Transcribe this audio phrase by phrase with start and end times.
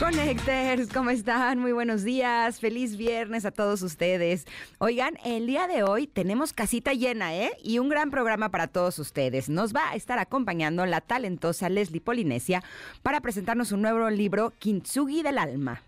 [0.00, 1.58] Connectors, ¿cómo están?
[1.58, 2.58] Muy buenos días.
[2.58, 4.46] Feliz viernes a todos ustedes.
[4.78, 7.50] Oigan, el día de hoy tenemos casita llena, ¿eh?
[7.62, 9.50] Y un gran programa para todos ustedes.
[9.50, 12.64] Nos va a estar acompañando la talentosa Leslie Polinesia
[13.02, 15.82] para presentarnos un nuevo libro, Kintsugi del Alma.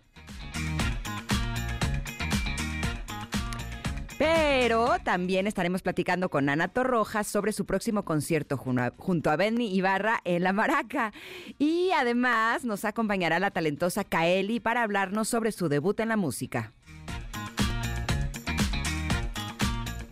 [4.23, 10.21] Pero también estaremos platicando con Ana Torrojas sobre su próximo concierto junto a Benny Ibarra
[10.23, 11.11] en La Maraca.
[11.59, 16.71] Y además nos acompañará la talentosa Kaeli para hablarnos sobre su debut en la música.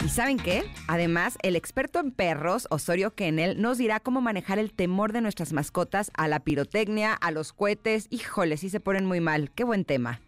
[0.03, 0.65] ¿Y saben qué?
[0.89, 5.53] Además, el experto en perros, Osorio Kennel, nos dirá cómo manejar el temor de nuestras
[5.53, 8.07] mascotas a la pirotecnia, a los cohetes.
[8.09, 9.51] Híjole, sí se ponen muy mal.
[9.51, 10.19] Qué buen tema.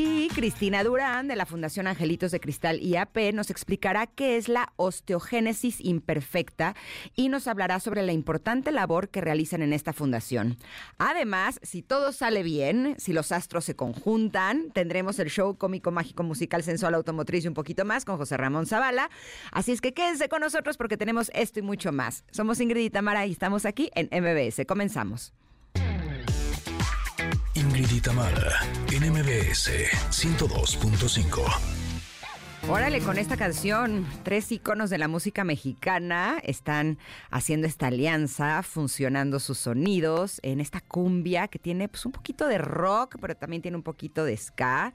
[0.00, 4.72] Y Cristina Durán, de la Fundación Angelitos de Cristal IAP, nos explicará qué es la
[4.76, 6.76] osteogénesis imperfecta
[7.16, 10.56] y nos hablará sobre la importante labor que realizan en esta fundación.
[10.98, 16.22] Además, si todo sale bien, si los astros se conjuntan, tendremos el show cómico, mágico,
[16.22, 19.10] musical, sensual, automotriz y un poquito más con José Ramón Zavala.
[19.50, 22.22] Así es que quédense con nosotros porque tenemos esto y mucho más.
[22.30, 24.64] Somos Ingrid y Tamara y estamos aquí en MBS.
[24.64, 25.32] Comenzamos.
[27.78, 29.70] Ingrid y Tamara, en MBS
[30.10, 31.78] 102.5.
[32.68, 36.98] Órale, con esta canción, tres iconos de la música mexicana están
[37.30, 42.58] haciendo esta alianza, funcionando sus sonidos en esta cumbia que tiene pues, un poquito de
[42.58, 44.92] rock, pero también tiene un poquito de ska.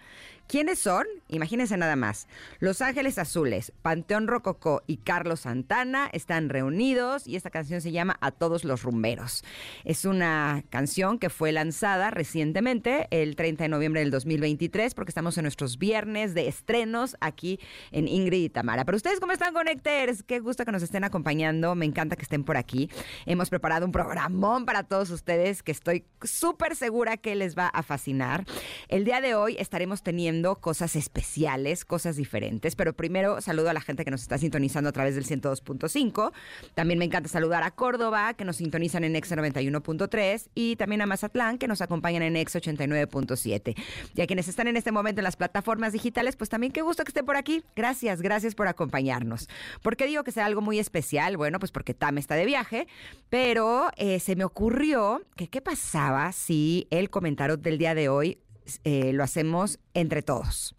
[0.48, 1.06] ¿Quiénes son?
[1.30, 2.28] Imagínense nada más.
[2.60, 8.18] Los Ángeles Azules, Panteón Rococó y Carlos Santana están reunidos y esta canción se llama
[8.22, 9.44] A todos los rumberos.
[9.84, 15.38] Es una canción que fue lanzada recientemente, el 30 de noviembre del 2023, porque estamos
[15.38, 17.60] en nuestros viernes de estrenos aquí
[17.92, 18.86] en Ingrid y Tamara.
[18.86, 20.22] Pero ustedes, ¿cómo están, Connecters?
[20.22, 21.74] Qué gusto que nos estén acompañando.
[21.74, 22.90] Me encanta que estén por aquí.
[23.26, 27.82] Hemos preparado un programón para todos ustedes que estoy súper segura que les va a
[27.82, 28.46] fascinar.
[28.88, 32.76] El día de hoy estaremos teniendo cosas especiales, cosas diferentes.
[32.76, 36.32] Pero primero saludo a la gente que nos está sintonizando a través del 102.5.
[36.74, 41.06] También me encanta saludar a Córdoba, que nos sintonizan en X 91.3 y también a
[41.06, 43.76] Mazatlán, que nos acompañan en X 89.7.
[44.16, 47.04] Y a quienes están en este momento en las plataformas digitales, pues también qué gusto
[47.04, 47.64] que estén por aquí.
[47.76, 49.50] Gracias, gracias por acompañarnos.
[49.82, 51.38] ¿Por qué digo que sea algo muy especial?
[51.38, 52.88] Bueno, pues porque Tam está de viaje,
[53.30, 58.40] pero eh, se me ocurrió que qué pasaba si el comentario del día de hoy
[58.84, 60.76] eh, lo hacemos entre todos.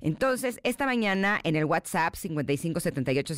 [0.00, 3.34] Entonces, esta mañana en el WhatsApp 5578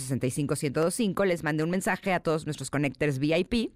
[1.24, 3.72] les mandé un mensaje a todos nuestros connectors VIP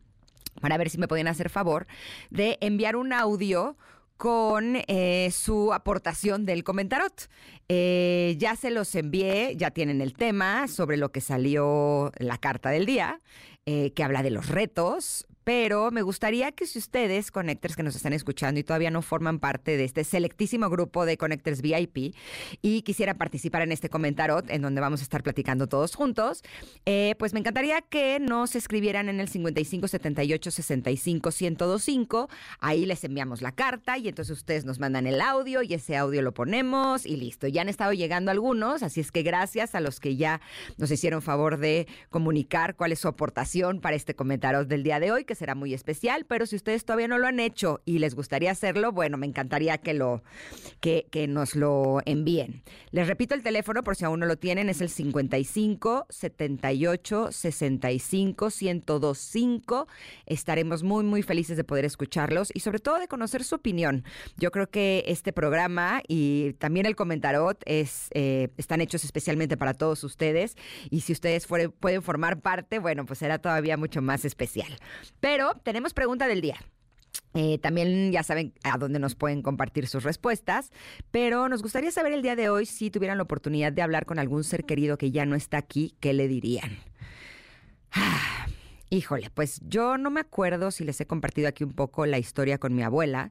[0.60, 1.86] para ver si me podían hacer favor
[2.30, 3.76] de enviar un audio
[4.16, 7.28] con eh, su aportación del comentarot.
[7.68, 12.70] Eh, ya se los envié, ya tienen el tema sobre lo que salió la carta
[12.70, 13.20] del día,
[13.66, 18.12] que habla de los retos, pero me gustaría que si ustedes, Connectors que nos están
[18.12, 22.14] escuchando y todavía no forman parte de este selectísimo grupo de Connectors VIP
[22.60, 26.42] y quisiera participar en este comentario en donde vamos a estar platicando todos juntos,
[26.84, 32.28] eh, pues me encantaría que nos escribieran en el 5578 65 1025.
[32.60, 36.20] Ahí les enviamos la carta y entonces ustedes nos mandan el audio y ese audio
[36.20, 37.48] lo ponemos y listo.
[37.48, 40.42] Ya han estado llegando algunos, así es que gracias a los que ya
[40.76, 45.10] nos hicieron favor de comunicar cuál es su aportación para este comentario del día de
[45.10, 48.14] hoy, que será muy especial, pero si ustedes todavía no lo han hecho y les
[48.14, 50.22] gustaría hacerlo, bueno, me encantaría que, lo,
[50.80, 52.62] que, nos lo envíen.
[52.90, 58.48] Les repito el teléfono por si aún no lo tienen, es el 55 78 65
[58.60, 59.88] 1025.
[60.26, 64.04] Estaremos muy, muy felices de poder escucharlos y sobre todo de conocer su opinión.
[64.36, 69.74] Yo creo que este programa y también el comentarot es, eh, están hechos especialmente para
[69.74, 70.56] todos ustedes
[70.90, 74.76] y si ustedes pueden formar parte, bueno, pues será todavía mucho más especial.
[75.62, 76.56] Tenemos pregunta del día.
[77.34, 80.70] Eh, también ya saben a dónde nos pueden compartir sus respuestas,
[81.10, 84.18] pero nos gustaría saber el día de hoy si tuvieran la oportunidad de hablar con
[84.18, 86.78] algún ser querido que ya no está aquí, ¿qué le dirían?
[88.90, 92.56] Híjole, pues yo no me acuerdo si les he compartido aquí un poco la historia
[92.56, 93.30] con mi abuela.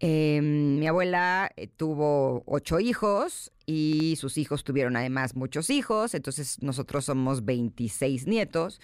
[0.00, 6.62] Em, mi abuela eh, tuvo ocho hijos y sus hijos tuvieron además muchos hijos, entonces
[6.62, 8.80] nosotros somos 26 nietos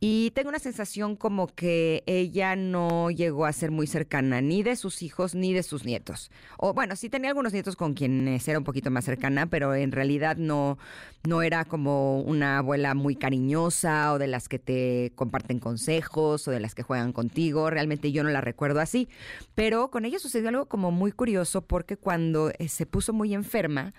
[0.00, 4.76] y tengo una sensación como que ella no llegó a ser muy cercana ni de
[4.76, 6.30] sus hijos ni de sus nietos.
[6.58, 9.92] O bueno, sí tenía algunos nietos con quienes era un poquito más cercana, pero en
[9.92, 10.78] realidad no,
[11.26, 16.50] no era como una abuela muy cariñosa o de las que te comparten consejos o
[16.50, 17.70] de las que juegan contigo.
[17.70, 19.08] Realmente yo no la recuerdo así.
[19.54, 23.94] Pero con ella sucedió algo como muy curioso porque cuando eh, se puso muy enferma,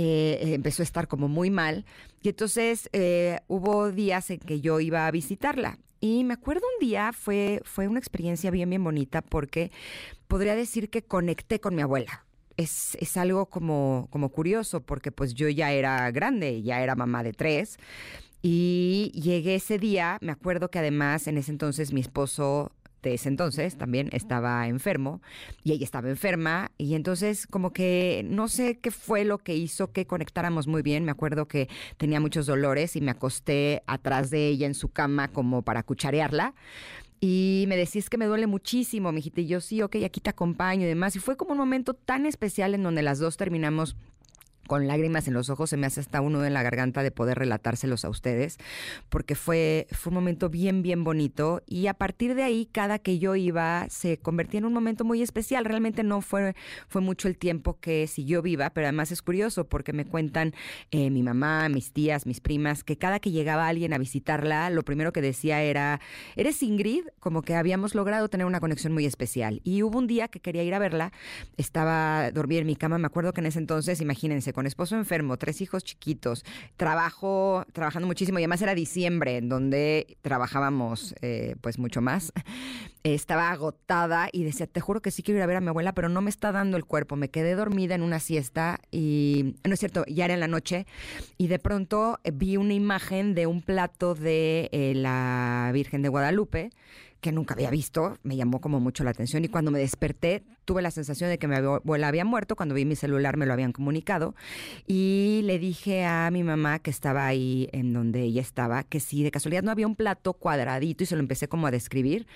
[0.00, 1.84] eh, empezó a estar como muy mal.
[2.22, 5.80] Y entonces eh, hubo días en que yo iba a visitarla.
[6.00, 9.72] Y me acuerdo un día, fue, fue una experiencia bien, bien bonita porque
[10.28, 12.24] podría decir que conecté con mi abuela.
[12.56, 17.24] Es, es, algo como, como curioso porque pues yo ya era grande, ya era mamá
[17.24, 17.78] de tres.
[18.40, 22.70] Y llegué ese día, me acuerdo que además en ese entonces mi esposo
[23.02, 25.20] de ese entonces también estaba enfermo
[25.64, 29.92] y ella estaba enferma y entonces como que no sé qué fue lo que hizo
[29.92, 31.04] que conectáramos muy bien.
[31.04, 35.28] Me acuerdo que tenía muchos dolores y me acosté atrás de ella en su cama
[35.28, 36.54] como para cucharearla.
[37.20, 39.40] Y me decís que me duele muchísimo, mijita.
[39.40, 41.16] Y yo, sí, ok, aquí te acompaño y demás.
[41.16, 43.96] Y fue como un momento tan especial en donde las dos terminamos
[44.68, 47.38] con lágrimas en los ojos, se me hace hasta uno en la garganta de poder
[47.38, 48.58] relatárselos a ustedes,
[49.08, 53.18] porque fue, fue un momento bien, bien bonito y a partir de ahí, cada que
[53.18, 55.64] yo iba, se convertía en un momento muy especial.
[55.64, 56.54] Realmente no fue,
[56.86, 60.54] fue mucho el tiempo que siguió viva, pero además es curioso porque me cuentan
[60.90, 64.82] eh, mi mamá, mis tías, mis primas, que cada que llegaba alguien a visitarla, lo
[64.84, 66.00] primero que decía era,
[66.36, 67.04] ¿eres Ingrid?
[67.18, 69.60] Como que habíamos logrado tener una conexión muy especial.
[69.64, 71.12] Y hubo un día que quería ir a verla,
[71.56, 75.36] estaba dormida en mi cama, me acuerdo que en ese entonces, imagínense, con esposo enfermo,
[75.36, 76.44] tres hijos chiquitos,
[76.76, 82.32] trabajo, trabajando muchísimo y además era diciembre en donde trabajábamos eh, pues mucho más.
[83.04, 85.92] Estaba agotada y decía, te juro que sí quiero ir a ver a mi abuela,
[85.92, 87.14] pero no me está dando el cuerpo.
[87.14, 90.88] Me quedé dormida en una siesta y, no es cierto, ya era en la noche
[91.36, 96.70] y de pronto vi una imagen de un plato de eh, la Virgen de Guadalupe
[97.20, 100.82] que nunca había visto, me llamó como mucho la atención y cuando me desperté tuve
[100.82, 103.72] la sensación de que mi abuela había muerto, cuando vi mi celular me lo habían
[103.72, 104.34] comunicado
[104.86, 109.22] y le dije a mi mamá que estaba ahí en donde ella estaba, que si
[109.22, 112.26] de casualidad no había un plato cuadradito y se lo empecé como a describir.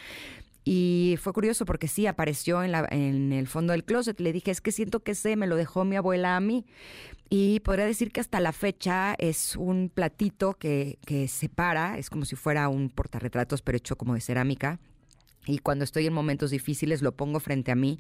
[0.64, 4.20] Y fue curioso porque sí, apareció en, la, en el fondo del closet.
[4.20, 6.64] Le dije, es que siento que sé, me lo dejó mi abuela a mí.
[7.30, 12.24] Y podría decir que hasta la fecha es un platito que, que separa, es como
[12.24, 14.78] si fuera un portarretratos, pero hecho como de cerámica.
[15.46, 17.98] Y cuando estoy en momentos difíciles lo pongo frente a mí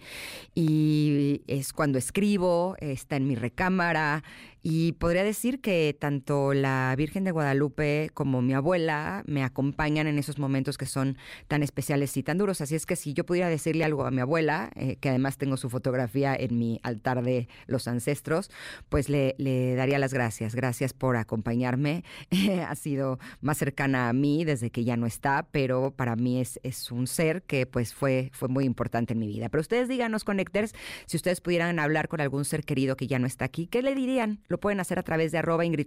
[0.54, 4.22] y es cuando escribo, está en mi recámara,
[4.62, 10.18] y podría decir que tanto la Virgen de Guadalupe como mi abuela me acompañan en
[10.18, 11.18] esos momentos que son
[11.48, 12.60] tan especiales y tan duros.
[12.60, 15.56] Así es que si yo pudiera decirle algo a mi abuela, eh, que además tengo
[15.56, 18.50] su fotografía en mi altar de los ancestros,
[18.88, 19.34] pues le,
[19.74, 20.54] daría las gracias.
[20.54, 22.04] Gracias por acompañarme.
[22.68, 26.60] ha sido más cercana a mí desde que ya no está, pero para mí es,
[26.92, 29.48] un ser que pues fue, fue muy importante en mi vida.
[29.48, 30.72] Pero ustedes díganos, Connectors,
[31.06, 33.94] si ustedes pudieran hablar con algún ser querido que ya no está aquí, ¿qué le
[33.94, 34.40] dirían?
[34.52, 35.86] Lo pueden hacer a través de arroba Ingrid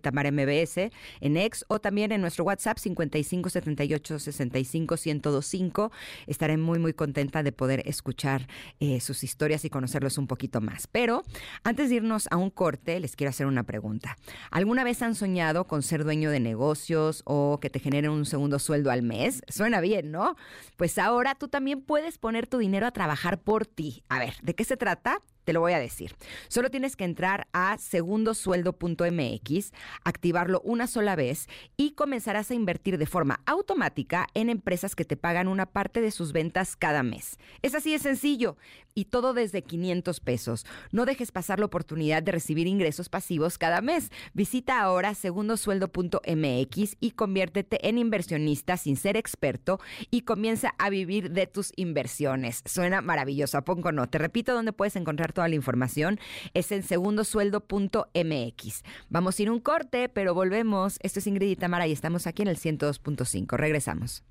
[1.21, 5.91] en ex o también en nuestro WhatsApp 55 78 65 1025.
[6.25, 8.47] Estaré muy, muy contenta de poder escuchar
[8.79, 10.87] eh, sus historias y conocerlos un poquito más.
[10.87, 11.21] Pero
[11.63, 14.17] antes de irnos a un corte, les quiero hacer una pregunta.
[14.49, 18.57] ¿Alguna vez han soñado con ser dueño de negocios o que te generen un segundo
[18.57, 19.43] sueldo al mes?
[19.47, 20.37] Suena bien, ¿no?
[20.75, 24.03] Pues ahora tú también puedes poner tu dinero a trabajar por ti.
[24.09, 25.21] A ver, ¿de qué se trata?
[25.45, 26.15] Te lo voy a decir.
[26.47, 29.71] Solo tienes que entrar a segundosueldo.mx,
[30.03, 35.17] activarlo una sola vez y comenzarás a invertir de forma automática en empresas que te
[35.17, 37.37] pagan una parte de sus ventas cada mes.
[37.61, 38.57] Es así de sencillo
[38.95, 40.65] y todo desde 500 pesos.
[40.91, 44.11] No dejes pasar la oportunidad de recibir ingresos pasivos cada mes.
[44.33, 49.79] Visita ahora segundosueldo.mx y conviértete en inversionista sin ser experto
[50.09, 52.63] y comienza a vivir de tus inversiones.
[52.65, 54.09] Suena maravilloso, ¿a poco no?
[54.09, 56.19] Te repito dónde puedes encontrar toda la información.
[56.55, 58.83] Es en segundosueldo.mx.
[59.09, 60.97] Vamos a ir un corte, pero volvemos.
[61.01, 63.55] Esto es Ingrid y y estamos aquí en el 102.5.
[63.55, 64.23] Regresamos.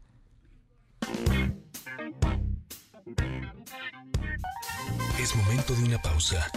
[5.21, 6.51] Es momento de una pausa.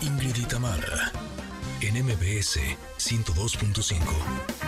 [0.00, 1.10] Ingrid y Tamara,
[1.80, 2.60] en MBS
[2.98, 4.61] 102.5.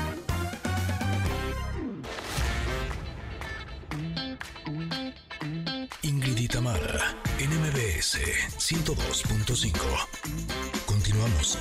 [8.05, 8.19] MBS
[8.59, 9.73] 102.5.
[10.85, 11.59] Continuamos.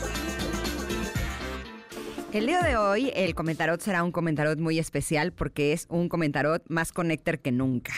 [2.33, 6.61] El día de hoy, el comentarot será un comentarot muy especial porque es un comentarot
[6.67, 7.93] más connector que nunca.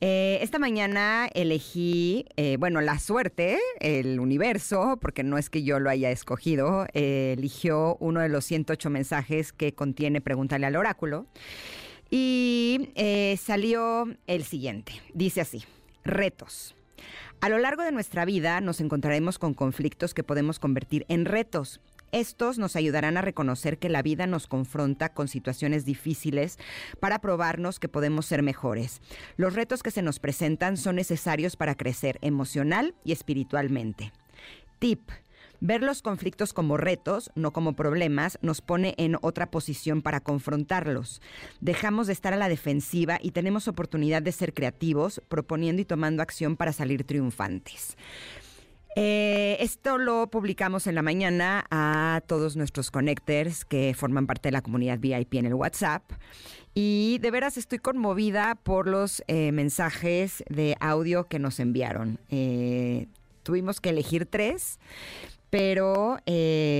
[0.00, 5.78] Eh, esta mañana elegí, eh, bueno, la suerte, el universo, porque no es que yo
[5.78, 11.26] lo haya escogido, eh, eligió uno de los 108 mensajes que contiene Pregúntale al oráculo.
[12.10, 12.90] Y
[13.38, 14.94] salió el siguiente.
[15.14, 15.62] Dice así,
[16.02, 16.74] retos.
[17.42, 21.80] A lo largo de nuestra vida nos encontraremos con conflictos que podemos convertir en retos.
[22.12, 26.58] Estos nos ayudarán a reconocer que la vida nos confronta con situaciones difíciles
[27.00, 29.00] para probarnos que podemos ser mejores.
[29.38, 34.12] Los retos que se nos presentan son necesarios para crecer emocional y espiritualmente.
[34.78, 35.08] Tip.
[35.60, 41.20] Ver los conflictos como retos, no como problemas, nos pone en otra posición para confrontarlos.
[41.60, 46.22] Dejamos de estar a la defensiva y tenemos oportunidad de ser creativos, proponiendo y tomando
[46.22, 47.96] acción para salir triunfantes.
[48.96, 54.52] Eh, esto lo publicamos en la mañana a todos nuestros connectors que forman parte de
[54.52, 56.02] la comunidad VIP en el WhatsApp.
[56.74, 62.18] Y de veras estoy conmovida por los eh, mensajes de audio que nos enviaron.
[62.30, 63.06] Eh,
[63.42, 64.78] tuvimos que elegir tres,
[65.50, 66.18] pero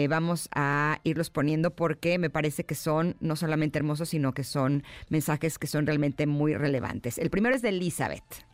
[0.08, 4.84] vamos a irlos poniendo porque me parece que son no solamente hermosos, sino que son
[5.08, 7.18] mensajes que son realmente muy relevantes.
[7.18, 8.49] El primero es de Elizabeth.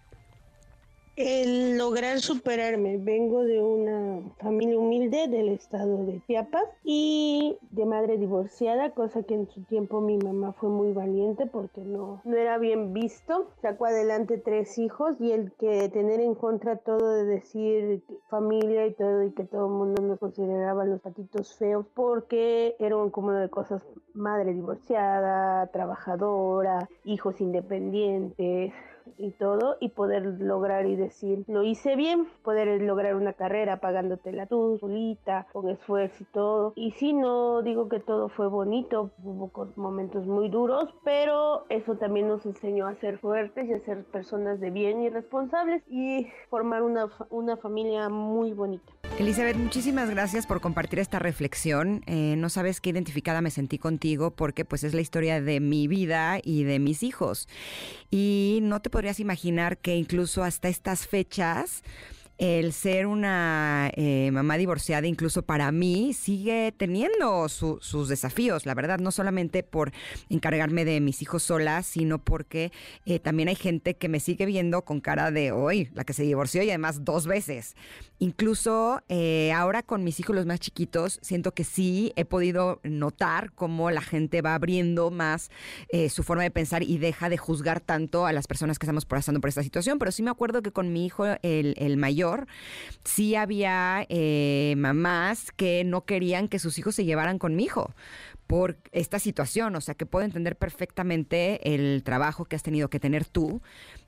[1.17, 2.99] El lograr superarme.
[2.99, 9.33] Vengo de una familia humilde del estado de Chiapas y de madre divorciada, cosa que
[9.33, 13.51] en su tiempo mi mamá fue muy valiente porque no, no era bien visto.
[13.63, 18.93] Sacó adelante tres hijos y el que tener en contra todo de decir familia y
[18.93, 23.39] todo y que todo el mundo nos consideraba los patitos feos porque era un cúmulo
[23.39, 23.81] de cosas.
[24.13, 28.75] Madre divorciada, trabajadora, hijos independientes
[29.19, 34.47] y todo y poder lograr y decir lo hice bien, poder lograr una carrera pagándotela
[34.47, 36.73] tú solita, con esfuerzo y todo.
[36.77, 42.29] Y si no digo que todo fue bonito, hubo momentos muy duros, pero eso también
[42.29, 46.83] nos enseñó a ser fuertes y a ser personas de bien y responsables y formar
[46.83, 48.93] una, una familia muy bonita.
[49.19, 52.03] Elizabeth, muchísimas gracias por compartir esta reflexión.
[52.07, 55.89] Eh, no sabes qué identificada me sentí contigo porque pues es la historia de mi
[55.89, 57.49] vida y de mis hijos.
[58.11, 61.83] Y no te podrías imaginar que incluso hasta estas fechas
[62.39, 68.99] el ser una eh, mamá divorciada, incluso para mí, sigue teniendo sus desafíos, la verdad,
[68.99, 69.93] no solamente por
[70.29, 72.73] encargarme de mis hijos solas, sino porque
[73.07, 76.25] eh, también hay gente que me sigue viendo con cara de hoy, la que se
[76.25, 77.75] divorció y además dos veces.
[78.19, 83.53] Incluso eh, ahora con mis hijos los más chiquitos, siento que sí he podido notar
[83.53, 85.51] cómo la gente va abriendo más
[86.11, 89.41] su forma de pensar y deja de juzgar tanto a las personas que estamos pasando
[89.41, 92.26] por esta situación, pero sí me acuerdo que con mi hijo, el, el mayor,
[93.05, 97.95] sí había eh, mamás que no querían que sus hijos se llevaran con mi hijo
[98.47, 103.01] por esta situación, o sea que puedo entender perfectamente el trabajo que has tenido que
[103.01, 103.61] tener tú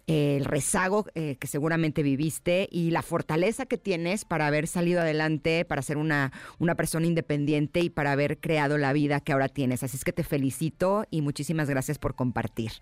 [0.08, 5.66] el rezago eh, que seguramente viviste y la fortaleza que tienes para haber salido adelante,
[5.66, 9.82] para ser una, una persona independiente y para haber creado la vida que ahora tienes.
[9.82, 12.72] Así es que te felicito y muchísimas gracias por compartir.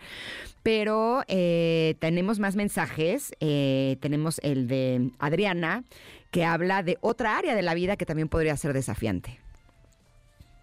[0.63, 3.33] Pero eh, tenemos más mensajes.
[3.41, 5.83] Eh, tenemos el de Adriana,
[6.31, 9.41] que habla de otra área de la vida que también podría ser desafiante.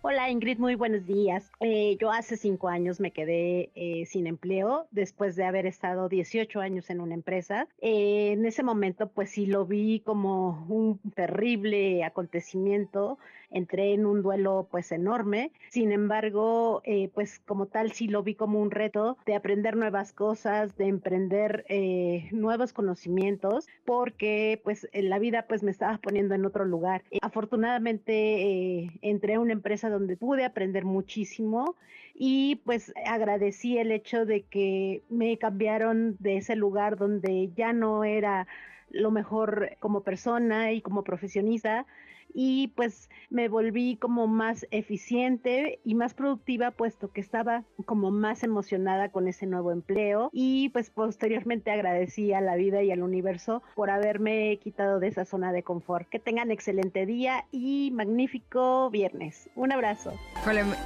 [0.05, 1.49] Hola Ingrid, muy buenos días.
[1.61, 6.59] Eh, yo hace cinco años me quedé eh, sin empleo después de haber estado 18
[6.59, 7.69] años en una empresa.
[7.79, 13.17] Eh, en ese momento pues sí lo vi como un terrible acontecimiento
[13.53, 15.51] entré en un duelo pues enorme.
[15.69, 20.11] Sin embargo, eh, pues como tal sí lo vi como un reto de aprender nuevas
[20.11, 26.35] cosas, de emprender eh, nuevos conocimientos, porque pues en la vida pues me estaba poniendo
[26.35, 27.03] en otro lugar.
[27.21, 31.75] afortunadamente eh, entré a una empresa donde pude aprender muchísimo
[32.15, 38.03] y pues agradecí el hecho de que me cambiaron de ese lugar donde ya no
[38.03, 38.47] era
[38.89, 41.85] lo mejor como persona y como profesionista
[42.33, 48.43] y pues me volví como más eficiente y más productiva puesto que estaba como más
[48.43, 53.61] emocionada con ese nuevo empleo y pues posteriormente agradecí a la vida y al universo
[53.75, 56.09] por haberme quitado de esa zona de confort.
[56.09, 59.49] Que tengan excelente día y magnífico viernes.
[59.55, 60.13] Un abrazo.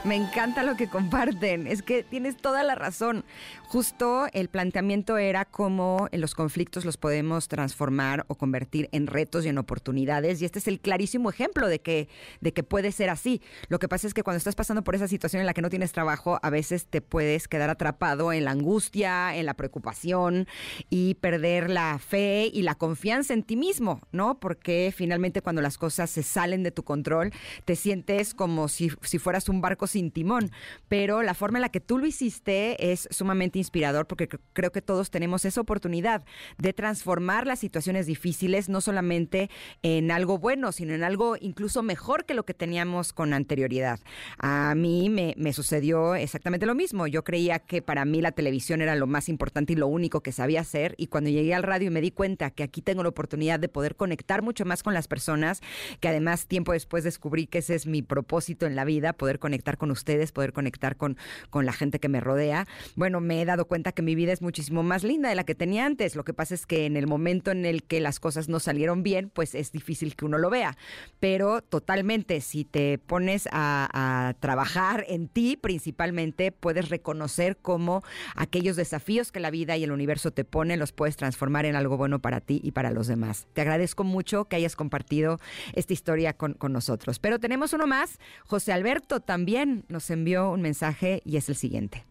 [0.04, 1.68] me encanta lo que comparten.
[1.68, 3.24] Es que tienes toda la razón.
[3.68, 9.50] Justo el planteamiento era cómo los conflictos los podemos transformar o convertir en retos y
[9.50, 10.42] en oportunidades.
[10.42, 12.10] Y este es el clarísimo ejemplo de que,
[12.42, 13.42] de que puede ser así.
[13.70, 15.70] Lo que pasa es que cuando estás pasando por esa situación en la que no
[15.70, 20.48] tienes trabajo, a veces te puedes quedar atrapado en la angustia, en la preocupación
[20.90, 24.40] y perder la fe y la confianza en ti mismo, ¿no?
[24.40, 27.32] Porque finalmente cuando las cosas se salen de tu control,
[27.66, 30.52] te sientes como si, si fueras un barco sin timón.
[30.88, 34.82] Pero la forma en la que tú lo hiciste es sumamente inspirador porque creo que
[34.82, 36.24] todos tenemos esa oportunidad
[36.58, 39.50] de transformar las situaciones difíciles, no solamente
[39.82, 44.00] en algo bueno, sino en algo incluso mejor que lo que teníamos con anterioridad.
[44.38, 47.08] A mí me, me sucedió exactamente lo mismo.
[47.08, 50.32] Yo creía que para mí la televisión era lo más importante y lo único que
[50.32, 50.96] sabía hacer.
[50.98, 53.70] Y cuando llegué al radio y me di cuenta que aquí tengo la oportunidad de
[53.70, 55.62] poder conectar mucho más con las personas,
[56.00, 59.78] que además tiempo después descubrí que ese es mi propósito en la vida, poder conectar
[59.78, 61.18] con ustedes, poder conectar con,
[61.50, 62.68] con la gente que me rodea.
[62.96, 65.56] Bueno, me he dado cuenta que mi vida es muchísimo más linda de la que
[65.56, 66.16] tenía antes.
[66.16, 69.04] Lo que pasa es que en el momento en el que las cosas no salieron
[69.04, 70.78] bien, pues es difícil que uno lo vea.
[71.20, 78.04] Pero totalmente, si te pones a, trabajar en ti principalmente, puedes reconocer cómo
[78.36, 81.98] aquellos desafíos que la vida y el universo te ponen los puedes transformar en algo
[81.98, 83.48] bueno para ti y para los demás.
[83.54, 85.40] Te agradezco mucho que hayas compartido
[85.74, 87.20] esta historia con nosotros.
[87.20, 88.20] Pero tenemos uno más.
[88.46, 92.06] José Alberto también nos envió un mensaje y es el siguiente.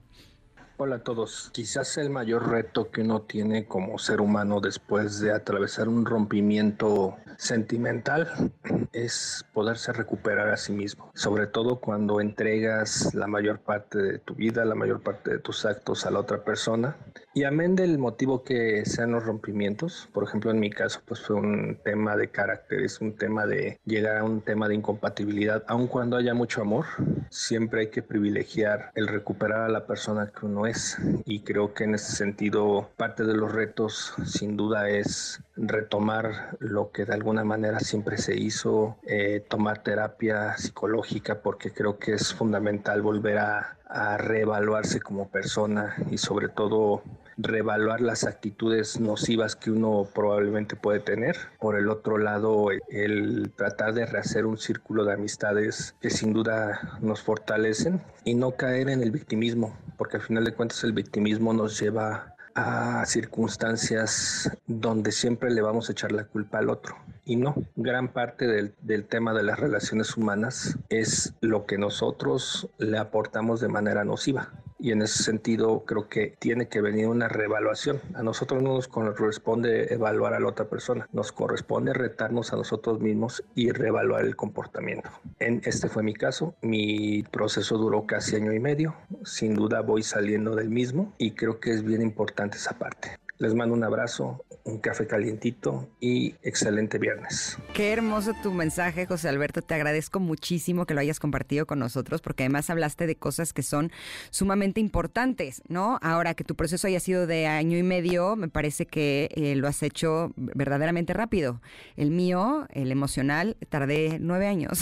[0.79, 1.49] Hola a todos.
[1.55, 7.17] Quizás el mayor reto que uno tiene como ser humano después de atravesar un rompimiento
[7.39, 8.53] sentimental
[8.93, 14.35] es poderse recuperar a sí mismo, sobre todo cuando entregas la mayor parte de tu
[14.35, 16.95] vida, la mayor parte de tus actos a la otra persona.
[17.37, 21.37] Y amén del motivo que sean los rompimientos, por ejemplo en mi caso pues fue
[21.37, 25.87] un tema de carácter, es un tema de llegar a un tema de incompatibilidad, aun
[25.87, 26.87] cuando haya mucho amor,
[27.29, 30.97] siempre hay que privilegiar el recuperar a la persona que uno es.
[31.27, 36.91] Y creo que en ese sentido parte de los retos sin duda es retomar lo
[36.91, 42.33] que de alguna manera siempre se hizo, eh, tomar terapia psicológica porque creo que es
[42.33, 47.03] fundamental volver a reevaluarse como persona y sobre todo
[47.37, 51.37] reevaluar las actitudes nocivas que uno probablemente puede tener.
[51.61, 56.99] Por el otro lado, el tratar de rehacer un círculo de amistades que sin duda
[57.01, 61.53] nos fortalecen y no caer en el victimismo, porque al final de cuentas el victimismo
[61.53, 66.97] nos lleva a circunstancias donde siempre le vamos a echar la culpa al otro.
[67.29, 72.99] Y no, gran parte del, tema de las relaciones humanas es lo que nosotros le
[72.99, 74.53] aportamos de manera nociva.
[74.79, 78.01] Y en ese sentido creo que tiene que venir una reevaluación.
[78.15, 83.01] A nosotros no nos corresponde evaluar a la otra persona, nos corresponde retarnos a nosotros
[83.01, 85.11] mismos y reevaluar el comportamiento.
[85.41, 90.05] En este fue mi caso, mi proceso duró casi año y medio, sin duda voy
[90.05, 93.19] saliendo del mismo y creo que es bien importante esa parte.
[93.39, 97.59] Les mando un abrazo, un café calientito y excelente viernes.
[97.75, 99.61] Qué hermoso tu mensaje, José Alberto.
[99.61, 103.63] Te agradezco muchísimo que lo hayas compartido con nosotros porque además hablaste de cosas que
[103.63, 103.93] son
[104.31, 105.99] sumamente importantes, ¿no?
[106.01, 109.69] Ahora que tu proceso haya sido de año y medio, me parece que eh, lo
[109.69, 111.61] has hecho verdaderamente rápido.
[111.97, 114.81] El mío, el emocional, tardé nueve años.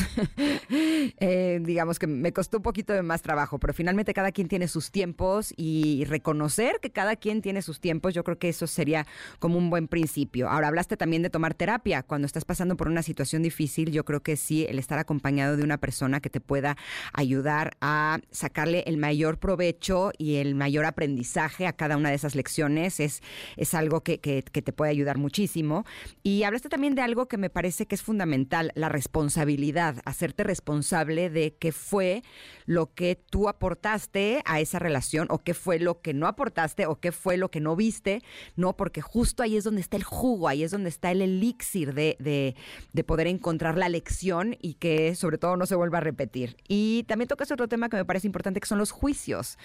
[1.19, 4.69] eh, digamos que me costó un poquito de más trabajo, pero finalmente cada quien tiene
[4.69, 9.07] sus tiempos y reconocer que cada quien tiene sus tiempos, yo creo que eso sería
[9.39, 10.49] como un buen principio.
[10.49, 12.03] Ahora, hablaste también de tomar terapia.
[12.03, 15.65] Cuando estás pasando por una situación difícil, yo creo que sí, el estar acompañado de
[15.65, 16.77] una persona que te pueda
[17.13, 22.35] ayudar a sacarle el mayor provecho y el mayor aprendizaje a cada una de esas
[22.35, 23.23] lecciones es,
[23.57, 25.85] es algo que, que, que te puede ayudar muchísimo.
[26.23, 31.31] Y hablaste también de algo que me parece que es fundamental, la responsabilidad, hacerte responsable
[31.31, 32.23] de qué fue
[32.67, 37.01] lo que tú aportaste a esa relación o qué fue lo que no aportaste o
[37.01, 38.23] qué fue lo que no viste
[38.57, 38.77] ¿no?
[38.77, 42.17] Porque justo ahí es donde está el jugo, ahí es donde está el elixir de,
[42.19, 42.55] de,
[42.93, 46.57] de, poder encontrar la lección y que sobre todo no se vuelva a repetir.
[46.69, 49.59] Y también tocas otro tema que me parece importante, que son los juicios.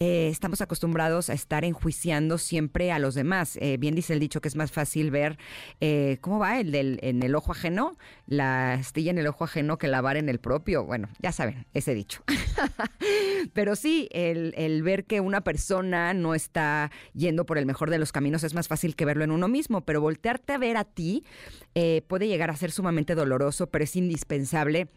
[0.00, 3.58] Eh, estamos acostumbrados a estar enjuiciando siempre a los demás.
[3.60, 5.38] Eh, bien dice el dicho que es más fácil ver,
[5.80, 6.60] eh, ¿cómo va?
[6.60, 10.28] El del, en el ojo ajeno, la astilla en el ojo ajeno que lavar en
[10.28, 10.84] el propio.
[10.84, 12.22] Bueno, ya saben, ese dicho.
[13.52, 17.98] Pero sí, el, el ver que una persona no está yendo por el mejor de
[17.98, 20.84] los caminos es más fácil que verlo en uno mismo, pero voltearte a ver a
[20.84, 21.22] ti
[21.74, 24.88] eh, puede llegar a ser sumamente doloroso, pero es indispensable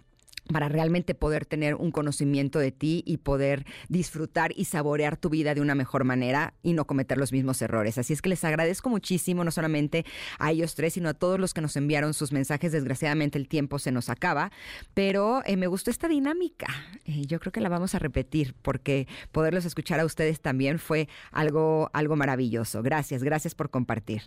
[0.51, 5.53] para realmente poder tener un conocimiento de ti y poder disfrutar y saborear tu vida
[5.53, 7.97] de una mejor manera y no cometer los mismos errores.
[7.97, 10.05] Así es que les agradezco muchísimo, no solamente
[10.39, 12.71] a ellos tres, sino a todos los que nos enviaron sus mensajes.
[12.71, 14.51] Desgraciadamente el tiempo se nos acaba,
[14.93, 16.67] pero eh, me gustó esta dinámica.
[17.05, 21.07] Eh, yo creo que la vamos a repetir porque poderlos escuchar a ustedes también fue
[21.31, 22.81] algo, algo maravilloso.
[22.81, 24.23] Gracias, gracias por compartir.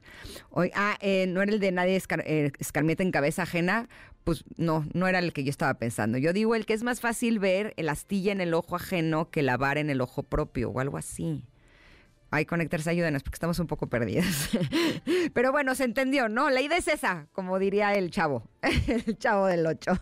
[0.51, 3.89] Hoy, ah, eh, no era el de nadie escarmienta en cabeza ajena,
[4.25, 6.12] pues no, no era el que yo estaba pensando.
[6.19, 9.43] Yo digo el que es más fácil ver el astilla en el ojo ajeno que
[9.43, 11.45] lavar en el ojo propio o algo así.
[12.35, 14.49] Ay, conectarse, ayúdenos, porque estamos un poco perdidos.
[15.35, 16.49] Pero bueno, se entendió, ¿no?
[16.49, 18.49] La idea es esa, como diría el chavo,
[18.87, 19.93] el chavo del 8.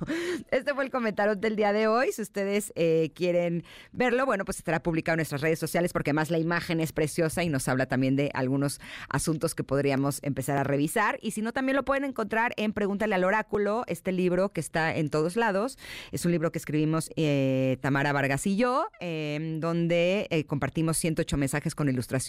[0.52, 2.12] Este fue el comentario del día de hoy.
[2.12, 6.30] Si ustedes eh, quieren verlo, bueno, pues estará publicado en nuestras redes sociales, porque además
[6.30, 10.62] la imagen es preciosa y nos habla también de algunos asuntos que podríamos empezar a
[10.62, 11.18] revisar.
[11.22, 14.94] Y si no, también lo pueden encontrar en Pregúntale al Oráculo, este libro que está
[14.94, 15.78] en todos lados.
[16.12, 21.36] Es un libro que escribimos eh, Tamara Vargas y yo, em, donde eh, compartimos 108
[21.36, 22.19] mensajes con ilustraciones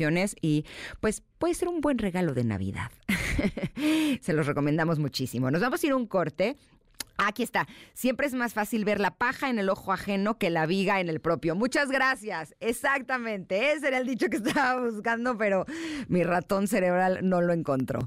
[0.42, 0.66] y
[1.00, 2.92] pues puede ser un buen regalo de Navidad.
[4.22, 5.52] Se los recomendamos muchísimo.
[5.52, 6.58] Nos vamos a ir a un corte
[7.24, 7.68] Aquí está.
[7.94, 11.08] Siempre es más fácil ver la paja en el ojo ajeno que la viga en
[11.08, 11.56] el propio.
[11.56, 12.56] Muchas gracias.
[12.60, 13.74] Exactamente.
[13.74, 15.66] Ese era el dicho que estaba buscando, pero
[16.08, 18.00] mi ratón cerebral no lo encontró.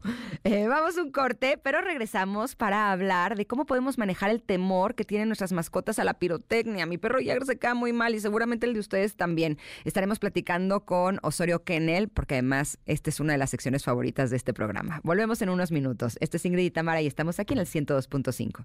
[0.43, 5.05] Eh, vamos un corte, pero regresamos para hablar de cómo podemos manejar el temor que
[5.05, 6.85] tienen nuestras mascotas a la pirotecnia.
[6.85, 9.59] Mi perro ya se queda muy mal y seguramente el de ustedes también.
[9.85, 14.37] Estaremos platicando con Osorio Kennel, porque además esta es una de las secciones favoritas de
[14.37, 15.01] este programa.
[15.05, 16.19] Volvemos en unos minutos.
[16.21, 18.65] Este es Ingrid y Tamara y estamos aquí en el 102.5.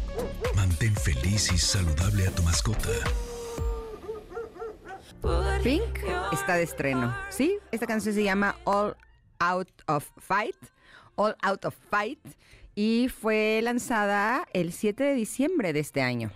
[0.55, 2.89] Mantén feliz y saludable a tu mascota.
[5.63, 5.99] Pink
[6.31, 7.59] está de estreno, ¿sí?
[7.71, 8.95] Esta canción se llama All
[9.39, 10.55] Out of Fight.
[11.15, 12.19] All Out of Fight.
[12.73, 16.31] Y fue lanzada el 7 de diciembre de este año.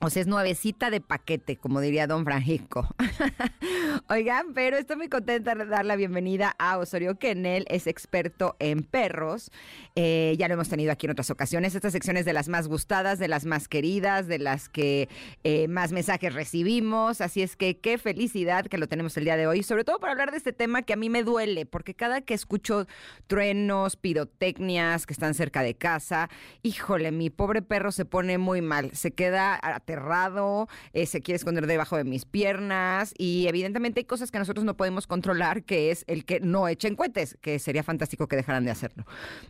[0.00, 2.86] O sea, es nuevecita de paquete, como diría don Francisco.
[4.08, 8.84] Oigan, pero estoy muy contenta de dar la bienvenida a Osorio Kennel, es experto en
[8.84, 9.50] perros.
[9.96, 11.74] Eh, ya lo hemos tenido aquí en otras ocasiones.
[11.74, 15.08] Estas secciones de las más gustadas, de las más queridas, de las que
[15.42, 17.20] eh, más mensajes recibimos.
[17.20, 20.12] Así es que qué felicidad que lo tenemos el día de hoy, sobre todo para
[20.12, 22.86] hablar de este tema que a mí me duele, porque cada que escucho
[23.26, 26.30] truenos, pirotecnias que están cerca de casa,
[26.62, 29.58] híjole, mi pobre perro se pone muy mal, se queda
[29.88, 34.64] aterrado, eh, se quiere esconder debajo de mis piernas y evidentemente hay cosas que nosotros
[34.64, 38.64] no podemos controlar, que es el que no echen cohetes, que sería fantástico que dejaran
[38.64, 39.06] de hacerlo.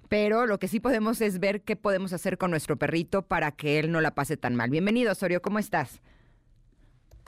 [0.08, 3.80] Pero lo que sí podemos es ver qué podemos hacer con nuestro perrito para que
[3.80, 4.70] él no la pase tan mal.
[4.70, 6.00] Bienvenido, Osorio, ¿cómo estás?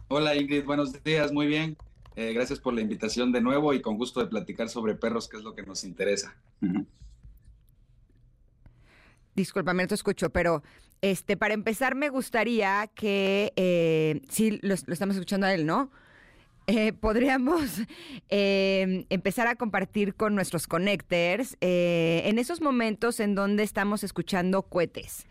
[0.09, 1.77] Hola Ingrid, buenos días, muy bien.
[2.17, 5.37] Eh, gracias por la invitación de nuevo y con gusto de platicar sobre perros, que
[5.37, 6.37] es lo que nos interesa.
[9.35, 10.63] Disculpame, no te escucho, pero
[11.03, 15.91] este, para empezar, me gustaría que, eh, sí, lo, estamos escuchando a él, ¿no?
[16.67, 17.63] Eh, podríamos
[18.29, 25.27] eh, empezar a compartir con nuestros connectors en esos momentos en donde estamos escuchando cohetes.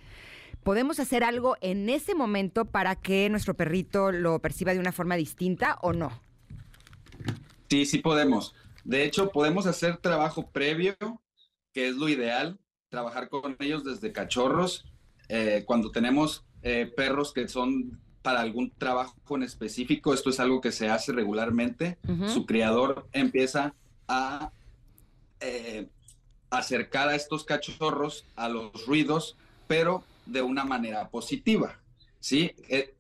[0.64, 5.16] ¿Podemos hacer algo en ese momento para que nuestro perrito lo perciba de una forma
[5.16, 6.12] distinta o no?
[7.70, 8.54] Sí, sí podemos.
[8.84, 10.96] De hecho, podemos hacer trabajo previo,
[11.74, 14.86] que es lo ideal, trabajar con ellos desde cachorros
[15.30, 20.60] eh, cuando tenemos eh, perros que son para algún trabajo en específico, esto es algo
[20.60, 23.74] que se hace regularmente, su criador empieza
[24.08, 24.52] a
[25.40, 25.88] eh,
[26.50, 29.38] acercar a estos cachorros a los ruidos,
[29.68, 31.80] pero de una manera positiva.
[32.20, 32.54] ¿sí?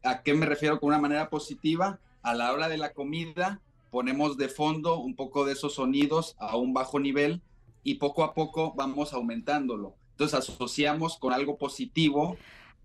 [0.03, 1.99] ¿A qué me refiero con una manera positiva?
[2.21, 3.59] A la hora de la comida
[3.91, 7.41] ponemos de fondo un poco de esos sonidos a un bajo nivel
[7.83, 9.95] y poco a poco vamos aumentándolo.
[10.19, 12.35] Entonces asociamos con algo positivo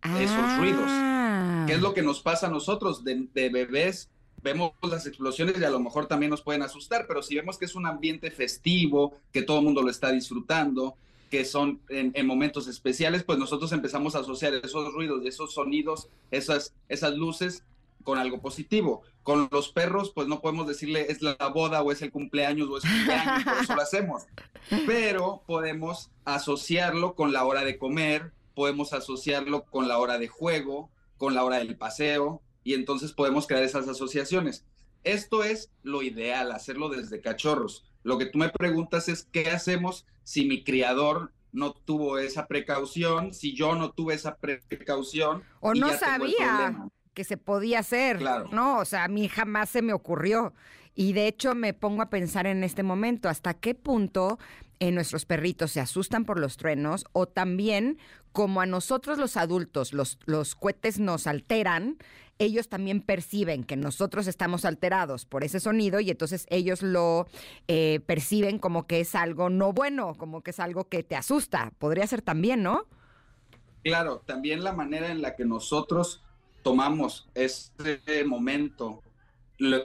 [0.04, 0.88] esos ruidos.
[1.66, 4.08] ¿Qué es lo que nos pasa a nosotros de, bebés?
[4.40, 7.64] Vemos las explosiones y a lo mejor también nos pueden asustar, pero si vemos que
[7.64, 10.94] es un ambiente festivo, que todo el mundo lo está disfrutando,
[11.28, 16.72] que son en, momentos especiales, pues nosotros empezamos a asociar esos ruidos, esos sonidos, esas,
[16.88, 17.64] esas luces
[18.04, 19.02] con algo positivo.
[19.22, 22.78] Con los perros, pues no podemos decirle es la boda o es el cumpleaños o
[22.78, 24.22] es el cumpleaños, por eso lo hacemos.
[24.86, 30.90] Pero podemos asociarlo con la hora de comer, podemos asociarlo con la hora de juego,
[31.16, 34.64] con la hora del paseo, y entonces podemos crear esas asociaciones.
[35.02, 37.84] Esto es lo ideal, hacerlo desde cachorros.
[38.02, 43.32] Lo que tú me preguntas es qué hacemos si mi criador no tuvo esa precaución,
[43.32, 45.44] si yo no tuve esa precaución.
[45.60, 48.48] O no sabía que se podía hacer, claro.
[48.52, 48.78] ¿no?
[48.78, 50.52] O sea, a mí jamás se me ocurrió.
[50.94, 54.38] Y de hecho me pongo a pensar en este momento, ¿hasta qué punto
[54.80, 57.98] eh, nuestros perritos se asustan por los truenos o también
[58.32, 61.96] como a nosotros los adultos los, los cohetes nos alteran,
[62.38, 67.28] ellos también perciben que nosotros estamos alterados por ese sonido y entonces ellos lo
[67.68, 71.72] eh, perciben como que es algo no bueno, como que es algo que te asusta.
[71.78, 72.86] Podría ser también, ¿no?
[73.84, 76.23] Claro, también la manera en la que nosotros
[76.64, 79.02] tomamos este momento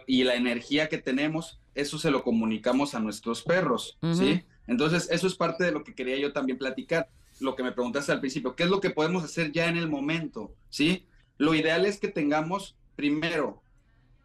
[0.08, 4.44] y la energía que tenemos, eso se lo comunicamos a nuestros perros, ¿sí?
[4.66, 8.12] Entonces, eso es parte de lo que quería yo también platicar, lo que me preguntaste
[8.12, 10.56] al principio, ¿qué es lo que podemos hacer ya en el momento?
[10.70, 11.06] ¿Sí?
[11.38, 13.62] Lo ideal es que tengamos, primero,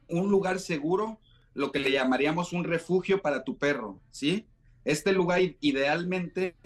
[0.09, 1.19] un lugar seguro,
[1.55, 4.47] lo que le llamaríamos un refugio para tu perro, ¿sí?
[4.85, 6.57] Este lugar idealmente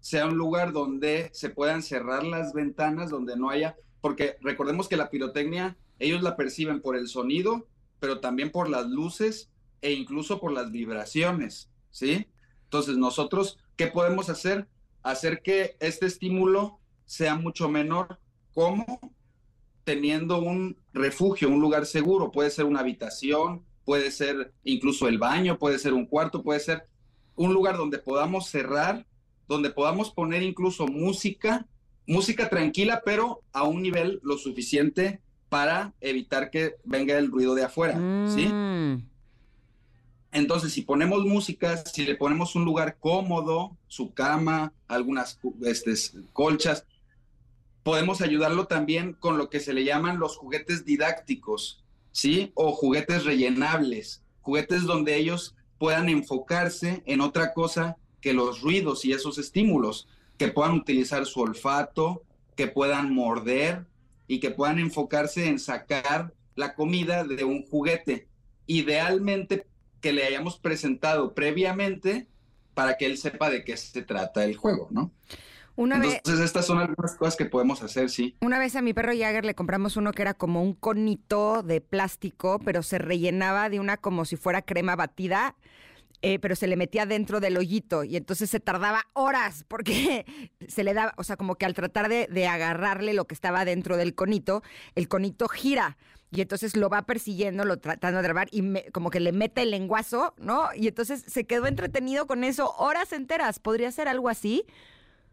[0.00, 4.98] sea un lugar donde se puedan cerrar las ventanas, donde no haya, porque recordemos que
[4.98, 7.68] la pirotecnia, ellos la perciben por el sonido,
[8.00, 9.48] pero también por las luces
[9.80, 12.26] e incluso por las vibraciones, ¿sí?
[12.64, 14.68] Entonces, nosotros, ¿qué podemos hacer?
[15.02, 18.18] Hacer que este estímulo sea mucho menor.
[18.54, 19.00] ¿Cómo?
[19.84, 22.32] Teniendo un refugio, un lugar seguro.
[22.32, 26.88] Puede ser una habitación, puede ser incluso el baño, puede ser un cuarto, puede ser
[27.36, 29.06] un lugar donde podamos cerrar,
[29.46, 31.68] donde podamos poner incluso música,
[32.06, 37.64] música tranquila, pero a un nivel lo suficiente para evitar que venga el ruido de
[37.64, 37.94] afuera,
[38.34, 38.46] ¿sí?
[38.46, 39.06] Mm.
[40.32, 45.92] Entonces, si ponemos música, si le ponemos un lugar cómodo, su cama, algunas este,
[46.32, 46.86] colchas,
[47.82, 52.50] podemos ayudarlo también con lo que se le llaman los juguetes didácticos, ¿sí?
[52.54, 59.12] O juguetes rellenables, juguetes donde ellos puedan enfocarse en otra cosa que los ruidos y
[59.12, 60.08] esos estímulos,
[60.42, 62.24] que puedan utilizar su olfato,
[62.56, 63.86] que puedan morder
[64.26, 68.26] y que puedan enfocarse en sacar la comida de un juguete.
[68.66, 69.66] Idealmente
[70.00, 72.26] que le hayamos presentado previamente
[72.74, 75.12] para que él sepa de qué se trata el juego, ¿no?
[75.76, 78.34] Una Entonces, estas son algunas cosas que podemos hacer, sí.
[78.40, 81.80] Una vez a mi perro Jagger le compramos uno que era como un conito de
[81.80, 85.54] plástico, pero se rellenaba de una como si fuera crema batida.
[86.24, 90.24] Eh, pero se le metía dentro del hoyito y entonces se tardaba horas porque
[90.68, 93.64] se le daba, o sea, como que al tratar de, de agarrarle lo que estaba
[93.64, 94.62] dentro del conito,
[94.94, 95.96] el conito gira
[96.32, 99.70] y entonces lo va persiguiendo, lo tratando de grabar y como que le mete el
[99.70, 100.68] lenguazo, ¿no?
[100.74, 103.58] Y entonces se quedó entretenido con eso horas enteras.
[103.58, 104.64] ¿Podría ser algo así?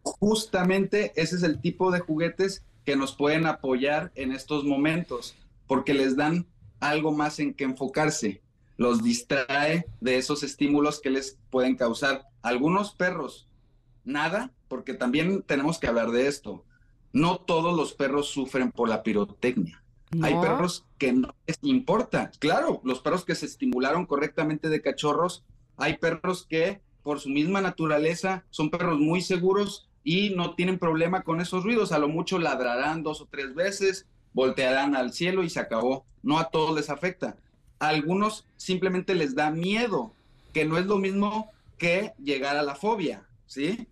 [0.02, 5.94] Justamente ese es el tipo de juguetes que nos pueden apoyar en estos momentos, porque
[5.94, 6.46] les dan
[6.80, 8.42] algo más en que enfocarse,
[8.80, 12.24] los distrae de esos estímulos que les pueden causar.
[12.40, 13.46] Algunos perros,
[14.04, 16.64] nada, porque también tenemos que hablar de esto.
[17.12, 19.84] No todos los perros sufren por la pirotecnia.
[20.22, 22.30] Hay perros que no les importa.
[22.38, 25.44] Claro, los perros que se estimularon correctamente de cachorros,
[25.76, 31.22] hay perros que por su misma naturaleza son perros muy seguros y no tienen problema
[31.22, 31.92] con esos ruidos.
[31.92, 36.06] A lo mucho ladrarán dos o tres veces, voltearán al cielo y se acabó.
[36.22, 37.36] No a todos les afecta.
[37.80, 40.14] A algunos simplemente les da miedo,
[40.52, 43.88] que no es lo mismo que llegar a la fobia, ¿sí?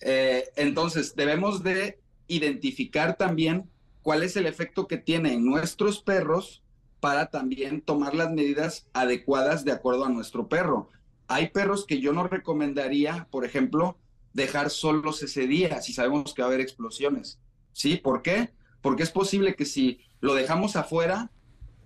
[0.00, 3.68] Eh, entonces, debemos de identificar también
[4.02, 6.62] cuál es el efecto que tiene en nuestros perros
[7.00, 10.88] para también tomar las medidas adecuadas de acuerdo a nuestro perro.
[11.28, 13.96] Hay perros que yo no recomendaría, por ejemplo,
[14.32, 17.38] dejar solos ese día si sabemos que va a haber explosiones.
[17.72, 17.96] ¿Sí?
[17.96, 18.50] ¿Por qué?
[18.82, 21.30] Porque es posible que si lo dejamos afuera,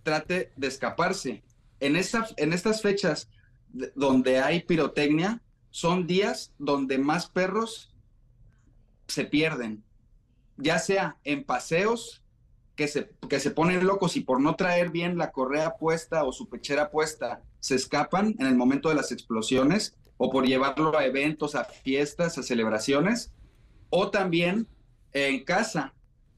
[0.05, 1.43] trate de escaparse.
[1.81, 3.29] En, esa, en estas fechas
[3.97, 7.93] donde hay pirotecnia, son días donde más perros
[9.09, 9.83] se pierden
[10.57, 12.23] ya sea en paseos
[12.77, 16.33] que se, que se ponen locos y por no traer bien la correa puesta o
[16.33, 21.05] su pechera puesta, se escapan en el momento de las explosiones, o por llevarlo a
[21.05, 23.33] eventos, a fiestas, a celebraciones,
[23.91, 24.69] o también
[25.13, 25.95] en casa,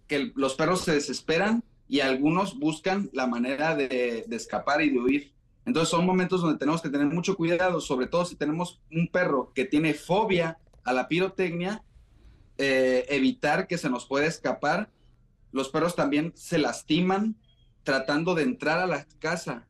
[0.07, 5.33] que los perros se desesperan y algunos buscan la manera de, escapar y de huir.
[5.65, 9.53] Entonces son momentos donde tenemos que tener mucho cuidado, sobre todo si tenemos un perro
[9.55, 11.83] que tiene fobia a la pirotecnia
[12.59, 14.91] eh, evitar que se nos pueda escapar.
[15.53, 17.37] Los perros también se lastiman
[17.83, 19.67] tratando de entrar a la casa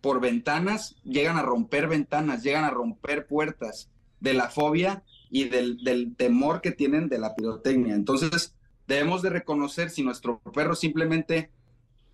[0.00, 5.82] por ventanas, llegan a romper ventanas, llegan a romper puertas de la fobia y del,
[5.84, 7.94] del temor que tienen de la pirotecnia.
[7.94, 8.54] Entonces,
[8.86, 11.50] debemos de reconocer si nuestro perro simplemente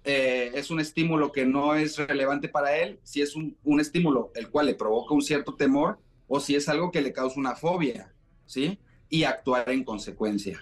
[0.06, 4.30] eh, es un estímulo que no es relevante para él, si es un, un, estímulo
[4.34, 7.56] el cual le provoca un cierto temor o si es algo que le causa una
[7.56, 8.12] fobia,
[8.46, 8.78] ¿sí?
[9.08, 10.60] Y actuar en consecuencia.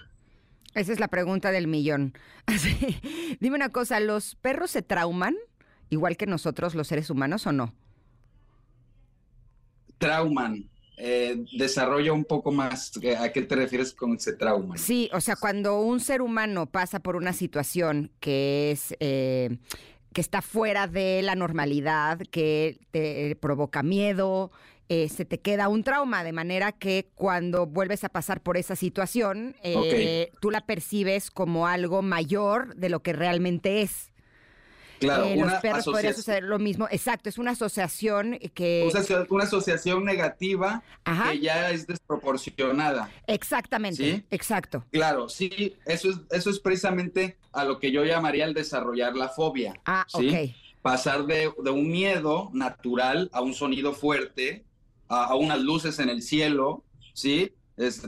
[0.73, 2.13] Esa es la pregunta del millón.
[3.39, 5.35] Dime una cosa, ¿los perros se trauman
[5.89, 7.73] igual que nosotros los seres humanos o no?
[9.97, 10.69] Trauman.
[10.97, 14.77] Eh, desarrolla un poco más a qué te refieres con ese trauma.
[14.77, 19.57] Sí, o sea, cuando un ser humano pasa por una situación que es eh,
[20.13, 24.51] que está fuera de la normalidad, que te provoca miedo,
[24.87, 28.77] eh, se te queda un trauma, de manera que cuando vuelves a pasar por esa
[28.77, 29.55] situación,
[30.39, 34.11] tú la percibes como algo mayor de lo que realmente es.
[34.99, 36.87] Claro, eh, los perros podría suceder lo mismo.
[36.89, 38.89] Exacto, es una asociación que...
[39.29, 43.09] una asociación negativa que ya es desproporcionada.
[43.27, 44.85] Exactamente, exacto.
[44.91, 49.29] Claro, sí, eso es, eso es precisamente a lo que yo llamaría el desarrollar la
[49.29, 49.73] fobia.
[49.85, 50.51] Ah, ok.
[50.81, 54.63] Pasar de, un miedo natural a un sonido fuerte,
[55.07, 57.53] a, unas luces en el cielo, ¿sí?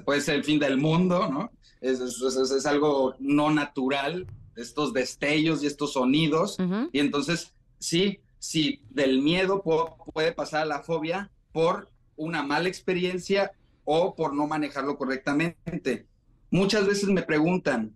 [0.06, 1.52] puede ser el fin del mundo, ¿no?
[1.82, 6.58] Es, es algo no natural, estos destellos y estos sonidos.
[6.92, 9.64] Y entonces, sí, sí, del miedo
[10.14, 13.52] puede pasar a la fobia por una mala experiencia
[13.86, 16.08] o por no manejarlo correctamente.
[16.52, 17.94] Muchas veces me preguntan,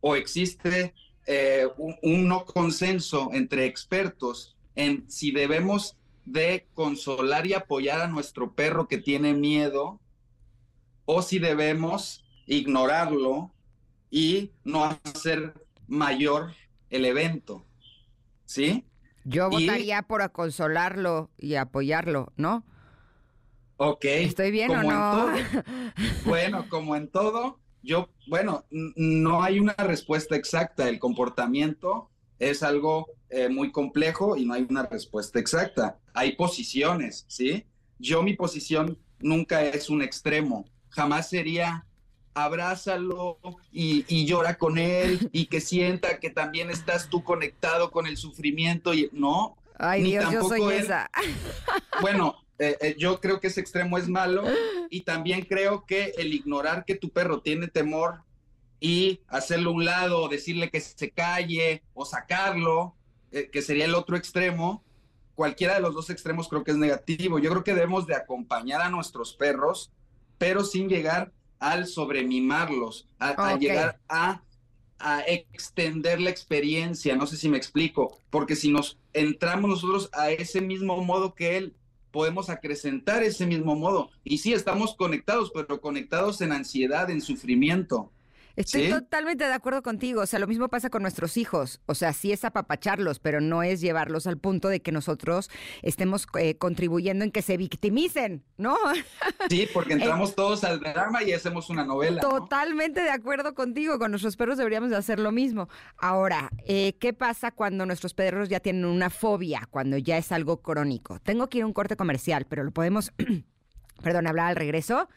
[0.00, 0.94] ¿o existe
[1.26, 1.66] eh,
[2.02, 8.86] un, no consenso entre expertos en si debemos de consolar y apoyar a nuestro perro
[8.86, 10.00] que tiene miedo
[11.04, 13.52] o si debemos ignorarlo
[14.10, 16.52] y no hacer mayor
[16.90, 17.64] el evento.
[18.44, 18.84] ¿Sí?
[19.24, 22.64] Yo votaría por consolarlo y apoyarlo, ¿no?
[23.76, 24.04] Ok.
[24.04, 25.28] ¿Estoy bien o no?
[26.24, 30.88] bueno, como en todo, yo, bueno, no hay una respuesta exacta.
[30.88, 35.98] El comportamiento es algo eh, muy complejo y no hay una respuesta exacta.
[36.14, 37.64] Hay posiciones, ¿sí?
[37.98, 40.66] Yo mi posición nunca es un extremo.
[40.88, 41.85] Jamás sería
[42.36, 43.38] abrázalo
[43.72, 48.92] y, llora con él y que sienta que también estás tú conectado con el sufrimiento
[48.92, 49.56] y no.
[49.78, 51.10] Ay, Dios, yo soy esa.
[52.02, 54.44] Bueno, eh, eh, yo creo que ese extremo es malo
[54.90, 58.20] y también creo que el ignorar que tu perro tiene temor
[58.80, 62.94] y hacerlo a un lado, o decirle que se calle o sacarlo,
[63.32, 64.84] eh, que sería el otro extremo,
[65.34, 67.38] cualquiera de los dos extremos creo que es negativo.
[67.38, 69.90] Yo creo que debemos de acompañar a nuestros perros,
[70.36, 74.42] pero sin llegar al sobremimarlos, a, llegar a,
[74.98, 80.30] a extender la experiencia, no sé si me explico, porque si nos entramos nosotros a
[80.30, 81.74] ese mismo modo que él,
[82.16, 84.10] podemos acrecentar ese mismo modo.
[84.24, 88.10] Y sí, estamos conectados, pero conectados en ansiedad, en sufrimiento.
[88.56, 90.22] Estoy totalmente de acuerdo contigo.
[90.22, 91.80] O sea, lo mismo pasa con nuestros hijos.
[91.86, 95.50] O sea, sí es apapacharlos, pero no es llevarlos al punto de que nosotros
[95.82, 98.76] estemos eh, contribuyendo en que se victimicen, ¿no?
[99.48, 102.20] Sí, porque entramos todos al drama y hacemos una novela.
[102.20, 103.98] Totalmente de acuerdo contigo.
[103.98, 105.68] Con nuestros perros deberíamos de hacer lo mismo.
[105.98, 110.62] Ahora, eh, ¿qué pasa cuando nuestros perros ya tienen una fobia, cuando ya es algo
[110.62, 111.20] crónico?
[111.20, 113.12] Tengo que ir a un corte comercial, pero lo podemos,
[114.02, 115.08] perdón, hablar al regreso.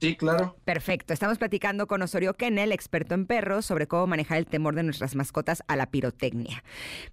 [0.00, 0.56] Sí, claro.
[0.64, 1.12] Perfecto.
[1.12, 5.14] Estamos platicando con Osorio Kennel, experto en perros, sobre cómo manejar el temor de nuestras
[5.14, 6.62] mascotas a la pirotecnia.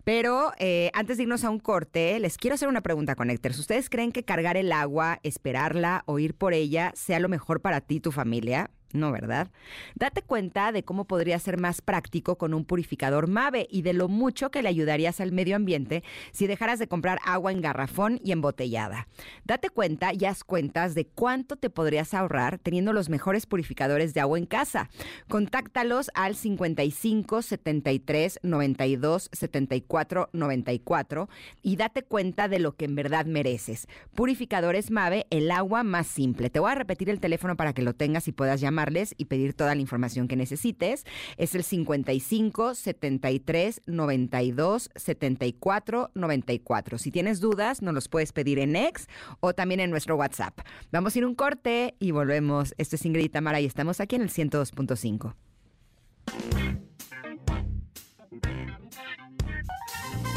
[0.04, 3.60] Pero eh, antes de irnos a un corte, les quiero hacer una pregunta, Connectors.
[3.60, 7.82] ¿Ustedes creen que cargar el agua, esperarla o ir por ella sea lo mejor para
[7.82, 8.72] ti y tu familia?
[8.94, 9.50] No, ¿verdad?
[9.96, 14.08] Date cuenta de cómo podría ser más práctico con un purificador MAVE y de lo
[14.08, 18.32] mucho que le ayudarías al medio ambiente si dejaras de comprar agua en garrafón y
[18.32, 19.08] embotellada.
[19.46, 24.22] Date cuenta y haz cuentas de cuánto te podrías ahorrar teniendo los mejores purificadores de
[24.22, 24.90] agua en casa.
[25.30, 31.30] Contáctalos al 55 73 92 74 94
[31.62, 33.88] y date cuenta de lo que en verdad mereces.
[34.16, 36.50] Purificadores MAVE, el agua más simple.
[36.50, 38.81] Te voy a repetir el teléfono para que lo tengas y puedas llamar
[39.18, 41.06] y pedir toda la información que necesites.
[41.38, 46.98] Es el 55 73 92 74 94.
[46.98, 49.08] Si tienes dudas, nos los puedes pedir en X
[49.40, 50.60] o también en nuestro WhatsApp.
[50.92, 52.74] Vamos a ir un corte y volvemos.
[52.78, 55.36] Esto es Ingrid Tamara y estamos aquí en el 102.5.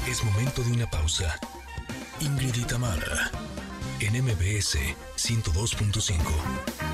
[0.08, 1.34] Es momento de una pausa.
[2.20, 2.64] Ingrid y
[4.00, 4.76] en MBS
[5.16, 6.93] 102.5.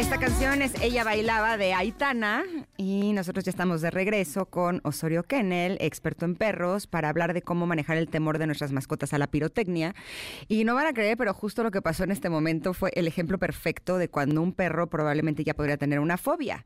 [0.00, 2.42] Esta canción es Ella Bailaba de Aitana
[2.78, 7.42] Y nosotros ya estamos de regreso con Osorio Kennel, experto en perros, para hablar de
[7.42, 9.94] cómo manejar el temor de nuestras mascotas a la pirotecnia.
[10.48, 13.08] Y no van a creer, pero justo lo que pasó en este momento fue el
[13.08, 16.64] ejemplo perfecto de cuando un perro probablemente ya podría tener una fobia.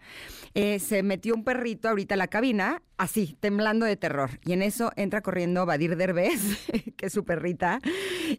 [0.54, 4.30] Eh, se metió un perrito ahorita a la cabina, así, temblando de terror.
[4.44, 7.80] Y en eso entra corriendo Badir Derbez, que es su perrita,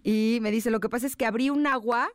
[0.06, 2.08] y me dice, lo que pasa es que abrí un agua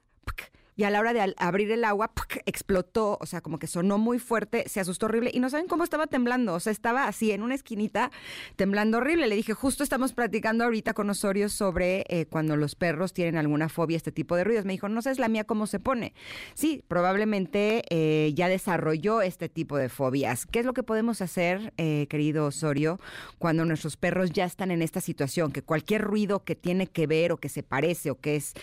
[0.80, 2.10] y a la hora de abrir el agua
[2.46, 5.84] explotó, o sea, como que sonó muy fuerte, se asustó horrible y no saben cómo
[5.84, 8.10] estaba temblando, o sea, estaba así en una esquinita
[8.56, 9.26] temblando horrible.
[9.26, 13.68] Le dije, justo estamos platicando ahorita con Osorio sobre eh, cuando los perros tienen alguna
[13.68, 14.64] fobia, este tipo de ruidos.
[14.64, 16.14] Me dijo, no sabes la mía cómo se pone.
[16.54, 20.46] Sí, probablemente eh, ya desarrolló este tipo de fobias.
[20.46, 23.00] ¿Qué es lo que podemos hacer, eh, querido Osorio,
[23.36, 25.52] cuando nuestros perros ya están en esta situación?
[25.52, 28.54] Que cualquier ruido que tiene que ver o que se parece o que es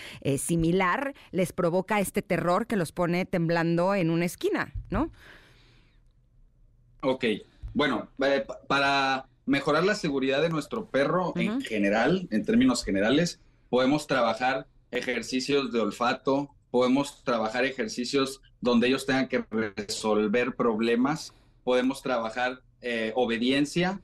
[0.42, 5.12] similar les provoca este terror que los pone temblando en una esquina, ¿no?
[7.02, 7.26] Ok,
[7.74, 13.40] bueno, eh, para mejorar la seguridad de nuestro perro en general, en términos generales,
[13.70, 21.34] podemos trabajar ejercicios de olfato, podemos trabajar ejercicios donde ellos tengan que resolver problemas,
[21.64, 24.02] podemos trabajar eh, obediencia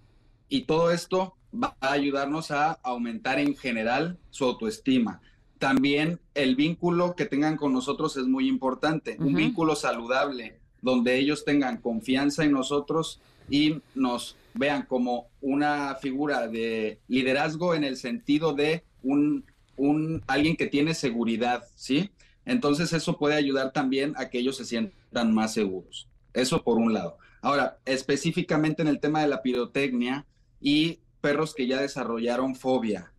[0.50, 5.22] y todo esto va a ayudarnos a aumentar en general su autoestima.
[5.64, 11.46] También el vínculo que tengan con nosotros es muy importante, un vínculo saludable, donde ellos
[11.46, 18.52] tengan confianza en nosotros y nos vean como una figura de liderazgo en el sentido
[18.52, 19.46] de un,
[19.78, 22.12] un alguien que tiene seguridad, ¿sí?
[22.44, 26.10] Entonces eso puede ayudar también a que ellos se sientan más seguros.
[26.34, 27.20] Eso por un lado.
[27.42, 30.26] Ahora, específicamente en el tema de la pirotecnia
[30.60, 33.14] y perros que ya desarrollaron fobia.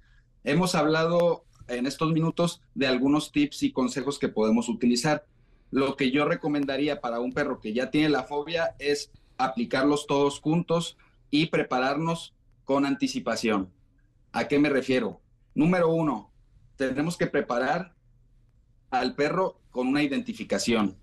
[0.44, 5.24] Hemos hablado en estos minutos de algunos tips y consejos que podemos utilizar.
[5.70, 10.40] Lo que yo recomendaría para un perro que ya tiene la fobia es aplicarlos todos
[10.40, 10.96] juntos
[11.30, 12.34] y prepararnos
[12.64, 13.70] con anticipación.
[14.32, 15.20] ¿A qué me refiero?
[15.54, 16.30] Número uno,
[16.76, 17.94] tenemos que preparar
[18.90, 20.96] al perro con una identificación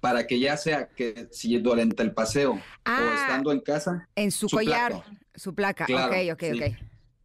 [0.00, 4.08] para que ya sea que si durante el paseo o ah, estando en casa.
[4.16, 5.84] En su, collar, su placa.
[5.84, 6.76] ok, ok, ok.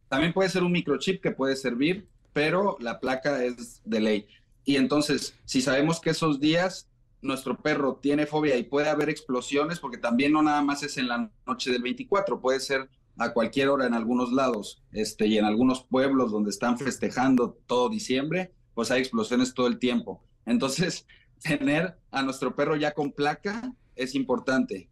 [0.08, 4.26] También puede ser un microchip que puede servir pero la placa es de ley.
[4.64, 6.88] Y entonces, si sabemos que esos días
[7.20, 11.08] nuestro perro tiene fobia y puede haber explosiones, porque también no nada más es en
[11.08, 15.44] la noche del 24, puede ser a cualquier hora en algunos lados, este, y en
[15.44, 20.22] algunos pueblos donde están festejando todo diciembre, pues hay explosiones todo el tiempo.
[20.46, 21.06] Entonces,
[21.42, 24.88] tener a nuestro perro ya con placa es importante.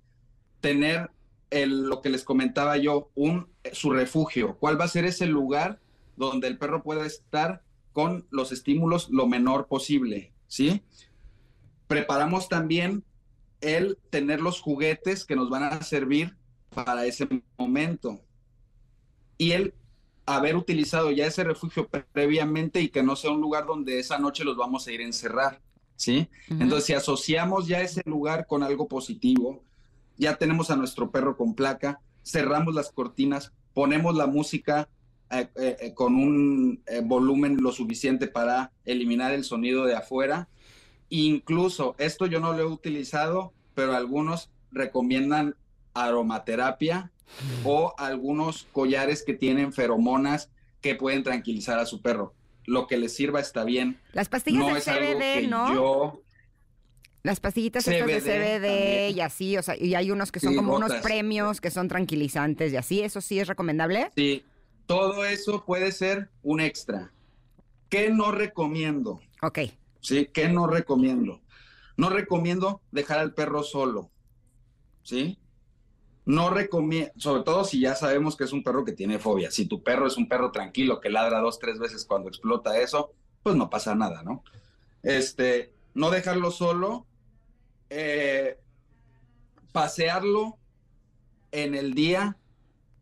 [0.61, 1.11] Tener
[1.51, 4.57] el, lo que les comentaba yo, un, su refugio.
[4.59, 5.81] ¿Cuál va a ser ese lugar
[6.17, 7.63] donde el perro pueda estar
[7.93, 10.83] con los estímulos lo menor posible, ¿sí?
[11.87, 13.05] Preparamos también
[13.61, 16.37] el tener los juguetes que nos van a servir
[16.75, 18.21] para ese momento
[19.39, 19.75] y el
[20.27, 24.45] haber utilizado ya ese refugio previamente y que no sea un lugar donde esa noche
[24.45, 25.63] los vamos a ir a encerrar,
[25.95, 26.29] ¿sí?
[26.49, 29.65] Entonces, si asociamos ya ese lugar con algo positivo,
[30.19, 34.89] ya tenemos a nuestro perro con placa, cerramos las cortinas, ponemos la música
[35.31, 40.49] eh, eh, eh, con un volumen lo suficiente para eliminar el sonido de afuera.
[41.09, 45.57] Incluso, esto yo no lo he utilizado, pero algunos recomiendan
[45.95, 47.11] aromaterapia
[47.65, 50.51] o algunos collares que tienen feromonas
[50.81, 52.35] que pueden tranquilizar a su perro.
[52.65, 53.99] Lo que les sirva está bien.
[54.13, 56.21] Las pastillas de CBD, ¿no?
[57.27, 60.77] Las pastillitas estas de CBD y así, o sea, y hay unos que son como
[60.77, 64.11] unos premios que son tranquilizantes y así, ¿eso sí es recomendable?
[64.15, 64.45] Sí,
[64.87, 67.13] todo eso puede ser un extra.
[67.89, 69.21] ¿Qué no recomiendo?
[69.43, 69.59] Ok.
[70.01, 70.29] ¿Sí?
[70.33, 71.41] ¿Qué no recomiendo?
[71.97, 74.11] No recomiendo dejar al perro solo.
[75.03, 75.39] ¿Sí?
[76.25, 79.51] No recomiendo, sobre todo si ya sabemos que es un perro que tiene fobia.
[79.51, 83.13] Si tu perro es un perro tranquilo que ladra dos, tres veces cuando explota eso,
[83.43, 84.43] pues no pasa nada, ¿no?
[85.03, 87.07] Este, no dejarlo solo,
[87.91, 88.59] eh,
[89.71, 90.59] pasearlo
[91.53, 92.37] en el día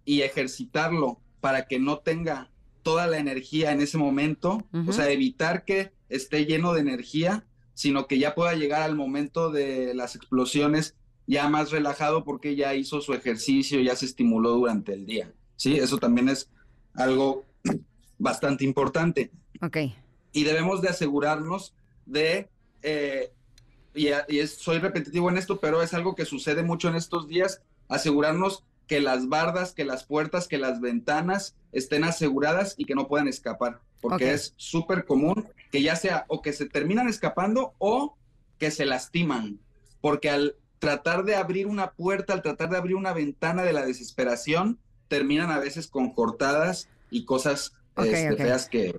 [0.04, 2.48] y ejercitarlo para que no tenga
[2.82, 8.06] toda la energía en ese momento, o sea, evitar que esté lleno de energía, sino
[8.06, 10.94] que ya pueda llegar al momento de las explosiones
[11.26, 15.34] ya más relajado porque ya hizo su ejercicio, ya se estimuló durante el día.
[15.56, 16.48] Sí, eso también es
[16.94, 17.44] algo
[18.18, 19.30] bastante importante.
[19.60, 19.76] Ok.
[20.32, 21.74] Y debemos de asegurarnos
[22.06, 22.48] de,
[22.80, 23.32] eh,
[23.94, 27.60] y, y soy repetitivo en esto, pero es algo que sucede mucho en estos días,
[27.90, 33.08] asegurarnos que las bardas, que las puertas, que las ventanas estén aseguradas y que no
[33.08, 38.16] puedan escapar, porque es súper común que ya sea o que se terminan escapando o
[38.58, 39.58] que se lastiman,
[40.00, 43.86] porque al tratar de abrir una puerta, al tratar de abrir una ventana de la
[43.86, 44.78] desesperación,
[45.08, 48.94] terminan a veces con cortadas y cosas este, feas que,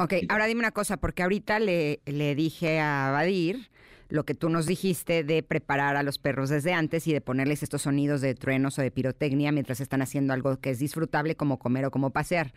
[0.00, 3.68] Ok, ahora dime una cosa, porque ahorita le, le dije a Badir
[4.08, 7.62] lo que tú nos dijiste de preparar a los perros desde antes y de ponerles
[7.62, 11.58] estos sonidos de truenos o de pirotecnia mientras están haciendo algo que es disfrutable como
[11.58, 12.52] comer o como pasear.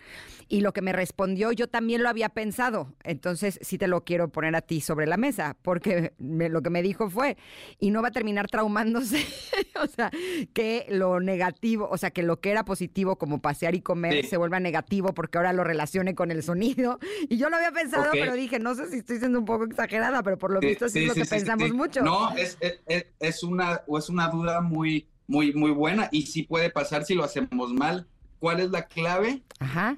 [0.48, 2.94] Y lo que me respondió, yo también lo había pensado.
[3.04, 6.82] Entonces sí te lo quiero poner a ti sobre la mesa, porque lo que me
[6.82, 7.38] dijo fue,
[7.80, 9.26] y no va a terminar traumándose,
[9.82, 10.12] o sea,
[10.54, 14.38] que lo negativo, o sea, que lo que era positivo como pasear y comer se
[14.38, 17.00] vuelva negativo porque ahora lo relacione con el sonido.
[17.30, 20.24] Y yo lo había pensado, pero dije, no sé si estoy siendo un poco exagerada,
[20.24, 22.02] pero por lo visto sí, es lo que pensamos mucho.
[22.02, 26.70] No, es, es, es, una, es una duda muy, muy, muy buena y sí puede
[26.70, 28.08] pasar si lo hacemos mal.
[28.40, 29.44] ¿Cuál es la clave?
[29.60, 29.98] Ajá.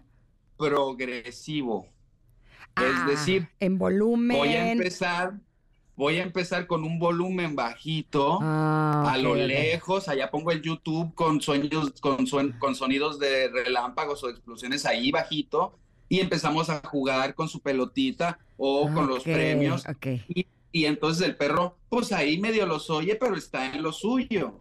[0.58, 1.86] Progresivo.
[2.76, 4.36] es Ah, decir, en volumen.
[4.38, 5.34] voy a empezar,
[5.96, 8.40] voy a empezar con un volumen bajito.
[8.42, 13.50] Ah, a lo lejos, allá pongo el YouTube con sonidos, con, suen- con sonidos de
[13.50, 15.78] relámpagos o de explosiones ahí bajito
[16.10, 19.84] y empezamos a jugar con su pelotita o con los premios
[20.28, 24.60] y, y entonces el perro pues ahí medio los oye pero está en lo suyo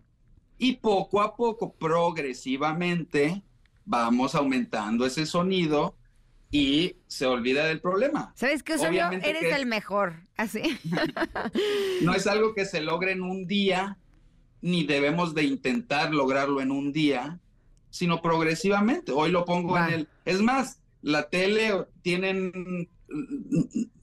[0.58, 3.42] y poco a poco progresivamente
[3.84, 5.96] vamos aumentando ese sonido
[6.52, 8.32] y se olvida del problema.
[8.36, 9.10] ¿Sabes qué, Osorio?
[9.10, 10.20] Eres que el mejor.
[10.36, 10.62] Así.
[12.02, 13.96] No es algo que se logre en un día,
[14.60, 17.40] ni debemos de intentar lograrlo en un día,
[17.90, 19.12] sino progresivamente.
[19.12, 19.88] Hoy lo pongo Va.
[19.88, 20.08] en el...
[20.24, 22.88] Es más, la tele tienen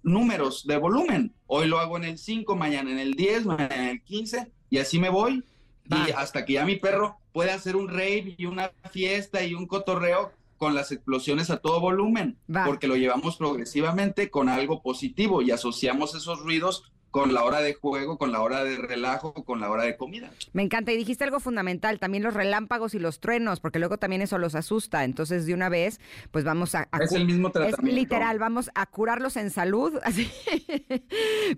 [0.03, 1.34] números de volumen.
[1.47, 4.78] Hoy lo hago en el 5, mañana en el 10, mañana en el 15, y
[4.78, 5.43] así me voy.
[5.91, 6.07] Va.
[6.07, 9.66] Y hasta que ya mi perro pueda hacer un rave y una fiesta y un
[9.66, 12.66] cotorreo con las explosiones a todo volumen, Va.
[12.66, 17.74] porque lo llevamos progresivamente con algo positivo y asociamos esos ruidos con la hora de
[17.74, 20.32] juego, con la hora de relajo, con la hora de comida.
[20.53, 20.91] Me encanta.
[20.91, 24.55] Y dijiste algo fundamental, también los relámpagos y los truenos, porque luego también eso los
[24.55, 25.03] asusta.
[25.03, 25.99] Entonces, de una vez,
[26.32, 26.88] pues vamos a...
[26.91, 27.99] a Es el mismo Es tratamiento.
[27.99, 30.30] literal, vamos a curarlos en salud, así,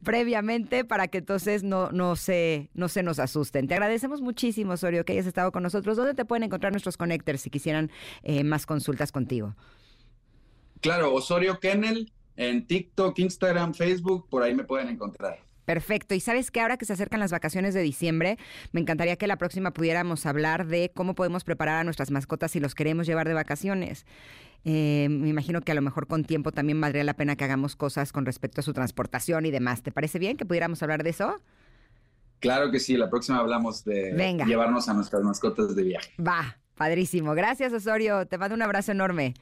[0.04, 3.68] previamente, para que entonces no, no, se, no se nos asusten.
[3.68, 5.98] Te agradecemos muchísimo, Osorio, que hayas estado con nosotros.
[5.98, 7.92] ¿Dónde te pueden encontrar nuestros connectors si quisieran
[8.24, 9.56] eh, más consultas contigo?
[10.80, 15.40] Claro, Osorio Kennel en TikTok, Instagram, Facebook, por ahí me pueden encontrar.
[15.66, 16.16] Perfecto.
[16.16, 18.38] Y sabes que ahora que se acercan las vacaciones de diciembre,
[18.72, 22.60] me encantaría que la próxima pudiéramos hablar de cómo podemos preparar a nuestras mascotas si
[22.60, 24.06] los queremos llevar de vacaciones.
[24.66, 27.76] Eh, me imagino que a lo mejor con tiempo también valdría la pena que hagamos
[27.76, 29.84] cosas con respecto a su transportación y demás.
[29.84, 31.40] ¿Te parece bien que pudiéramos hablar de eso?
[32.40, 34.46] Claro que sí, la próxima hablamos de Venga.
[34.46, 36.12] llevarnos a nuestras mascotas de viaje.
[36.20, 37.36] Va, padrísimo.
[37.36, 38.26] Gracias, Osorio.
[38.26, 39.36] Te mando un abrazo enorme.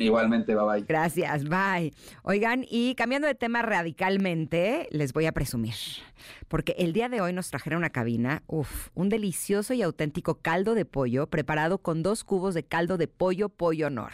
[0.00, 0.84] Igualmente, bye bye.
[0.86, 1.92] Gracias, bye.
[2.22, 5.74] Oigan, y cambiando de tema radicalmente, les voy a presumir.
[6.48, 10.74] Porque el día de hoy nos trajeron a cabina, uff, un delicioso y auténtico caldo
[10.74, 14.12] de pollo preparado con dos cubos de caldo de pollo, pollo honor.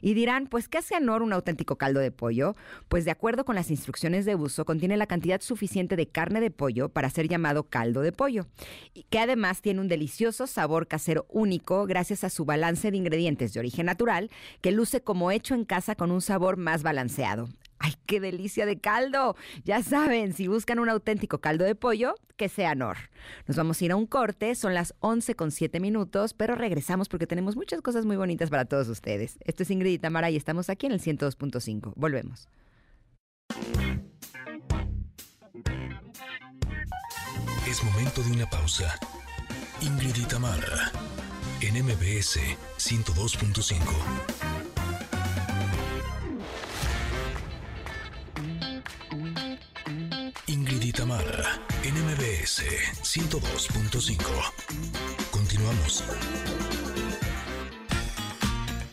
[0.00, 2.54] Y dirán, pues, ¿qué hace honor un auténtico caldo de pollo?
[2.88, 6.50] Pues, de acuerdo con las instrucciones de uso, contiene la cantidad suficiente de carne de
[6.50, 8.46] pollo para ser llamado caldo de pollo.
[8.94, 13.52] Y que además tiene un delicioso sabor casero único gracias a su balance de ingredientes
[13.52, 14.30] de origen natural,
[14.60, 17.48] que luce como hecho en casa con un sabor más balanceado.
[17.78, 19.36] ¡Ay, qué delicia de caldo!
[19.64, 22.96] Ya saben, si buscan un auténtico caldo de pollo, que sea Nor.
[23.46, 27.08] Nos vamos a ir a un corte, son las 11 con 7 minutos, pero regresamos
[27.08, 29.38] porque tenemos muchas cosas muy bonitas para todos ustedes.
[29.44, 31.92] Esto es Ingrid y Tamara y estamos aquí en el 102.5.
[31.94, 32.48] Volvemos.
[37.68, 38.98] Es momento de una pausa.
[39.80, 40.26] Ingrid y
[41.60, 42.38] en MBS
[42.78, 44.47] 102.5.
[52.48, 52.62] MBS
[53.02, 54.24] 102.5.
[55.30, 56.02] Continuamos.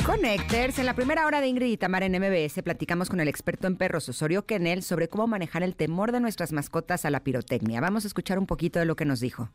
[0.06, 3.68] Connectors, en la primera hora de Ingrid y Tamara en MBS platicamos con el experto
[3.68, 7.80] en perros Osorio Kennel sobre cómo manejar el temor de nuestras mascotas a la pirotecnia.
[7.80, 9.50] Vamos a escuchar un poquito de lo que nos dijo.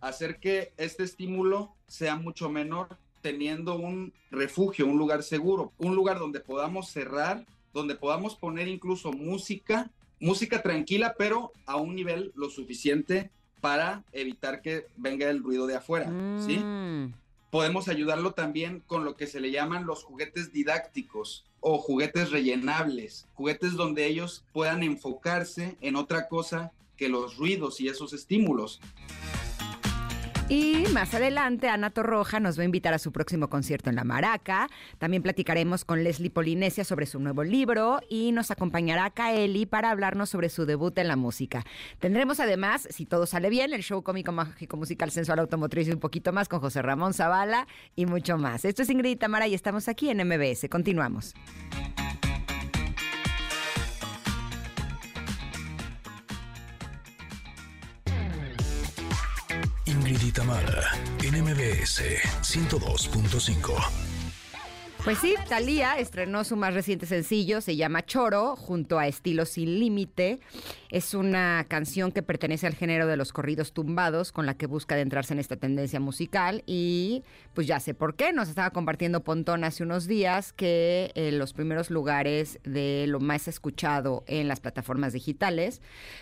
[0.00, 6.18] Hacer que este estímulo sea mucho menor teniendo un refugio, un lugar seguro, un lugar
[6.18, 9.92] donde podamos cerrar, donde podamos poner incluso música,
[10.22, 15.76] música tranquila, pero a un nivel lo suficiente para evitar que venga el ruido de
[15.76, 16.06] afuera,
[16.46, 16.58] ¿sí?
[16.58, 17.12] Mm.
[17.50, 23.28] podemos ayudarlo también con lo que se le llaman los juguetes didácticos o juguetes rellenables,
[23.34, 28.80] juguetes donde ellos puedan enfocarse en otra cosa que los ruidos y esos estímulos.
[30.54, 34.04] Y más adelante, Ana Torroja nos va a invitar a su próximo concierto en La
[34.04, 34.68] Maraca.
[34.98, 40.28] También platicaremos con Leslie Polinesia sobre su nuevo libro y nos acompañará Kaeli para hablarnos
[40.28, 41.64] sobre su debut en la música.
[42.00, 46.00] Tendremos además, si todo sale bien, el show cómico mágico musical sensual automotriz y un
[46.00, 48.66] poquito más con José Ramón Zavala y mucho más.
[48.66, 50.68] Esto es Ingrid Tamara y estamos aquí en MBS.
[50.68, 51.32] Continuamos.
[60.12, 62.02] Ingrid y Tamara, NMBS
[62.42, 64.11] 102.5.
[65.04, 69.80] Pues sí, Talía estrenó su más reciente sencillo, se llama Choro, junto a Estilo Sin
[69.80, 70.38] Límite.
[70.90, 74.94] Es una canción que pertenece al género de los corridos tumbados, con la que busca
[74.94, 76.62] adentrarse en esta tendencia musical.
[76.66, 78.32] Y pues ya sé por qué.
[78.32, 83.48] Nos estaba compartiendo Pontón hace unos días que en los primeros lugares de lo más
[83.48, 85.80] escuchado en las plataformas digitales,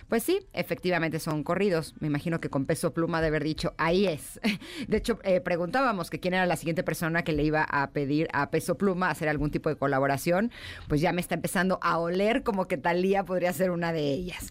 [0.08, 1.94] pues sí, efectivamente son corridos.
[2.00, 4.40] Me imagino que con peso pluma de haber dicho, ahí es.
[4.88, 8.28] De hecho, eh, preguntábamos que quién era la siguiente persona que le iba a pedir
[8.32, 10.50] a peso Pluma hacer algún tipo de colaboración,
[10.88, 14.50] pues ya me está empezando a oler como que Talía podría ser una de ellas.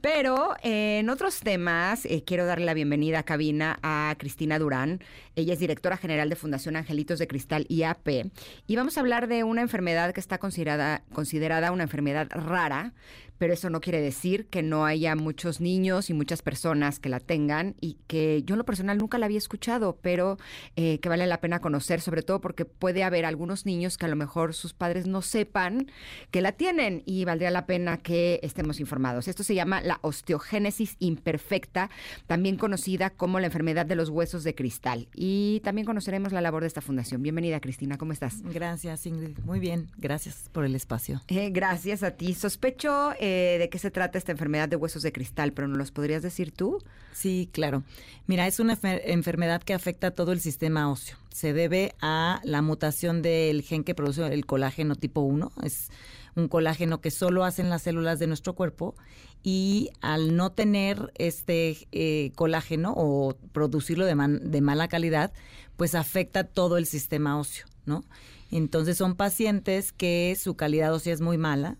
[0.00, 5.00] Pero eh, en otros temas, eh, quiero darle la bienvenida a cabina a Cristina Durán.
[5.36, 8.30] Ella es directora general de Fundación Angelitos de Cristal IAP.
[8.66, 12.92] Y vamos a hablar de una enfermedad que está considerada, considerada una enfermedad rara,
[13.40, 17.20] pero eso no quiere decir que no haya muchos niños y muchas personas que la
[17.20, 20.36] tengan y que yo en lo personal nunca la había escuchado, pero
[20.76, 24.10] eh, que vale la pena conocer, sobre todo porque puede haber algunos niños que a
[24.10, 25.90] lo mejor sus padres no sepan
[26.30, 29.26] que la tienen y valdría la pena que estemos informados.
[29.26, 31.88] Esto se llama la osteogénesis imperfecta,
[32.26, 35.08] también conocida como la enfermedad de los huesos de cristal.
[35.22, 37.22] Y también conoceremos la labor de esta fundación.
[37.22, 38.40] Bienvenida, Cristina, ¿cómo estás?
[38.40, 39.36] Gracias, Ingrid.
[39.40, 41.20] Muy bien, gracias por el espacio.
[41.28, 42.32] Eh, gracias a ti.
[42.32, 43.12] Sospecho...
[43.20, 46.22] Eh, de qué se trata esta enfermedad de huesos de cristal, pero ¿no los podrías
[46.22, 46.82] decir tú?
[47.12, 47.82] Sí, claro.
[48.28, 51.18] Mira, es una enfermedad que afecta a todo el sistema óseo.
[51.28, 55.52] Se debe a la mutación del gen que produce el colágeno tipo 1.
[55.64, 55.90] Es
[56.34, 58.94] un colágeno que solo hacen las células de nuestro cuerpo
[59.42, 65.32] y al no tener este eh, colágeno o producirlo de, de mala calidad,
[65.76, 68.04] pues afecta todo el sistema óseo, ¿no?
[68.50, 71.78] Entonces son pacientes que su calidad ósea es muy mala,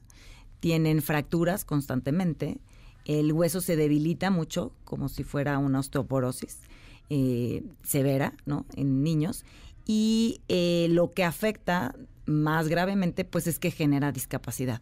[0.60, 2.60] tienen fracturas constantemente,
[3.04, 6.60] el hueso se debilita mucho, como si fuera una osteoporosis
[7.08, 8.66] eh, severa, ¿no?
[8.76, 9.44] En niños.
[9.84, 11.96] Y eh, lo que afecta
[12.26, 14.80] más gravemente, pues es que genera discapacidad,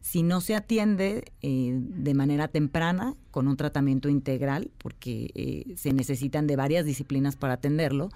[0.00, 6.46] Si no se atiende eh, de manera temprana, con un tratamiento integral, porque se necesitan
[6.46, 8.10] de varias disciplinas para atenderlo,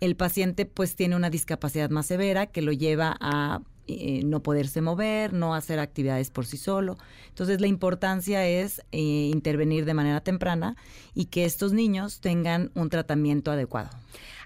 [0.00, 4.80] el paciente pues tiene una discapacidad más severa que lo lleva a eh, no poderse
[4.80, 6.96] mover, no hacer actividades por sí solo.
[7.28, 10.76] Entonces la importancia es eh, intervenir de manera temprana
[11.14, 13.90] y que estos niños tengan un tratamiento adecuado.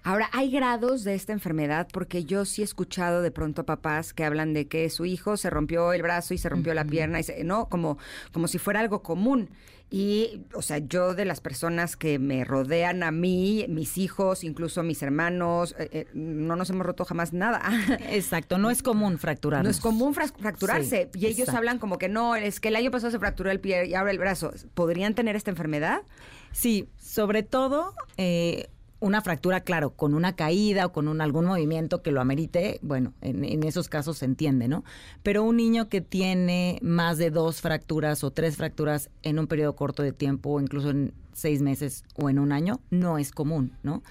[0.07, 4.12] Ahora, hay grados de esta enfermedad porque yo sí he escuchado de pronto a papás
[4.12, 7.18] que hablan de que su hijo se rompió el brazo y se rompió la pierna,
[7.18, 7.99] y no, como,
[8.32, 9.51] como si fuera algo común.
[9.89, 14.82] Y, o sea, yo de las personas que me rodean a mí, mis hijos, incluso
[14.82, 17.62] mis hermanos, eh, eh, no nos hemos roto jamás nada.
[18.11, 19.62] Exacto, no es común fracturarse.
[19.62, 21.09] No es común fracturarse.
[21.14, 23.87] y ellos hablan como que no, es que el año pasado se fracturó el pie
[23.87, 24.53] y ahora el brazo.
[24.74, 26.03] ¿Podrían tener esta enfermedad?
[26.51, 28.68] Sí, sobre todo eh,
[29.07, 33.13] una fractura, claro, con una caída o con un, algún movimiento que lo amerite, bueno,
[33.21, 34.85] en, esos casos se entiende, ¿no?
[35.23, 39.77] Pero un niño que tiene más de dos fracturas o tres fracturas en un periodo
[39.77, 43.73] corto de tiempo, o incluso en seis meses o en un año, no es común,
[43.83, 44.03] ¿no?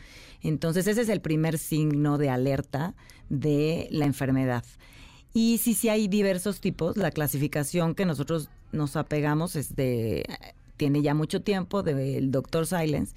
[0.41, 2.93] Entonces ese es el primer signo de alerta
[3.29, 4.63] de la enfermedad.
[5.33, 6.95] Y sí, sí hay diversos tipos.
[6.95, 10.23] La clasificación que nosotros nos apegamos es de,
[10.77, 13.13] tiene ya mucho tiempo, del doctor Silence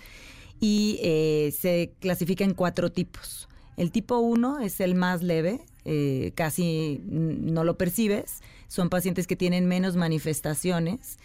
[0.60, 3.48] y eh, se clasifica en cuatro tipos.
[3.76, 9.36] El tipo 1 es el más leve, eh, casi no lo percibes, son pacientes que
[9.36, 11.18] tienen menos manifestaciones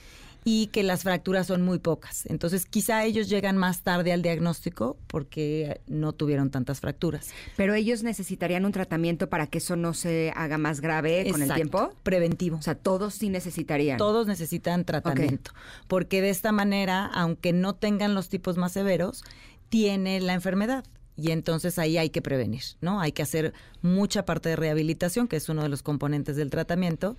[0.44, 2.26] y que las fracturas son muy pocas.
[2.26, 7.30] Entonces, quizá ellos llegan más tarde al diagnóstico porque no tuvieron tantas fracturas.
[7.56, 11.54] Pero ellos necesitarían un tratamiento para que eso no se haga más grave con el
[11.54, 11.94] tiempo.
[12.04, 12.58] Preventivo.
[12.58, 13.98] O sea, todos sí necesitarían.
[13.98, 15.52] Todos necesitan tratamiento.
[15.88, 19.24] Porque de esta manera, aunque no tengan los tipos más severos,
[19.70, 20.84] tiene la enfermedad
[21.16, 23.00] y entonces ahí hay que prevenir, ¿no?
[23.00, 27.16] Hay que hacer mucha parte de rehabilitación, que es uno de los componentes del tratamiento,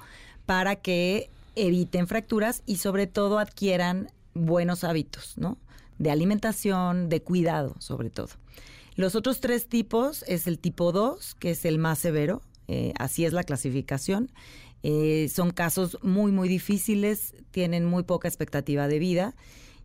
[0.47, 5.59] para que eviten fracturas y sobre todo adquieran buenos hábitos, ¿no?
[5.99, 8.29] De alimentación, de cuidado, sobre todo.
[8.97, 13.25] Los otros tres tipos es el tipo 2, que es el más severo, eh, así
[13.25, 14.31] es la clasificación.
[14.83, 19.35] Eh, son casos muy, muy difíciles, tienen muy poca expectativa de vida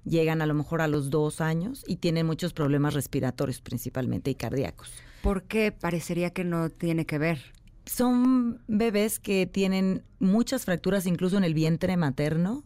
[0.05, 4.35] llegan a lo mejor a los dos años y tienen muchos problemas respiratorios principalmente y
[4.35, 4.91] cardíacos.
[5.21, 7.39] ¿Por qué parecería que no tiene que ver?
[7.89, 12.63] Son bebés que tienen muchas fracturas incluso en el vientre materno,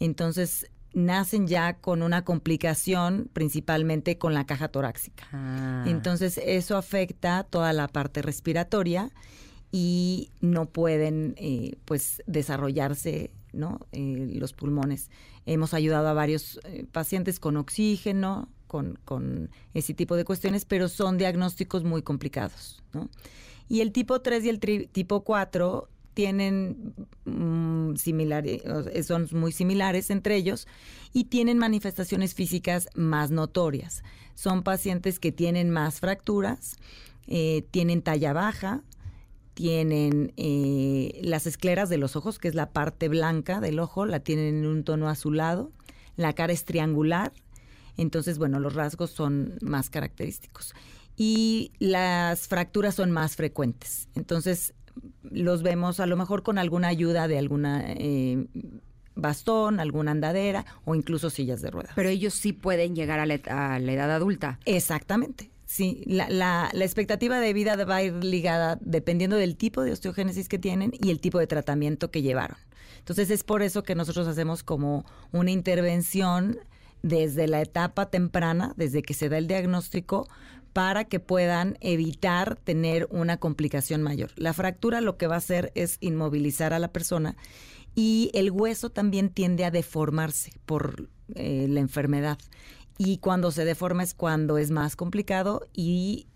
[0.00, 5.24] entonces nacen ya con una complicación principalmente con la caja torácica.
[5.32, 5.84] Ah.
[5.86, 9.10] Entonces eso afecta toda la parte respiratoria
[9.72, 13.80] y no pueden eh, pues desarrollarse ¿no?
[13.92, 15.10] Eh, los pulmones.
[15.46, 20.88] Hemos ayudado a varios eh, pacientes con oxígeno, con, con, ese tipo de cuestiones, pero
[20.88, 22.82] son diagnósticos muy complicados.
[22.92, 23.08] ¿no?
[23.68, 26.94] Y el tipo 3 y el tipo 4 tienen
[27.26, 28.62] mm, similares,
[29.06, 30.66] son muy similares entre ellos
[31.12, 34.02] y tienen manifestaciones físicas más notorias.
[34.34, 36.76] Son pacientes que tienen más fracturas,
[37.26, 38.82] eh, tienen talla baja,
[39.52, 44.20] tienen eh, las escleras de los ojos, que es la parte blanca del ojo, la
[44.20, 45.70] tienen en un tono azulado,
[46.16, 47.32] la cara es triangular,
[47.96, 50.74] entonces, bueno, los rasgos son más característicos.
[51.16, 54.08] Y las fracturas son más frecuentes.
[54.14, 54.74] Entonces,
[55.22, 58.46] los vemos a lo mejor con alguna ayuda de alguna eh,
[59.14, 61.92] bastón, alguna andadera o incluso sillas de ruedas.
[61.94, 64.60] Pero ellos sí pueden llegar a la, a la edad adulta.
[64.64, 65.50] Exactamente.
[65.64, 69.90] Sí, la, la, la, expectativa de vida va a ir ligada dependiendo del tipo de
[69.90, 72.56] osteogénesis que tienen y el tipo de tratamiento que llevaron.
[72.98, 76.60] Entonces es por eso que nosotros hacemos como una intervención
[77.02, 80.28] desde la etapa temprana, desde que se da el diagnóstico,
[80.76, 84.32] para que puedan evitar tener una complicación mayor.
[84.36, 87.34] La fractura lo que va a hacer es inmovilizar a la persona
[87.94, 92.36] y el hueso también tiende a deformarse por eh, la enfermedad.
[92.98, 96.26] Y cuando se deforma es cuando es más complicado y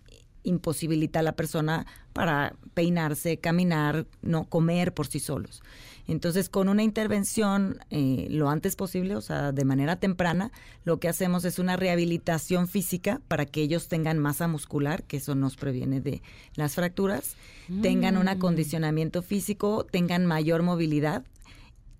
[0.42, 5.62] imposibilita a la persona para peinarse, caminar, no comer por sí solos.
[6.08, 10.50] Entonces, con una intervención eh, lo antes posible, o sea, de manera temprana,
[10.84, 15.36] lo que hacemos es una rehabilitación física para que ellos tengan masa muscular, que eso
[15.36, 16.20] nos previene de
[16.56, 17.36] las fracturas,
[17.82, 18.30] tengan un Mm.
[18.30, 21.22] acondicionamiento físico, tengan mayor movilidad.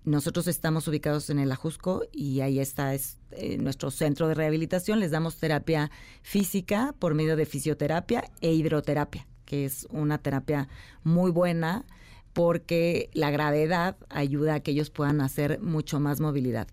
[0.03, 4.99] Nosotros estamos ubicados en el Ajusco y ahí está es, eh, nuestro centro de rehabilitación.
[4.99, 5.91] Les damos terapia
[6.23, 10.69] física por medio de fisioterapia e hidroterapia, que es una terapia
[11.03, 11.85] muy buena
[12.33, 16.67] porque la gravedad ayuda a que ellos puedan hacer mucho más movilidad.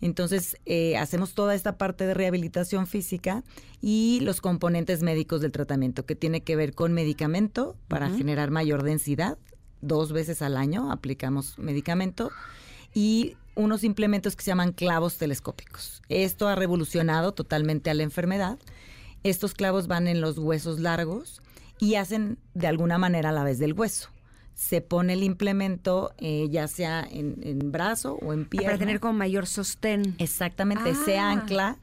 [0.00, 3.44] Entonces, eh, hacemos toda esta parte de rehabilitación física
[3.82, 8.82] y los componentes médicos del tratamiento, que tiene que ver con medicamento para generar mayor
[8.82, 9.36] densidad.
[9.82, 12.30] Dos veces al año aplicamos medicamento
[12.94, 16.02] y unos implementos que se llaman clavos telescópicos.
[16.08, 18.58] Esto ha revolucionado totalmente a la enfermedad.
[19.22, 21.42] Estos clavos van en los huesos largos
[21.78, 24.08] y hacen de alguna manera a la vez del hueso.
[24.54, 28.68] Se pone el implemento eh, ya sea en, en brazo o en pierna.
[28.68, 30.14] Para tener como mayor sostén.
[30.18, 31.30] Exactamente, se Ah.
[31.32, 31.78] ancla,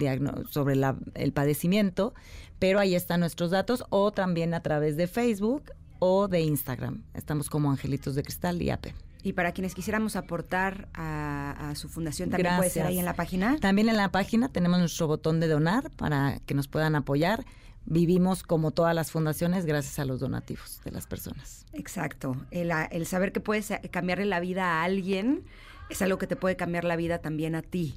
[0.50, 2.14] sobre la- el padecimiento,
[2.60, 7.04] pero ahí están nuestros datos o también a través de Facebook o de Instagram.
[7.14, 8.94] Estamos como Angelitos de Cristal y AP.
[9.24, 13.14] Y para quienes quisiéramos aportar a, a su fundación, también puede ser ahí en la
[13.16, 13.58] página.
[13.60, 17.44] También en la página tenemos nuestro botón de donar para que nos puedan apoyar.
[17.90, 21.66] Vivimos como todas las fundaciones gracias a los donativos de las personas.
[21.72, 22.36] Exacto.
[22.52, 25.44] El, a- el saber que puedes eh, cambiarle la vida a alguien
[25.90, 27.96] es algo que te puede cambiar la vida también a ti.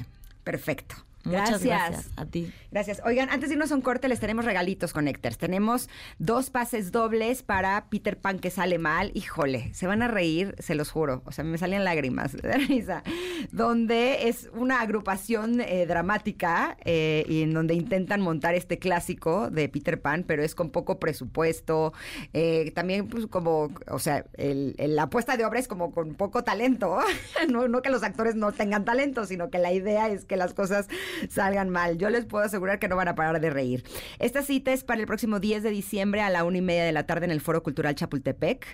[0.44, 1.09] Perfecto.
[1.30, 2.10] Muchas gracias.
[2.16, 2.52] a ti.
[2.72, 3.02] Gracias.
[3.06, 5.38] Oigan, antes de irnos a un corte, les tenemos regalitos Connectors.
[5.38, 9.12] Tenemos dos pases dobles para Peter Pan que sale mal.
[9.14, 11.24] Híjole, se van a reír, se los juro.
[11.26, 13.04] O sea, me salían lágrimas de risa.
[13.52, 19.70] Donde es una agrupación eh, dramática eh, y en donde intentan montar este clásico de
[19.70, 21.94] Peter Pan, pero es con poco presupuesto.
[22.34, 27.00] Eh, también, pues, como, o sea, la apuesta de obra es como con poco talento.
[27.50, 30.54] no, no que los actores no tengan talento, sino que la idea es que las
[30.54, 30.88] cosas
[31.30, 31.98] salgan mal.
[31.98, 33.84] Yo les puedo asegurar que no van a parar de reír.
[34.20, 36.92] Esta cita es para el próximo 10 de diciembre a la una y media de
[36.92, 38.66] la tarde en el Foro Cultural Chapultepec.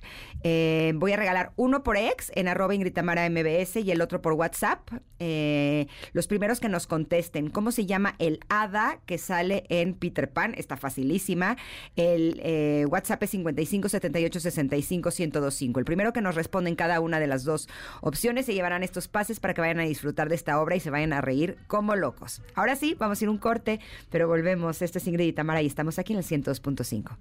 [0.44, 4.34] Eh, voy a regalar uno por ex en arroba Ingritamara MBS y el otro por
[4.34, 4.90] WhatsApp.
[5.20, 10.32] Eh, los primeros que nos contesten cómo se llama el hada que sale en Peter
[10.32, 10.54] Pan.
[10.58, 11.58] Está facilísima.
[11.96, 15.80] El eh, WhatsApp es 55 78 65 1025.
[15.80, 17.68] El primero que nos responde en cada una de las dos
[18.02, 20.90] opciones se llevarán estos pases para que vayan a disfrutar de esta obra y se
[20.90, 22.25] vayan a reír como locos.
[22.56, 24.82] Ahora sí, vamos a ir un corte, pero volvemos.
[24.82, 27.18] Este es Ingrid y Tamara y estamos aquí en el 102.5.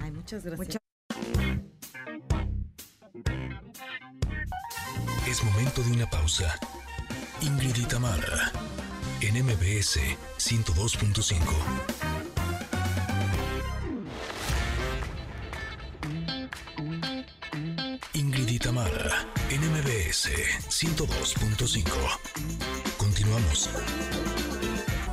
[0.00, 0.78] Ay, muchas gracias.
[5.28, 6.54] Es momento de una pausa.
[7.40, 8.52] Ingrid y Tamara,
[9.20, 9.98] en MBS
[10.38, 11.38] 102.5.
[18.14, 20.30] Ingrid y Tamara, en MBS
[20.68, 22.81] 102.5.
[23.32, 23.70] Continuamos.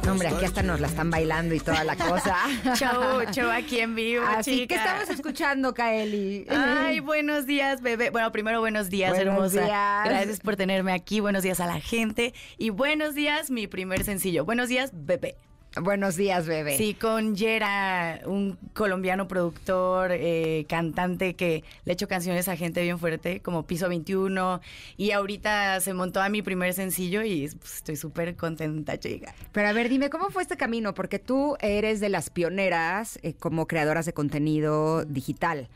[0.09, 2.35] hombre, aquí hasta nos la están bailando y toda la cosa.
[2.75, 6.45] show, show aquí en vivo, Así que estamos escuchando, Kaeli.
[6.49, 8.09] Ay, buenos días, bebé.
[8.09, 9.61] Bueno, primero buenos días, hermosa.
[10.03, 11.21] Gracias por tenerme aquí.
[11.21, 12.33] Buenos días a la gente.
[12.57, 14.43] Y buenos días, mi primer sencillo.
[14.43, 15.37] Buenos días, bebé.
[15.75, 16.77] Buenos días, bebé.
[16.77, 22.97] Sí, con Yera, un colombiano productor, eh, cantante que le hecho canciones a gente bien
[22.97, 24.61] fuerte, como Piso 21.
[24.97, 29.35] Y ahorita se montó a mi primer sencillo y pues, estoy súper contenta, chica.
[29.51, 30.95] Pero a ver, dime, ¿cómo fue este camino?
[30.95, 35.69] Porque tú eres de las pioneras eh, como creadoras de contenido digital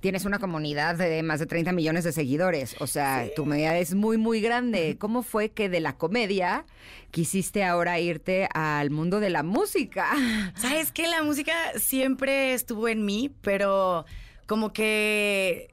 [0.00, 2.76] tienes una comunidad de más de 30 millones de seguidores.
[2.80, 4.96] O sea, tu media es muy, muy grande.
[4.98, 6.64] ¿Cómo fue que de la comedia
[7.10, 10.08] quisiste ahora irte al mundo de la música?
[10.56, 14.04] Sabes que la música siempre estuvo en mí, pero
[14.46, 15.69] como que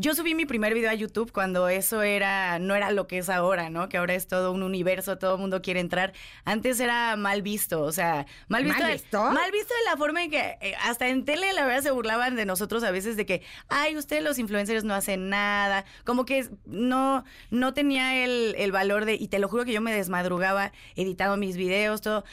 [0.00, 3.28] yo subí mi primer video a YouTube cuando eso era, no era lo que es
[3.28, 3.90] ahora, ¿no?
[3.90, 6.14] Que ahora es todo un universo, todo el mundo quiere entrar.
[6.44, 8.82] Antes era mal visto, o sea, mal visto.
[8.82, 9.22] ¿Mal visto?
[9.30, 12.34] mal visto de la forma en que eh, hasta en tele la verdad se burlaban
[12.34, 15.84] de nosotros a veces de que, ay, ustedes los influencers no hacen nada.
[16.04, 19.82] Como que no, no tenía el, el valor de, y te lo juro que yo
[19.82, 22.24] me desmadrugaba editando mis videos, todo.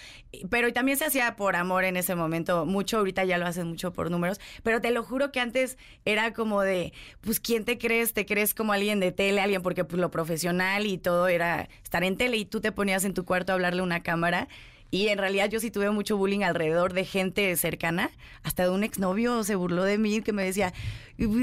[0.50, 3.94] Pero también se hacía por amor en ese momento, mucho, ahorita ya lo hacen mucho
[3.94, 8.14] por números, pero te lo juro que antes era como de, pues, ¿quién te crees?
[8.14, 12.04] ¿Te crees como alguien de tele, alguien porque pues lo profesional y todo era estar
[12.04, 14.48] en tele y tú te ponías en tu cuarto a hablarle a una cámara?
[14.90, 18.10] Y en realidad yo sí tuve mucho bullying alrededor de gente cercana.
[18.44, 20.74] Hasta de un exnovio se burló de mí que me decía,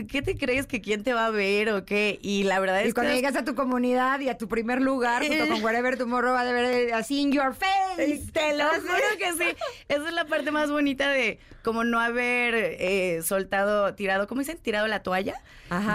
[0.08, 2.18] ¿qué te crees que quién te va a ver o qué?
[2.22, 2.90] Y la verdad es que...
[2.90, 6.32] Y cuando llegas a tu comunidad y a tu primer lugar, junto con Wherever Tomorrow,
[6.32, 8.22] va a ver así in your face.
[8.32, 9.56] Te lo juro que sí.
[9.88, 14.58] Esa es la parte más bonita de como no haber eh, soltado, tirado, ¿cómo dicen?
[14.58, 15.34] Tirado la toalla.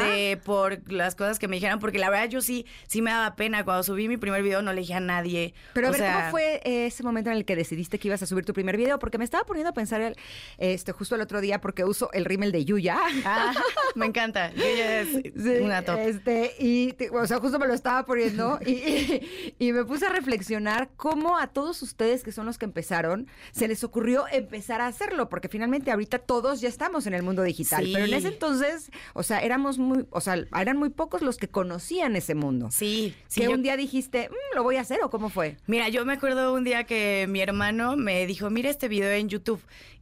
[0.01, 3.35] De por las cosas que me dijeron, porque la verdad yo sí, sí me daba
[3.37, 3.63] pena.
[3.63, 5.53] Cuando subí mi primer video no le dije a nadie.
[5.73, 8.43] Pero a ver, ¿cómo fue ese momento en el que decidiste que ibas a subir
[8.43, 8.99] tu primer video?
[8.99, 10.15] Porque me estaba poniendo a pensar
[10.57, 12.97] este, justo el otro día porque uso el rímel de Yuya.
[13.23, 13.53] Ah,
[13.95, 14.51] me encanta.
[14.53, 15.99] Yuya es una top.
[15.99, 19.21] Este, y, o sea, justo me lo estaba poniendo y,
[19.59, 23.67] y me puse a reflexionar cómo a todos ustedes que son los que empezaron, se
[23.67, 27.87] les ocurrió empezar a hacerlo, porque finalmente ahorita todos ya estamos en el mundo digital,
[27.93, 31.47] pero en ese entonces, o sea, éramos muy, o sea, eran muy pocos los que
[31.47, 32.69] conocían ese mundo.
[32.71, 33.41] Sí, sí.
[33.41, 35.57] Que un día dijiste, mm, lo voy a hacer o cómo fue?
[35.67, 39.29] Mira, yo me acuerdo un día que mi hermano me dijo, mira este video en
[39.29, 39.61] YouTube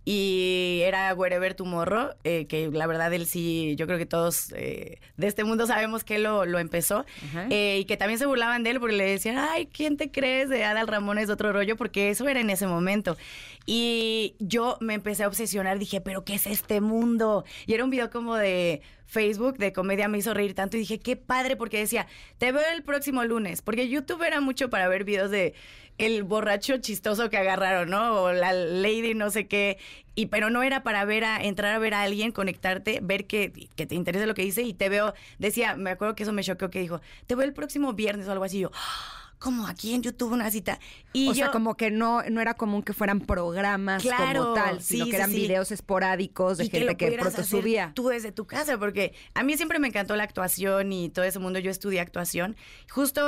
[0.10, 5.02] y era Wherever Tomorrow, eh, que la verdad él sí, yo creo que todos eh,
[5.18, 7.06] de este mundo sabemos que él lo, lo empezó,
[7.50, 10.48] eh, y que también se burlaban de él porque le decían, ay, ¿quién te crees
[10.48, 11.76] de Adal Ramón es otro rollo?
[11.76, 13.18] Porque eso era en ese momento.
[13.66, 17.44] Y yo me empecé a obsesionar, dije, pero ¿qué es este mundo?
[17.66, 21.00] Y era un video como de Facebook de comedia me hizo reír tanto y dije,
[21.00, 25.06] qué padre, porque decía, te veo el próximo lunes, porque YouTube era mucho para ver
[25.06, 25.54] videos de
[25.98, 28.22] el borracho chistoso que agarraron, ¿no?
[28.22, 29.78] O la lady no sé qué,
[30.16, 33.70] y pero no era para ver a entrar a ver a alguien, conectarte, ver que,
[33.76, 36.44] que te interesa lo que dice y te veo, decía, me acuerdo que eso me
[36.44, 39.18] choqueó que dijo, te veo el próximo viernes o algo así, y yo, ¡Ah!
[39.40, 40.80] como aquí en YouTube una cita.
[41.14, 44.54] Y o yo, sea, como que no, no era común que fueran programas Claro, como
[44.56, 45.36] tal, sino sí, que eran sí.
[45.36, 47.92] videos esporádicos de y gente que pudieras pronto subía.
[47.94, 51.40] Tú desde tu casa, porque a mí siempre me encantó la actuación y todo ese
[51.40, 51.60] mundo.
[51.60, 52.56] Yo estudié actuación.
[52.90, 53.22] Justo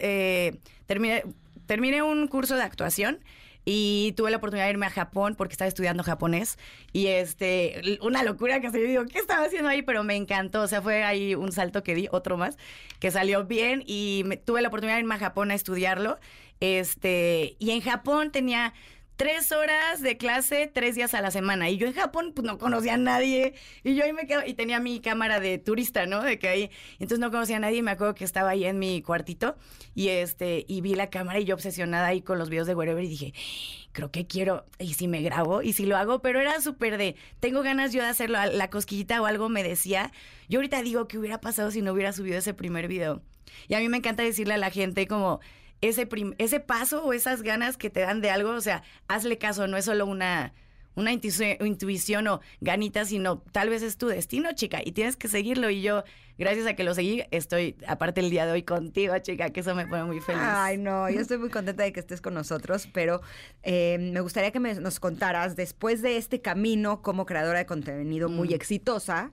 [0.00, 1.24] eh, terminé,
[1.66, 3.20] terminé un curso de actuación.
[3.66, 6.58] Y tuve la oportunidad de irme a Japón porque estaba estudiando japonés.
[6.92, 9.80] Y este, una locura que se yo digo, ¿qué estaba haciendo ahí?
[9.80, 10.60] Pero me encantó.
[10.60, 12.58] O sea, fue ahí un salto que di, otro más,
[12.98, 13.82] que salió bien.
[13.86, 16.18] Y me- tuve la oportunidad de irme a Japón a estudiarlo.
[16.60, 18.74] Este, y en Japón tenía
[19.16, 21.70] tres horas de clase, tres días a la semana.
[21.70, 23.54] Y yo en Japón, pues no conocía a nadie.
[23.82, 26.22] Y yo ahí me quedo, y tenía mi cámara de turista, ¿no?
[26.22, 27.78] De que ahí, entonces no conocía a nadie.
[27.78, 29.56] Y me acuerdo que estaba ahí en mi cuartito
[29.94, 33.04] y este, y vi la cámara y yo obsesionada ahí con los videos de Wherever
[33.04, 33.34] y dije,
[33.92, 37.14] creo que quiero, y si me grabo, y si lo hago, pero era súper de,
[37.40, 40.12] tengo ganas yo de hacerlo, la cosquillita o algo me decía.
[40.48, 43.22] Yo ahorita digo, ¿qué hubiera pasado si no hubiera subido ese primer video?
[43.68, 45.40] Y a mí me encanta decirle a la gente como
[45.88, 46.08] ese,
[46.38, 49.76] ese paso o esas ganas que te dan de algo, o sea, hazle caso, no
[49.76, 50.52] es solo una,
[50.94, 55.28] una intuici- intuición o ganitas, sino tal vez es tu destino, chica, y tienes que
[55.28, 55.68] seguirlo.
[55.70, 56.04] Y yo,
[56.38, 59.74] gracias a que lo seguí, estoy, aparte el día de hoy contigo, chica, que eso
[59.74, 60.42] me pone muy feliz.
[60.44, 63.20] Ay, no, yo estoy muy contenta de que estés con nosotros, pero
[63.62, 68.28] eh, me gustaría que me- nos contaras, después de este camino como creadora de contenido
[68.28, 68.54] muy Mm.
[68.54, 69.32] exitosa,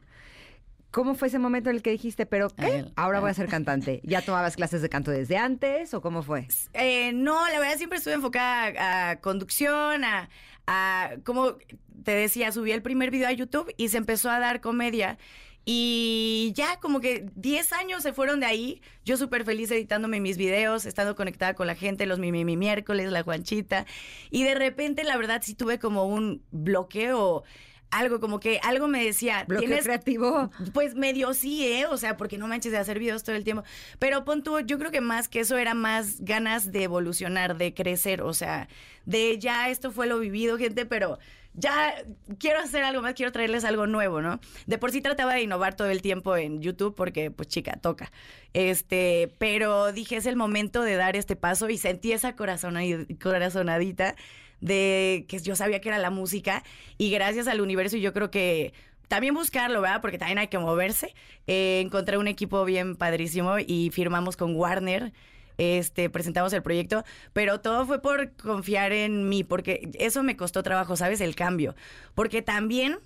[0.92, 2.86] ¿cómo fue ese momento en el que dijiste, pero qué?
[2.96, 4.02] Ahora voy a ser cantante.
[4.04, 6.48] ¿Ya tomabas clases de canto desde antes o cómo fue?
[6.74, 10.30] Eh, no, la verdad siempre estuve enfocada a, a conducción, a,
[10.68, 11.56] a, como
[12.04, 15.18] te decía, subí el primer video a YouTube y se empezó a dar comedia.
[15.64, 18.82] Y ya como que 10 años se fueron de ahí.
[19.06, 22.58] Yo súper feliz editándome mis videos, estando conectada con la gente, los mi, mi, mi
[22.58, 23.86] miércoles, la Juanchita.
[24.32, 27.44] Y de repente, la verdad, sí tuve como un bloqueo,
[27.92, 30.50] algo como que algo me decía, Bloqueo tienes creativo.
[30.74, 31.86] pues medio sí, ¿eh?
[31.86, 33.64] O sea, porque no manches de hacer videos todo el tiempo.
[34.00, 37.74] Pero pon tú, yo creo que más que eso era más ganas de evolucionar, de
[37.74, 38.68] crecer, o sea,
[39.06, 41.20] de ya esto fue lo vivido, gente, pero
[41.54, 41.94] ya
[42.40, 44.40] quiero hacer algo más, quiero traerles algo nuevo, ¿no?
[44.68, 48.10] De por sí trataba de innovar todo el tiempo en YouTube porque, pues chica, toca.
[48.54, 54.16] Este, pero dije, es el momento de dar este paso y sentí esa corazonadi- corazonadita
[54.62, 56.64] de que yo sabía que era la música
[56.98, 58.74] y gracias al universo y yo creo que
[59.08, 60.00] también buscarlo, ¿verdad?
[60.00, 61.14] Porque también hay que moverse.
[61.46, 65.12] Eh, encontré un equipo bien padrísimo y firmamos con Warner.
[65.58, 67.04] Este, presentamos el proyecto,
[67.34, 71.20] pero todo fue por confiar en mí, porque eso me costó trabajo, ¿sabes?
[71.20, 71.76] El cambio.
[72.16, 73.00] Porque también,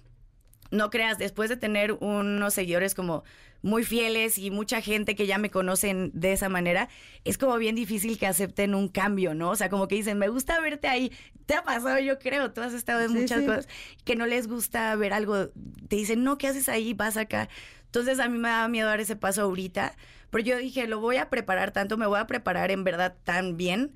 [0.71, 3.23] no creas, después de tener unos seguidores como
[3.61, 6.87] muy fieles y mucha gente que ya me conocen de esa manera,
[7.23, 9.49] es como bien difícil que acepten un cambio, ¿no?
[9.49, 11.11] O sea, como que dicen, me gusta verte ahí.
[11.47, 13.45] Te ha pasado, yo creo, tú has estado en Sí, muchas sí.
[13.47, 13.67] cosas
[14.03, 15.47] que no les gusta ver algo.
[15.87, 16.93] Te dicen, no, ¿qué haces ahí?
[16.93, 17.49] Vas acá.
[17.85, 19.95] Entonces a mí me daba miedo dar ese paso ahorita,
[20.29, 23.57] pero yo dije, lo voy a preparar tanto, me voy a preparar en verdad tan
[23.57, 23.93] bien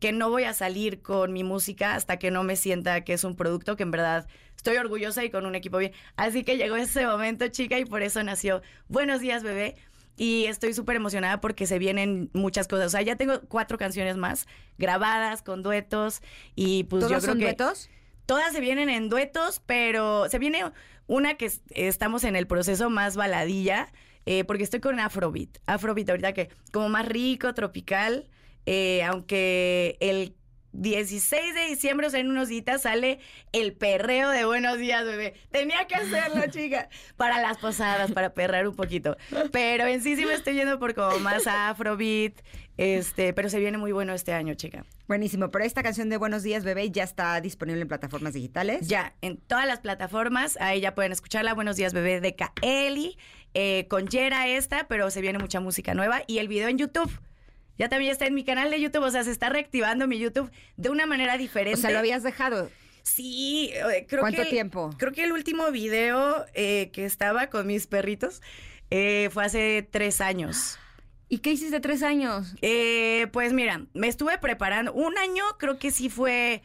[0.00, 3.24] que no voy a salir con mi música hasta que no me sienta que es
[3.24, 4.28] un producto que en verdad
[4.68, 5.92] estoy orgullosa y con un equipo bien.
[6.16, 9.76] Así que llegó ese momento, chica, y por eso nació Buenos días, bebé.
[10.16, 12.86] Y estoy súper emocionada porque se vienen muchas cosas.
[12.88, 14.46] O sea, ya tengo cuatro canciones más
[14.76, 16.22] grabadas con duetos
[16.56, 17.88] y pues ¿Todos yo creo son que duetos?
[18.26, 20.64] todas se vienen en duetos, pero se viene
[21.06, 23.90] una que es- estamos en el proceso más baladilla,
[24.26, 25.58] eh, porque estoy con Afrobeat.
[25.66, 28.28] Afrobeat ahorita que como más rico, tropical,
[28.66, 30.34] eh, aunque el
[30.72, 33.18] 16 de diciembre, o sea, en unos días sale
[33.52, 35.34] el perreo de Buenos Días, bebé.
[35.50, 39.16] Tenía que hacerlo, chica, para las posadas, para perrar un poquito.
[39.52, 42.34] Pero en sí sí me estoy yendo por como más Afrobeat,
[42.76, 44.84] este, pero se viene muy bueno este año, chica.
[45.06, 48.86] Buenísimo, pero esta canción de Buenos Días, bebé, ya está disponible en plataformas digitales.
[48.86, 51.54] Ya, en todas las plataformas, ahí ya pueden escucharla.
[51.54, 53.16] Buenos días, bebé de Kaeli,
[53.54, 56.22] eh, con Yera esta, pero se viene mucha música nueva.
[56.26, 57.10] Y el video en YouTube.
[57.78, 60.50] Ya también está en mi canal de YouTube, o sea, se está reactivando mi YouTube
[60.76, 61.80] de una manera O diferente.
[61.80, 62.70] sea, lo habías dejado.
[63.02, 64.50] Sí, eh, creo ¿Cuánto que...
[64.50, 64.90] tiempo?
[64.98, 68.42] Creo que el último video eh, que estaba con mis perritos
[68.90, 70.78] eh, fue hace tres años.
[71.30, 72.54] ¿Y qué hiciste tres años?
[72.62, 74.92] Eh, pues mira, me estuve preparando.
[74.92, 76.62] Un año creo que sí fue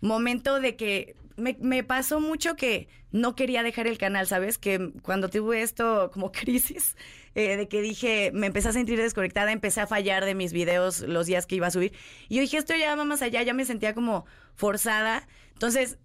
[0.00, 4.58] momento de que me, me pasó mucho que no quería dejar el canal, ¿sabes?
[4.58, 6.96] Que cuando tuve esto como crisis,
[7.34, 11.00] eh, de que dije, me empecé a sentir desconectada, empecé a fallar de mis videos
[11.00, 11.92] los días que iba a subir.
[12.28, 15.28] Y yo dije, esto ya va más allá, ya me sentía como forzada.
[15.52, 15.98] Entonces,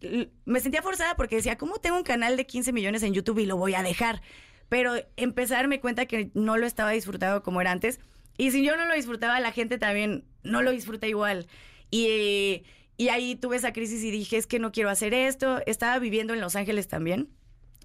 [0.46, 3.46] me sentía forzada porque decía, ¿cómo tengo un canal de 15 millones en YouTube y
[3.48, 4.22] lo voy a dejar?
[4.70, 8.00] pero empecé a darme cuenta que no lo estaba disfrutando como era antes.
[8.38, 11.48] Y si yo no lo disfrutaba, la gente también no lo disfruta igual.
[11.90, 12.64] Y,
[12.98, 15.62] y ahí tuve esa crisis y dije, es que no quiero hacer esto.
[15.66, 17.30] Estaba viviendo en Los Ángeles también.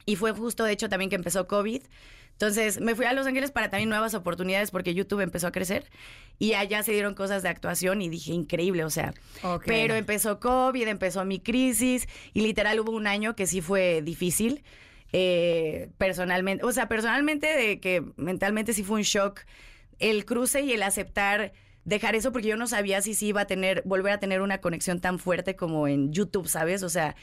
[0.07, 1.83] Y fue justo, de hecho, también que empezó COVID.
[2.33, 5.85] Entonces me fui a Los Ángeles para también nuevas oportunidades porque YouTube empezó a crecer
[6.39, 9.15] y allá se dieron cosas de actuación y dije, increíble, o sea.
[9.67, 14.65] Pero empezó COVID, empezó mi crisis y literal hubo un año que sí fue difícil.
[15.13, 19.43] eh, personalmente, o sea, personalmente de que mentalmente sí fue un shock
[19.99, 21.53] el cruce y el aceptar
[21.85, 24.59] dejar eso porque yo no sabía si sí iba a tener, volver a tener una
[24.59, 26.83] conexión tan fuerte como en YouTube, ¿sabes?
[26.83, 27.17] O sea,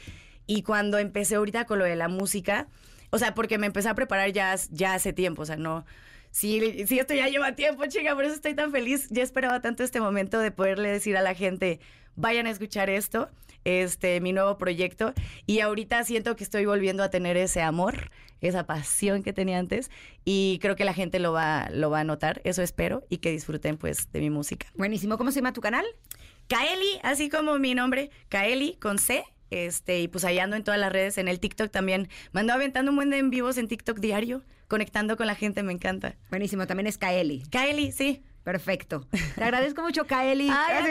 [0.46, 2.68] y cuando empecé ahorita con lo de la música,
[3.10, 5.84] o sea, porque me empecé a preparar ya, ya hace tiempo, o sea, no.
[6.30, 9.08] Sí, sí, esto ya lleva tiempo, chica, por eso estoy tan feliz.
[9.10, 11.80] Ya esperaba tanto este momento de poderle decir a la gente,
[12.14, 13.30] vayan a escuchar esto,
[13.64, 15.12] este, mi nuevo proyecto.
[15.46, 19.90] Y ahorita siento que estoy volviendo a tener ese amor, esa pasión que tenía antes.
[20.24, 23.30] Y creo que la gente lo va, lo va a notar, eso espero, y que
[23.30, 24.66] disfruten pues de mi música.
[24.74, 25.18] Buenísimo.
[25.18, 25.84] ¿Cómo se llama tu canal?
[26.48, 29.24] Kaeli, así como mi nombre, Kaeli con C.
[29.50, 32.08] Este, y pues ahí ando en todas las redes, en el TikTok también.
[32.32, 35.62] Me ando aventando un buen de en vivos en TikTok diario, conectando con la gente,
[35.62, 36.16] me encanta.
[36.30, 36.66] Buenísimo.
[36.66, 37.42] También es Kaeli.
[37.50, 38.22] Kaeli, sí.
[38.44, 39.06] Perfecto.
[39.36, 40.48] Te agradezco mucho, Kaeli.
[40.50, 40.84] Ay,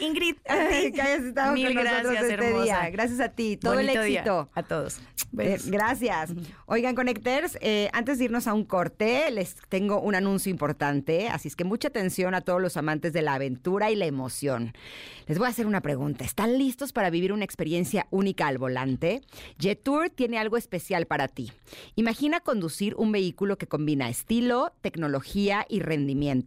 [0.00, 0.92] Ingrid, Ingrid, a ti.
[0.92, 2.64] que hayas estado Mil con nosotros gracias, este hermosa.
[2.64, 2.90] día.
[2.90, 3.56] Gracias a ti.
[3.56, 4.50] Todo Bonito el día éxito.
[4.54, 5.00] a todos.
[5.38, 6.30] Eh, gracias.
[6.66, 11.48] Oigan, Connecters, eh, antes de irnos a un corte, les tengo un anuncio importante, así
[11.48, 14.74] es que mucha atención a todos los amantes de la aventura y la emoción.
[15.26, 16.24] Les voy a hacer una pregunta.
[16.24, 19.22] ¿Están listos para vivir una experiencia única al volante?
[19.58, 21.50] Jetour tiene algo especial para ti.
[21.94, 26.41] Imagina conducir un vehículo que combina estilo, tecnología y rendimiento.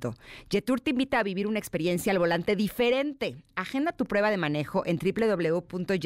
[0.49, 3.43] Jetour te invita a vivir una experiencia al volante diferente.
[3.55, 6.05] Agenda tu prueba de manejo en www.jetour.no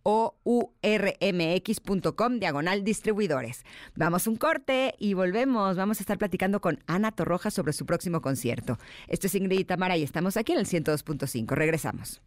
[0.06, 3.64] www.jeturmx.com diagonal distribuidores.
[3.94, 5.76] Vamos un corte y volvemos.
[5.76, 8.78] Vamos a estar platicando con Ana Torroja sobre su próximo concierto.
[9.08, 11.54] Esto es Ingrid y y estamos aquí en el 102.5.
[11.54, 12.20] Regresamos.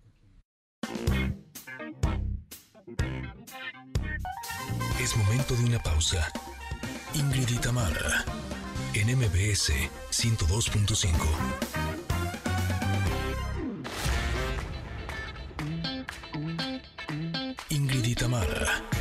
[5.02, 6.28] Es momento de una pausa.
[7.14, 8.26] Ingrid y Tamara,
[8.94, 9.72] en MBS
[10.12, 11.79] 102.5.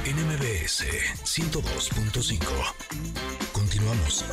[0.08, 0.84] en MBS
[1.24, 2.38] 102.5.
[3.52, 4.24] Continuamos.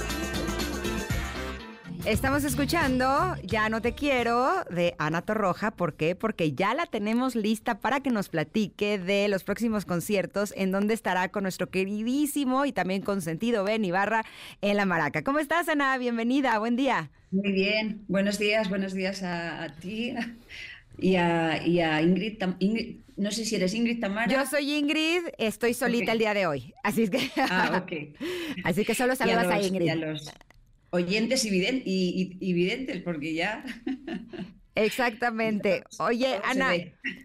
[2.06, 5.72] Estamos escuchando Ya no te quiero de Ana Torroja.
[5.72, 6.16] ¿Por qué?
[6.16, 10.94] Porque ya la tenemos lista para que nos platique de los próximos conciertos en donde
[10.94, 14.24] estará con nuestro queridísimo y también consentido Ben Ibarra
[14.62, 15.24] en La Maraca.
[15.24, 15.98] ¿Cómo estás, Ana?
[15.98, 17.10] Bienvenida, buen día.
[17.32, 20.14] Muy bien, buenos días, buenos días a, a ti
[21.00, 24.32] y a, y a Ingrid, Ingrid- No sé si eres Ingrid Tamara.
[24.32, 26.74] Yo soy Ingrid, estoy solita el día de hoy.
[26.84, 27.86] Así es que, Ah,
[28.66, 29.86] así que solo Y a saludas a Ingrid.
[29.86, 30.32] y a los
[30.90, 31.50] oyentes y,
[32.40, 33.64] y- videntes, porque ya.
[34.78, 35.84] Exactamente.
[36.00, 36.72] Oye, Ana,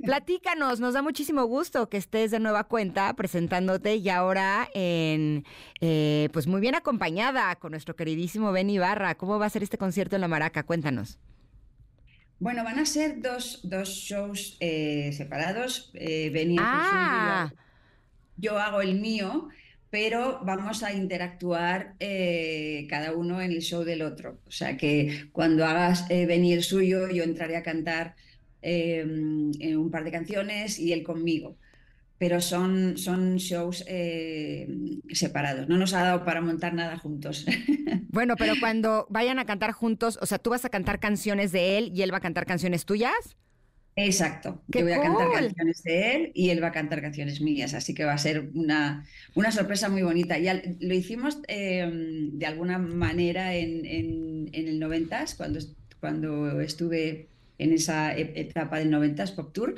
[0.05, 5.45] platícanos, nos da muchísimo gusto que estés de nueva cuenta presentándote y ahora en,
[5.80, 9.16] eh, pues muy bien acompañada con nuestro queridísimo Ben Ibarra.
[9.16, 10.62] ¿Cómo va a ser este concierto en La Maraca?
[10.62, 11.18] Cuéntanos.
[12.41, 15.91] Bueno, van a ser dos, dos shows eh, separados.
[15.95, 17.53] Eh, venía Ah,
[18.36, 19.49] yo hago el mío,
[19.91, 24.41] pero vamos a interactuar eh, cada uno en el show del otro.
[24.47, 28.16] O sea que cuando hagas eh, venir el suyo, yo entraré a cantar
[28.62, 31.59] eh, en un par de canciones y él conmigo.
[32.21, 34.68] Pero son, son shows eh,
[35.11, 35.68] separados.
[35.68, 37.47] No nos ha dado para montar nada juntos.
[38.09, 41.79] bueno, pero cuando vayan a cantar juntos, o sea, tú vas a cantar canciones de
[41.79, 43.37] él y él va a cantar canciones tuyas.
[43.97, 44.64] Exacto.
[44.71, 47.75] ¡Qué Yo voy a cantar canciones de él y él va a cantar canciones mías,
[47.75, 49.05] así que va a ser una,
[49.35, 50.39] una sorpresa muy bonita.
[50.39, 51.91] Ya lo hicimos eh,
[52.33, 55.61] de alguna manera en, en- en el 90 cuando,
[56.01, 57.30] cuando estuve
[57.62, 59.74] en esa e- etapa del 90s Pop Tour.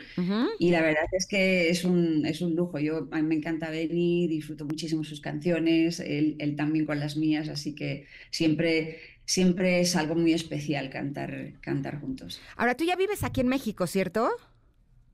[0.58, 2.78] Y la verdad es que es un, es un lujo.
[2.78, 7.16] Yo, a mí me encanta Benny, disfruto muchísimo sus canciones, él, él también con las
[7.16, 12.40] mías, así que siempre, siempre es algo muy especial cantar, cantar juntos.
[12.56, 14.30] Ahora, tú ya vives aquí en México, ¿cierto?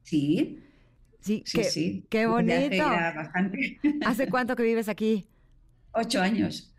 [0.03, 0.59] Sí.
[1.21, 2.07] Sí, Sí, qué, sí.
[2.09, 2.85] qué bonito.
[2.85, 3.81] hace bastante.
[4.01, 5.29] ¿Hace cuánto que vives aquí?
[5.93, 6.73] Ocho años.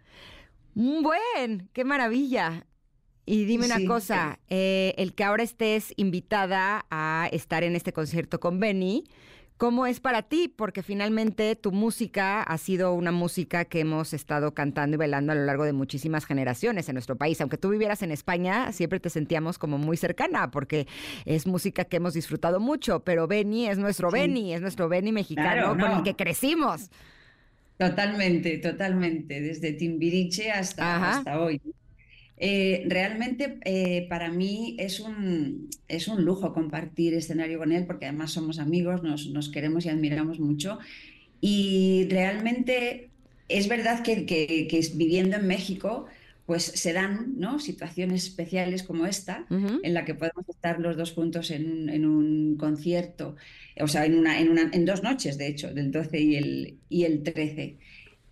[0.75, 2.65] Un buen, qué maravilla.
[3.31, 7.93] Y dime una Sí, cosa, eh, el que ahora estés invitada a estar en este
[7.93, 9.03] concierto con Benny,
[9.57, 10.47] ¿cómo es para ti?
[10.47, 15.35] Porque finalmente tu música ha sido una música que hemos estado cantando y bailando a
[15.35, 17.39] lo largo de muchísimas generaciones en nuestro país.
[17.41, 20.87] Aunque tú vivieras en España, siempre te sentíamos como muy cercana, porque
[21.25, 24.11] es música que hemos disfrutado mucho, pero Benny es nuestro Sí.
[24.11, 26.89] Benny, es nuestro Benny mexicano Claro, con el que crecimos.
[27.77, 31.61] Totalmente, totalmente, desde Timbiriche hasta, hasta hoy.
[32.41, 38.05] Eh, realmente eh, para mí es un, es un lujo compartir escenario con él porque
[38.05, 40.79] además somos amigos, nos, nos queremos y admiramos mucho.
[41.41, 43.11] Y realmente
[43.47, 46.05] es verdad que, que- viviendo en México,
[46.45, 47.59] pues se dan ¿no?
[47.59, 49.79] situaciones especiales como esta, Ujú.
[49.83, 53.35] en la que podemos estar los dos juntos en un, en un concierto,
[53.79, 56.79] o sea, en, una, en, una- en dos noches, de hecho, del 12 y el,
[56.89, 57.77] y el 13.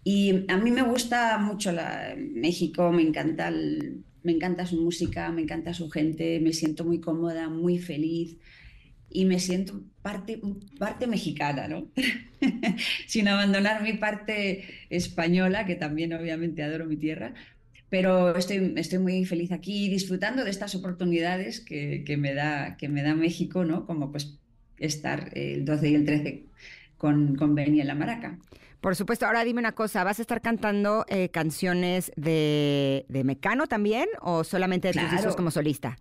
[0.03, 5.31] Y a mí me gusta mucho la, México, me encanta, el- me encanta su música,
[5.31, 8.37] me encanta su gente, me siento muy cómoda, muy feliz
[9.09, 10.41] y me siento parte,
[10.79, 11.91] parte mexicana, ¿no?
[13.07, 17.33] Sin abandonar mi parte española, que también obviamente adoro mi tierra,
[17.89, 22.89] pero estoy, estoy muy feliz aquí disfrutando de estas oportunidades que, que me da, que
[22.89, 23.85] me da México, ¿no?
[23.85, 24.39] Como pues
[24.77, 26.45] estar el 12 y el 13
[26.97, 28.39] con, con Benny en la Maraca.
[28.79, 33.67] Por supuesto, ahora dime una cosa, ¿vas a estar cantando eh, canciones de, de Mecano
[33.67, 35.09] también o solamente de tus Claro.
[35.09, 35.99] discos como solista?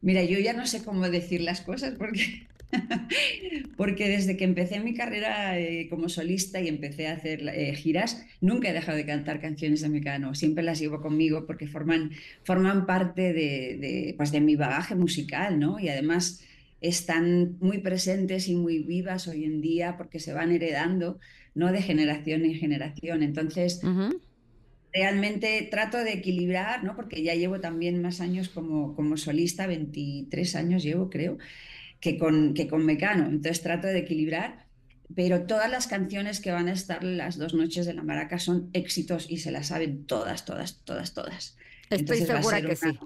[0.00, 2.48] Mira, yo ya no sé cómo decir las cosas porque,
[3.76, 8.24] porque desde que empecé mi carrera eh, como solista y empecé a hacer eh, giras,
[8.40, 10.34] nunca he dejado de cantar canciones de Mecano.
[10.34, 12.10] Siempre las llevo conmigo porque forman,
[12.44, 15.78] forman parte de, de, pues de mi bagaje musical, ¿no?
[15.80, 16.42] Y además
[16.80, 21.18] están muy presentes y muy vivas hoy en día porque se van heredando,
[21.54, 21.72] ¿no?
[21.72, 23.22] De generación en generación.
[23.22, 23.80] Entonces,
[24.92, 26.94] realmente trato de equilibrar, ¿no?
[26.94, 31.38] Porque ya llevo también más años como, como solista, 23 años llevo, creo,
[32.00, 33.26] que con, que con Mecano.
[33.26, 34.66] Entonces trato de equilibrar,
[35.14, 38.70] pero todas las canciones que van a estar las dos noches de la Maraca son
[38.72, 41.56] éxitos y se las saben todas, todas, todas, todas.
[41.90, 42.98] Estoy Entonces segura que una- sí.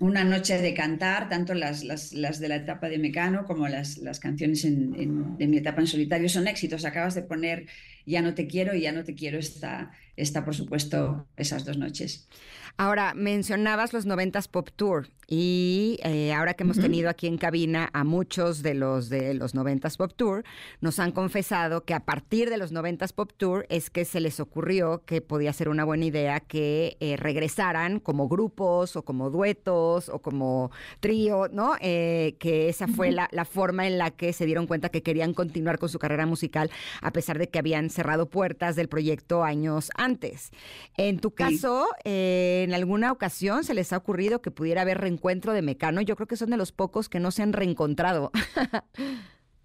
[0.00, 3.98] Una noche de cantar, tanto las, las, las de la etapa de Mecano como las,
[3.98, 6.84] las canciones en- de mi etapa en solitario son éxitos.
[6.84, 7.66] Acabas de poner
[8.06, 11.78] Ya no te quiero y Ya no te quiero está, está por supuesto, esas dos
[11.78, 12.28] noches.
[12.76, 17.90] Ahora, mencionabas los 90s Pop Tour y eh, ahora que hemos tenido aquí en cabina
[17.92, 20.44] a muchos de los de los 90s Pop Tour,
[20.80, 24.40] nos han confesado que a partir de los 90s Pop Tour es que se les
[24.40, 30.08] ocurrió que podía ser una buena idea que eh, regresaran como grupos o como duetos
[30.08, 30.70] o como
[31.00, 31.74] trío, ¿no?
[31.80, 35.34] Eh, que esa fue la, la forma en la que se dieron cuenta que querían
[35.34, 36.70] continuar con su carrera musical
[37.00, 40.50] a pesar de que habían cerrado puertas del proyecto años antes.
[40.96, 45.52] En tu caso, eh, ¿en alguna ocasión se les ha ocurrido que pudiera haber reencuentro
[45.52, 46.00] de Mecano?
[46.00, 48.32] Yo creo que son de los pocos que no se han reencontrado.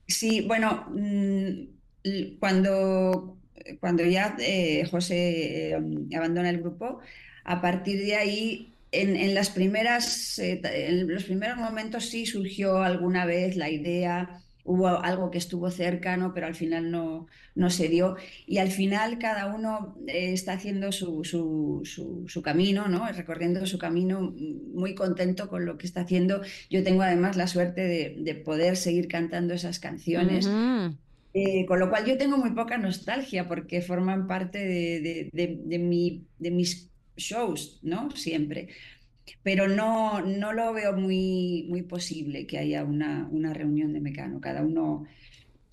[0.07, 3.37] Sí, bueno, mm, cuando,
[3.79, 6.99] cuando ya eh, José eh, abandona el grupo,
[7.43, 13.25] a partir de ahí, en, las primeras, eh, en los primeros momentos sí surgió alguna
[13.25, 18.15] vez la idea, hubo algo que estuvo cercano, pero al final no, no se dio.
[18.45, 23.07] Y al final cada uno eh, está haciendo su, su, su- su camino, ¿no?
[23.11, 26.41] Recorriendo su camino, mm, muy contento con lo que está haciendo.
[26.69, 30.45] Yo tengo además la suerte de, de poder seguir cantando esas canciones.
[30.47, 30.95] Ujú.
[31.33, 35.59] Eh, con lo cual yo tengo muy poca nostalgia porque forman parte de, de- de-
[35.63, 38.09] de mi- de mis shows, ¿no?
[38.11, 38.69] Siempre.
[39.43, 44.41] Pero no, no lo veo muy, muy posible que haya una, una reunión de Mecano.
[44.41, 45.05] Cada uno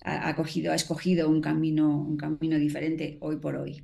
[0.03, 3.83] ha, ha cogido, ha escogido un camino, un camino diferente hoy por hoy.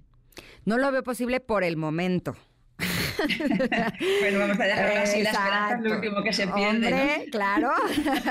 [0.65, 2.35] No lo veo posible por el momento.
[4.19, 7.71] Bueno, vamos a dejarlo así, la esperanza es lo último que se pierde, claro.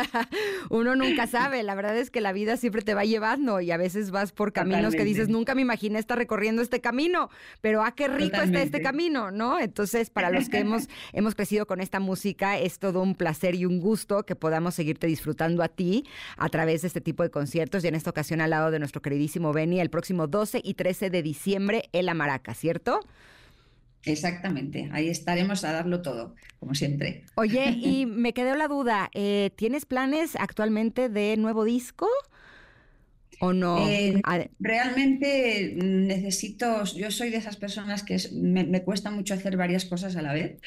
[0.70, 1.62] Uno nunca sabe.
[1.62, 4.52] La verdad es que la vida siempre te va llevando y a veces vas por
[4.52, 8.62] caminos que dices, nunca me imaginé estar recorriendo este camino, pero ah, qué rico está
[8.62, 9.58] este camino, ¿no?
[9.58, 13.64] Entonces, para los que hemos, hemos crecido con esta música, es todo un placer y
[13.64, 16.04] un gusto que podamos seguirte disfrutando a ti
[16.36, 19.02] a través de este tipo de conciertos y en esta ocasión al lado de nuestro
[19.02, 23.00] queridísimo Benny el próximo 12 y 13 de diciembre en La Maraca, ¿cierto?
[24.04, 27.24] Exactamente, ahí estaremos a darlo todo, como siempre.
[27.36, 32.08] Oye, y me quedó la duda, eh, ¿tienes planes actualmente de nuevo disco?
[33.40, 33.88] ¿O no?
[33.88, 34.20] Eh,
[34.60, 39.84] realmente necesito, yo soy de esas personas que es- me, me cuesta mucho hacer varias
[39.84, 40.60] cosas a la vez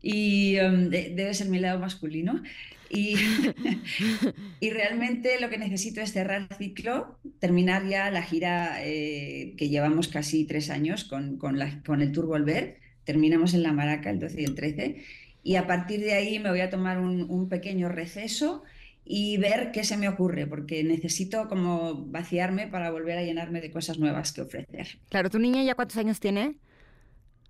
[0.00, 2.42] y de- debe ser mi lado masculino.
[2.88, 3.16] Y,
[4.60, 10.08] y realmente lo que necesito es cerrar ciclo, terminar ya la gira eh, que llevamos
[10.08, 12.80] casi tres años con, con, la- con el Tour Volver.
[13.04, 15.04] Terminamos en La Maraca el 12 y el 13
[15.42, 18.64] y a partir de ahí me voy a tomar un, un pequeño receso
[19.04, 23.70] y ver qué se me ocurre, porque necesito como vaciarme para volver a llenarme de
[23.70, 24.98] cosas nuevas que ofrecer.
[25.10, 26.56] Claro, ¿tu niña ya cuántos años tiene?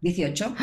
[0.03, 0.55] 18.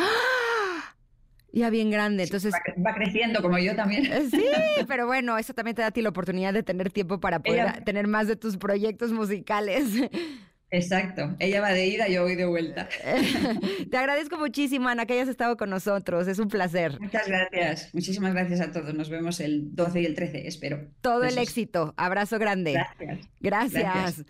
[1.55, 2.53] Ya bien grande, entonces...
[2.53, 4.05] Va, cre- va creciendo como yo también.
[4.11, 4.43] Eh, Sí,
[4.89, 7.61] pero bueno, eso también te da a ti la oportunidad de tener tiempo para poder
[7.61, 9.85] Ella- tener más de tus proyectos musicales.
[10.75, 11.35] Exacto.
[11.39, 12.89] Ella va de ida, yo voy de vuelta.
[13.91, 16.27] Te agradezco muchísimo, Ana, que hayas estado con nosotros.
[16.27, 16.99] Es un placer.
[16.99, 17.93] Muchas gracias.
[17.93, 18.93] Muchísimas gracias a todos.
[18.93, 20.87] Nos vemos el 12 y el 13, espero.
[20.99, 21.93] Todo el éxito.
[21.95, 22.73] Abrazo grande.
[22.73, 23.29] Gracias.
[23.39, 23.83] Gracias.
[23.83, 24.25] Gracias.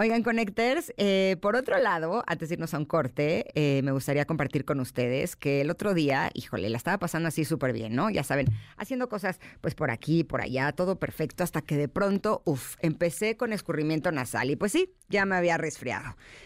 [0.00, 4.26] Oigan, Connectors, eh, por otro lado, antes de irnos a un corte, eh, me gustaría
[4.26, 8.08] compartir con ustedes que el otro día, híjole, la estaba pasando así súper bien, ¿no?
[8.08, 8.46] Ya saben,
[8.76, 13.36] haciendo cosas pues por aquí, por allá, todo perfecto, hasta que de pronto, uff, empecé
[13.36, 15.87] con escurrimiento nasal y pues sí, ya me había resfriado.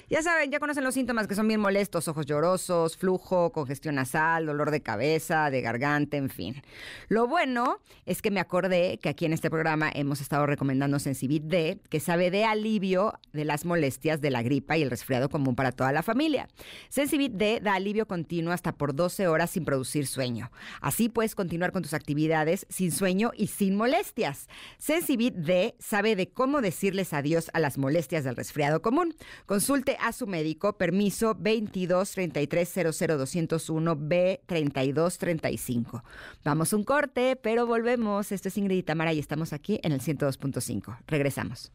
[0.08, 4.44] Ya saben, ya conocen los síntomas que son bien molestos, ojos llorosos, flujo, congestión nasal,
[4.44, 6.62] dolor de cabeza, de garganta, en fin.
[7.08, 11.44] Lo bueno es que me acordé que aquí en este programa hemos estado recomendando Sensibit
[11.44, 15.54] D, que sabe de alivio de las molestias de la gripa y el resfriado común
[15.54, 16.46] para toda la familia.
[16.90, 20.50] Sensibit D da alivio continuo hasta por 12 horas sin producir sueño.
[20.80, 24.48] Así puedes continuar con tus actividades sin sueño y sin molestias.
[24.78, 29.14] Sensibit D sabe de cómo decirles adiós a las molestias del resfriado común.
[29.46, 36.04] Consulte a su médico, permiso 22 33 00 201 B 32 35.
[36.44, 38.32] Vamos un corte, pero volvemos.
[38.32, 40.98] Esto es Ingrid y Tamara y estamos aquí en el 102.5.
[41.06, 41.72] Regresamos.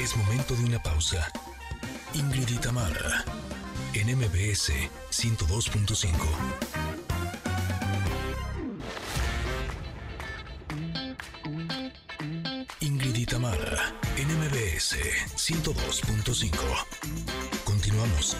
[0.00, 1.30] Es momento de una pausa.
[2.14, 2.58] Ingrid y
[3.94, 4.72] en MBS
[5.10, 6.91] 102.5.
[14.82, 14.96] MBS
[15.36, 16.50] 102.5.
[17.64, 18.36] Continuamos.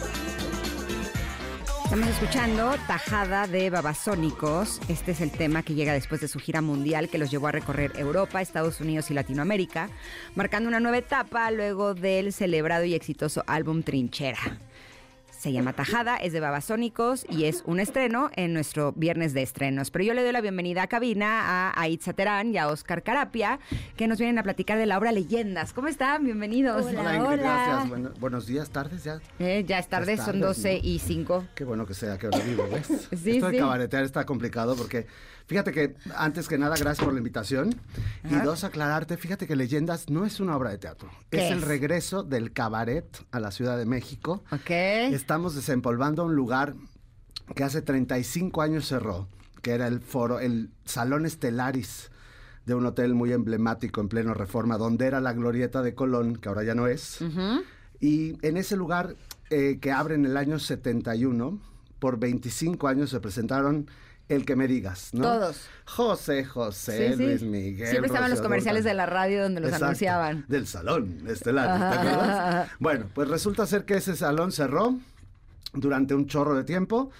[1.85, 4.81] Estamos escuchando Tajada de Babasónicos.
[4.89, 7.53] Este es el tema que llega después de su gira mundial que los llevó a
[7.53, 9.89] recorrer Europa, Estados Unidos y Latinoamérica,
[10.35, 14.59] marcando una nueva etapa luego del celebrado y exitoso álbum Trinchera.
[15.43, 19.91] Se llama Tajada, es de Babasónicos y es un estreno en nuestro viernes de estrenos.
[19.91, 23.59] Pero yo le doy la bienvenida a cabina a Aitza Terán y a Oscar Carapia,
[23.97, 25.73] que nos vienen a platicar de la obra Leyendas.
[25.73, 26.23] ¿Cómo están?
[26.25, 26.87] Bienvenidos.
[26.87, 27.89] Hola, Ingrid, gracias.
[27.89, 29.19] Bueno- buenos días, tardes ya.
[29.41, 30.89] Eh, ya es tarde, son tarde, 12 ¿no?
[30.89, 31.45] y 5.
[31.57, 33.09] Qué bueno que sea que ahora vivo, ¿ves?
[33.21, 33.59] Sí, Esto de sí.
[33.59, 35.09] cabaretear está complicado porque,
[35.47, 37.75] fíjate que, antes que nada, gracias por la invitación.
[38.31, 38.45] Y Ajá.
[38.45, 41.11] dos, aclararte, fíjate que Leyendas no es una obra de teatro.
[41.31, 41.65] ¿Qué Es el es?
[41.65, 44.43] regreso del cabaret a la Ciudad de México.
[44.51, 44.71] Ok.
[44.71, 46.75] Estamos desempolvando un lugar
[47.55, 49.29] que hace 35 años cerró,
[49.63, 52.11] que era el foro, el Salón Estelaris
[52.67, 56.49] de un hotel muy emblemático en pleno Reforma, donde era la glorieta de Colón, que
[56.49, 57.21] ahora ya no es.
[57.21, 57.63] Ujú.
[58.01, 59.17] Y en ese lugar
[59.51, 61.59] eh, que abre en el año 71,
[61.99, 63.89] por 25 años se presentaron
[64.29, 65.23] El que me digas, ¿no?
[65.25, 65.67] Todos.
[65.85, 67.25] José José, Sí, sí.
[67.25, 67.89] Luis Miguel.
[67.89, 70.45] Siempre estaban los comerciales de la radio donde los Exacto, anunciaban.
[70.49, 72.01] Del salón estelar, ¿te Ajá.
[72.01, 72.71] acuerdas?
[72.79, 74.97] Bueno, pues resulta ser que ese salón cerró
[75.75, 77.11] durante un chorro de tiempo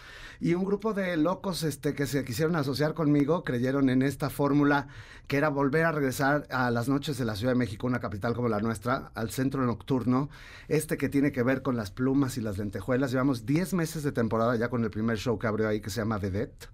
[0.41, 4.89] y un grupo de locos este, que se quisieron asociar conmigo creyeron en esta fórmula
[5.29, 8.35] que era volver a regresar a las noches de la Ciudad de México, una capital
[8.35, 10.31] como la nuestra, al centro nocturno,
[10.69, 13.13] este que tiene que ver con las plumas y las lentejuelas.
[13.13, 16.01] Llevamos 10 meses de temporada ya con el primer show que abrió ahí que se
[16.01, 16.69] llama Vedette.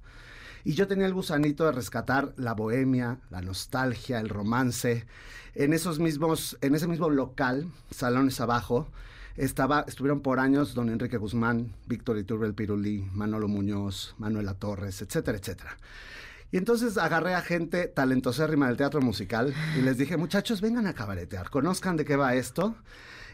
[0.64, 5.06] Y yo tenía el gusanito de rescatar la bohemia, la nostalgia, el romance.
[5.54, 8.88] En esos mismos, en ese mismo local, salones abajo,
[9.36, 15.38] estaba, estuvieron por años don Enrique Guzmán, Víctor Iturbe Pirulí, Manolo Muñoz, Manuela Torres, etcétera,
[15.38, 15.76] etcétera.
[16.50, 20.94] Y entonces agarré a gente talentosérrima del teatro musical y les dije, muchachos, vengan a
[20.94, 22.74] cabaretear, conozcan de qué va esto.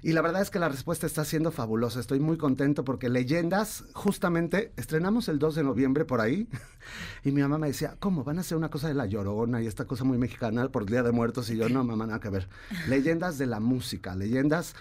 [0.05, 1.98] Y la verdad es que la respuesta está siendo fabulosa.
[1.98, 6.47] Estoy muy contento porque Leyendas, justamente, estrenamos el 2 de noviembre por ahí.
[7.24, 8.22] Y mi mamá me decía, ¿cómo?
[8.22, 11.02] ¿Van a hacer una cosa de la llorona y esta cosa muy mexicana por Día
[11.02, 11.48] de Muertos?
[11.48, 12.47] Y yo, no, mamá, nada que ver.
[12.89, 14.74] Leyendas de la música, leyendas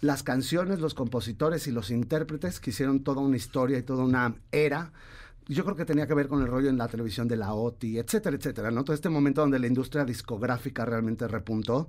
[0.00, 4.36] las canciones, los compositores y los intérpretes que hicieron toda una historia y toda una
[4.52, 4.92] era
[5.48, 7.98] yo creo que tenía que ver con el rollo en la televisión de la OTI,
[7.98, 8.84] etcétera, etcétera, ¿no?
[8.84, 11.88] Todo este momento donde la industria discográfica realmente repuntó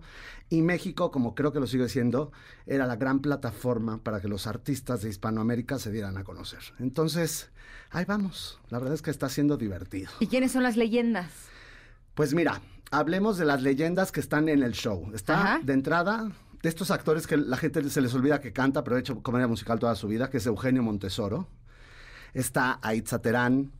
[0.50, 2.32] y México, como creo que lo sigue siendo,
[2.66, 6.60] era la gran plataforma para que los artistas de Hispanoamérica se dieran a conocer.
[6.80, 7.52] Entonces,
[7.92, 8.60] ahí vamos.
[8.70, 10.12] La verdad es que está siendo divertido.
[10.20, 11.32] ¿Y quiénes son las leyendas?
[12.16, 12.62] Pues mira,
[12.92, 15.12] hablemos de las leyendas que están en el show.
[15.14, 16.32] Está de entrada
[16.62, 19.48] de estos actores que la gente se les olvida que canta, pero ha hecho comedia
[19.48, 21.48] musical toda su vida, que es Eugenio Montesoro
[22.34, 23.72] está Aitza Terán,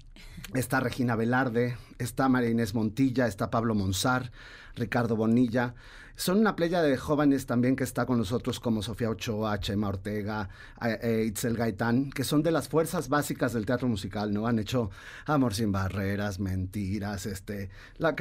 [0.54, 4.32] está Regina Velarde, está María Inés Montilla, está Pablo Monsar,
[4.76, 5.74] Ricardo Bonilla.
[6.16, 10.48] Son una playa de jóvenes también que está con nosotros como Sofía Ochoa, Chema Ortega,
[10.84, 14.46] eh, Itzel Gaitán, que son de las fuerzas básicas del teatro musical, ¿no?
[14.46, 14.92] Han hecho
[15.26, 18.16] Amor sin barreras, Mentiras, este, la,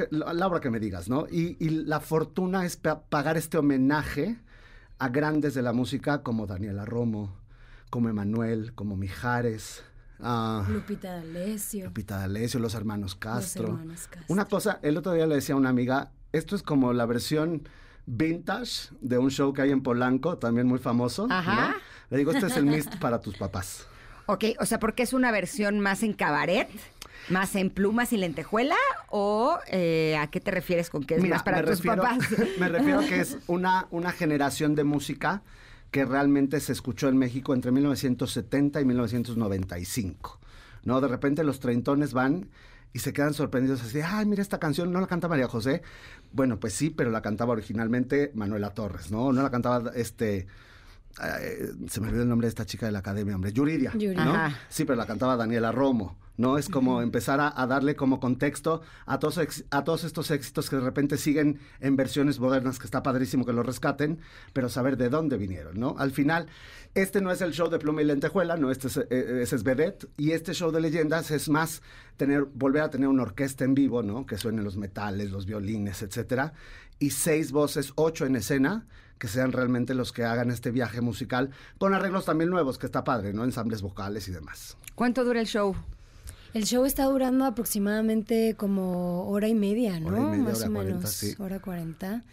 [0.47, 1.27] obra que me digas, ¿no?
[1.29, 4.39] Y, y la fortuna es pagar este homenaje
[4.97, 7.35] a grandes de la música como Daniela Romo,
[7.91, 9.83] como Emanuel, como Mijares,
[10.23, 11.85] Ah, Lupita D'Alessio.
[11.85, 13.79] Lupita D'Alessio, los hermanos Castro.
[14.27, 17.67] Una cosa, el otro día le decía a una amiga, esto es como la versión
[18.05, 21.27] vintage de un show que hay en Polanco, también muy famoso.
[21.29, 21.75] Ajá.
[22.09, 23.87] Le digo, este es el mist para tus papás.
[24.25, 26.69] Ok, o sea, porque es una versión más en cabaret,
[27.29, 28.77] más en plumas y lentejuela,
[29.09, 32.19] o eh, a qué te refieres con que es más para tus papás?
[32.59, 35.41] me refiero a que es una, una generación de música
[35.93, 40.39] que realmente se escuchó en México entre 1970 y 1995.
[40.85, 40.99] ¿no?
[40.99, 42.49] De repente los treintones van
[42.93, 45.83] y se quedan sorprendidos así, ay, mira esta canción, ¿no la canta María José?
[46.31, 49.31] Bueno, pues sí, pero la cantaba originalmente Manuela Torres, ¿no?
[49.31, 50.47] No la cantaba este...
[51.87, 54.51] se me olvidó el nombre de esta chica de la academia, hombre, Yuridia, ¿no?
[54.69, 56.17] Sí, pero la cantaba Daniela Romo.
[56.37, 56.57] ¿No?
[56.57, 59.39] Es como empezar a, darle como contexto a todos,
[59.69, 63.53] a todos estos éxitos que de repente siguen en versiones modernas, que está padrísimo que
[63.53, 64.19] lo rescaten,
[64.53, 65.95] pero saber de dónde vinieron, ¿no?
[65.97, 66.47] Al final,
[66.95, 69.63] este no es el show de Pluma y Lentejuela, no, este es, eh, ese es
[69.63, 71.81] Vedette, y este show de leyendas es más
[72.17, 74.25] tener, volver a tener una orquesta en vivo, ¿no?
[74.25, 76.53] Que suenen los metales, los violines, etcétera,
[76.99, 78.87] y seis voces, ocho en escena,
[79.17, 83.03] que sean realmente los que hagan este viaje musical, con arreglos también nuevos, que está
[83.03, 83.43] padre, ¿no?
[83.43, 84.77] Ensambles vocales y demás.
[84.95, 85.75] ¿Cuánto dura el show?
[86.53, 90.11] El show está durando aproximadamente como hora y media, ¿no?
[90.35, 91.35] Más o menos.
[91.39, 92.23] Hora cuarenta.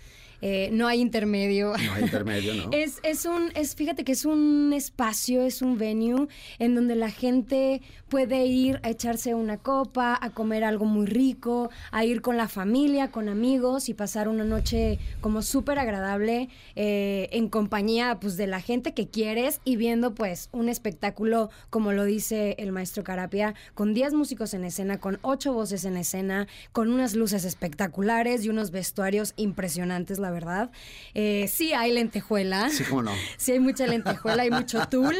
[0.42, 1.74] Eh, no hay intermedio.
[1.76, 2.70] No hay intermedio, ¿no?
[2.72, 7.10] es, es un, es, fíjate que es un espacio, es un venue en donde la
[7.10, 12.36] gente puede ir a echarse una copa, a comer algo muy rico, a ir con
[12.36, 18.36] la familia, con amigos y pasar una noche como súper agradable eh, en compañía pues
[18.36, 23.04] de la gente que quieres y viendo pues un espectáculo como lo dice el maestro
[23.04, 28.44] Carapia, con 10 músicos en escena, con 8 voces en escena, con unas luces espectaculares
[28.44, 30.70] y unos vestuarios impresionantes, la verdad.
[31.14, 32.70] Eh, sí hay lentejuela.
[32.70, 33.12] Sí, cómo no.
[33.36, 35.16] Sí hay mucha lentejuela, hay mucho tul,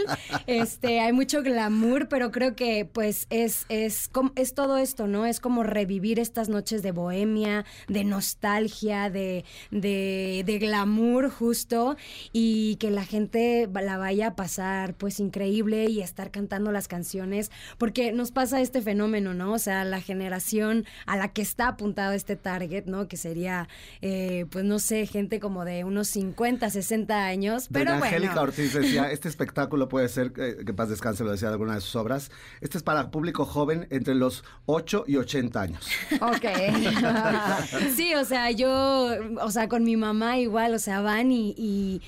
[0.46, 5.26] este, hay mucho glamour, pero creo que pues es, es, es todo esto, ¿no?
[5.26, 11.96] Es como revivir estas noches de bohemia, de nostalgia, de, de, de glamour justo,
[12.32, 17.50] y que la gente la vaya a pasar pues increíble y estar cantando las canciones,
[17.78, 19.52] porque nos pasa este fenómeno, ¿no?
[19.52, 23.08] O sea, la generación a la que está apuntado este target, ¿no?
[23.08, 23.68] Que sería,
[24.02, 27.68] eh, pues no sé, gente como de unos 50, 60 años.
[27.70, 28.04] Pero bueno.
[28.04, 31.74] Angélica Ortiz decía, este espectáculo puede ser, eh, que paz descanse, lo decía de alguna
[31.74, 35.88] de sus obras, este es para público joven entre los 8 y 80 años.
[36.20, 36.46] Ok.
[37.94, 39.10] sí, o sea, yo,
[39.40, 42.00] o sea, con mi mamá igual, o sea, van y, y,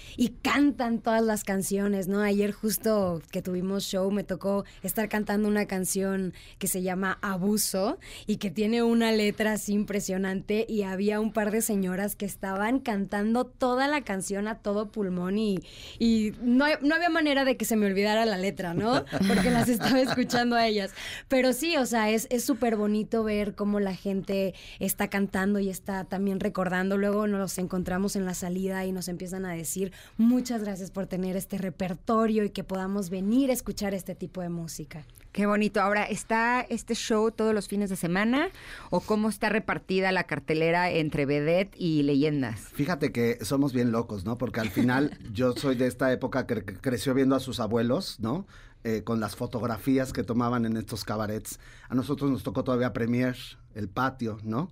[0.43, 2.21] cantan todas las canciones, ¿no?
[2.21, 7.99] Ayer justo que tuvimos show me tocó estar cantando una canción que se llama Abuso
[8.27, 12.81] y que tiene una letra así impresionante y había un par de señoras que estaban
[12.83, 15.61] cantando toda la canción a todo pulmón y,
[15.99, 19.05] y no, no había manera de que se me olvidara la letra, ¿no?
[19.29, 20.93] Porque las estaba escuchando a ellas.
[21.29, 26.05] Pero sí, o sea, es súper bonito ver cómo la gente está cantando y está
[26.05, 26.97] también recordando.
[26.99, 31.37] Luego nos encontramos en la salida y nos empiezan a decir muchas gracias por tener
[31.37, 35.05] este repertorio y que podamos venir a escuchar este tipo de música.
[35.33, 35.81] Qué bonito.
[35.81, 38.51] Ahora, ¿está este show todos los fines de semana
[38.91, 42.61] o cómo está repartida la cartelera entre vedette y leyendas?
[42.75, 44.37] Fíjate que somos bien locos, ¿no?
[44.37, 48.47] Porque al final yo soy de esta época que creció viendo a sus abuelos, ¿no?
[48.85, 51.61] Eh, con las fotografías que tomaban en estos cabarets.
[51.89, 53.37] A nosotros nos tocó todavía Premier,
[53.75, 54.71] el patio, ¿no?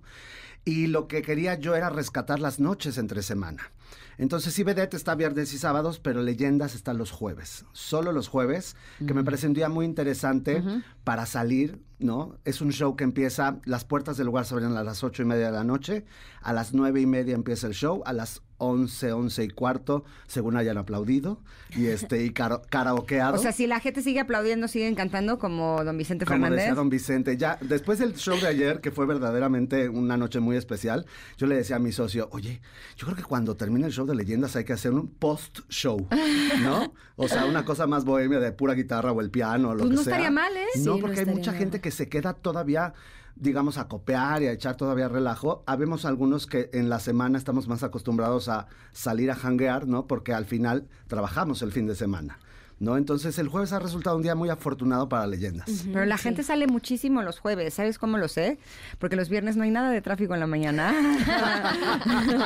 [0.63, 3.71] Y lo que quería yo era rescatar las noches entre semana.
[4.17, 7.65] Entonces, sí, Vedette está viernes y sábados, pero Leyendas está los jueves.
[7.73, 10.63] Solo los jueves, que me parece un día muy interesante
[11.03, 12.37] para salir, ¿no?
[12.45, 15.25] Es un show que empieza, las puertas del lugar se abren a las ocho y
[15.25, 16.05] media de la noche,
[16.41, 20.55] a las nueve y media empieza el show, a las 11, 11 y cuarto, según
[20.55, 21.39] hayan aplaudido,
[21.75, 23.35] y este, y kara- karaokeado.
[23.35, 26.59] O sea, si la gente sigue aplaudiendo, siguen cantando como don Vicente Como Fernández.
[26.59, 30.57] decía don Vicente, ya después del show de ayer, que fue verdaderamente una noche muy
[30.57, 31.05] especial,
[31.37, 32.61] yo le decía a mi socio, oye,
[32.97, 36.07] yo creo que cuando termine el show de leyendas hay que hacer un post-show,
[36.61, 36.93] ¿no?
[37.15, 39.89] O sea, una cosa más bohemia de pura guitarra o el piano o lo Pues
[39.89, 40.11] que no sea.
[40.13, 40.65] estaría mal, ¿eh?
[40.75, 41.59] No, Sí, no porque hay mucha mal.
[41.59, 42.93] gente que se queda todavía
[43.41, 45.63] digamos, a copiar y a echar todavía relajo.
[45.65, 50.05] Habemos algunos que en la semana estamos más acostumbrados a salir a hanguear, ¿no?
[50.05, 52.37] Porque al final trabajamos el fin de semana,
[52.81, 52.97] ¿no?
[52.97, 55.85] Entonces el jueves ha resultado un día muy afortunado para leyendas.
[55.93, 58.57] Pero la gente sale muchísimo los jueves, ¿sabes cómo lo sé?
[58.99, 60.91] Porque los viernes no hay nada de tráfico en la mañana.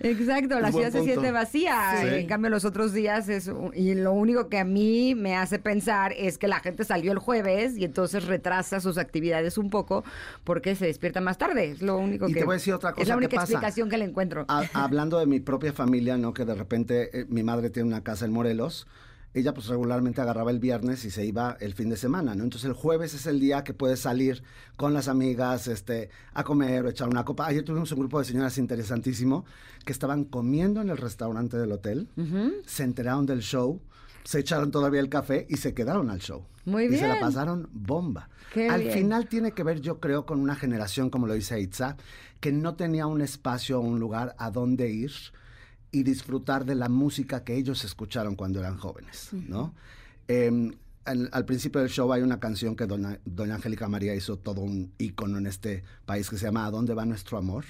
[0.00, 1.76] Exacto, la Es ciudad se siente vacía.
[2.00, 2.06] Sí.
[2.08, 3.48] En cambio, los otros días es.
[3.48, 7.12] un- Y lo único que a mí me hace pensar es que la gente salió
[7.12, 10.04] el jueves y entonces retrasa sus actividades un poco
[10.44, 11.72] porque se despierta más tarde.
[11.72, 12.40] Es lo único Y que.
[12.40, 13.52] te voy a decir otra Es cosa la que única pasa.
[13.52, 14.44] explicación que le encuentro.
[14.48, 16.32] Ha- hablando de mi propia familia, ¿no?
[16.32, 18.86] Que de repente eh, mi madre tiene una casa en Morelos.
[19.34, 22.44] Ella pues regularmente agarraba el viernes y se iba el fin de semana, ¿no?
[22.44, 24.42] Entonces el jueves es el día que puedes salir
[24.76, 27.46] con las amigas, este, a comer o echar una copa.
[27.46, 29.44] Ayer tuvimos un grupo de señoras interesantísimo
[29.86, 32.08] que estaban comiendo en el restaurante del hotel,
[32.66, 33.80] se enteraron del show,
[34.24, 36.44] se echaron todavía el café y se quedaron al show.
[36.64, 37.20] Muy Y se la bien.
[37.20, 38.28] pasaron bomba.
[38.52, 38.92] Qué Al bien.
[38.92, 41.96] final tiene que ver, yo creo, con una generación, como lo dice Itza,
[42.38, 45.10] que no tenía un espacio o un lugar a donde ir
[45.92, 49.74] y disfrutar de la música que ellos escucharon cuando eran jóvenes, ¿no?
[50.26, 50.72] Em,
[51.04, 54.62] al, al principio del show hay una canción que doña, doña Angélica María hizo todo
[54.62, 57.64] un ícono en este país que se llama ¿A dónde va nuestro amor?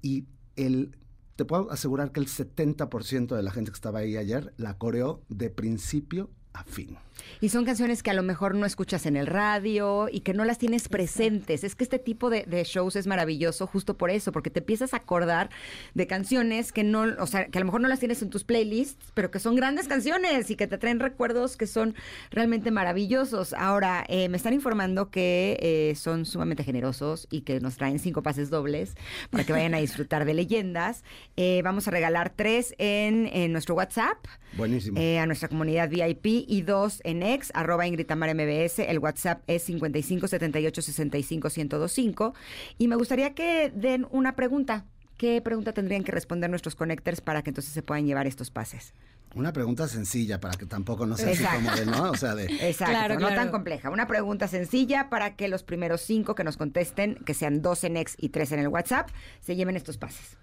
[0.00, 0.96] Y el,
[1.36, 5.22] te puedo asegurar que el 70% de la gente que estaba ahí ayer la coreó
[5.28, 6.96] de principio a fin.
[7.40, 10.44] Y son canciones que a lo mejor no escuchas en el radio y que no
[10.44, 11.64] las tienes presentes.
[11.64, 14.94] Es que este tipo de, de shows es maravilloso justo por eso, porque te empiezas
[14.94, 15.50] a acordar
[15.94, 18.44] de canciones que no, o sea, que a lo mejor no las tienes en tus
[18.44, 21.94] playlists, pero que son grandes canciones y que te traen recuerdos que son
[22.30, 23.52] realmente maravillosos.
[23.54, 28.22] Ahora, eh, me están informando que eh, son sumamente generosos y que nos traen cinco
[28.22, 28.94] pases dobles
[29.30, 31.04] para que vayan a disfrutar de leyendas.
[31.36, 34.18] Eh, vamos a regalar tres en, en nuestro WhatsApp
[34.56, 34.98] Buenísimo.
[35.00, 38.80] eh, a nuestra comunidad VIP y dos en ex, arroba Ingrid Tamara MBS.
[38.80, 42.34] El WhatsApp es 55 78 65 1025.
[42.78, 44.84] Y me gustaría que den una pregunta.
[45.16, 48.92] ¿Qué pregunta tendrían que responder nuestros connectors para que entonces se puedan llevar estos pases?
[49.36, 52.10] Una pregunta sencilla para que tampoco no sea así como de, ¿no?
[52.10, 52.44] O sea, de...
[52.46, 53.34] Exacto, Claro, no claro.
[53.36, 53.90] tan compleja.
[53.90, 57.96] Una pregunta sencilla para que los primeros cinco que nos contesten, que sean dos en
[57.96, 59.08] ex y tres en el WhatsApp,
[59.40, 60.36] se lleven estos pases.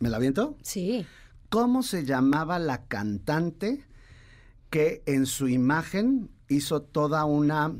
[0.00, 0.56] ¿Me la viento?
[0.62, 1.06] Sí.
[1.48, 3.84] ¿Cómo se llamaba la cantante
[4.74, 7.76] que en su imagen hizo toda una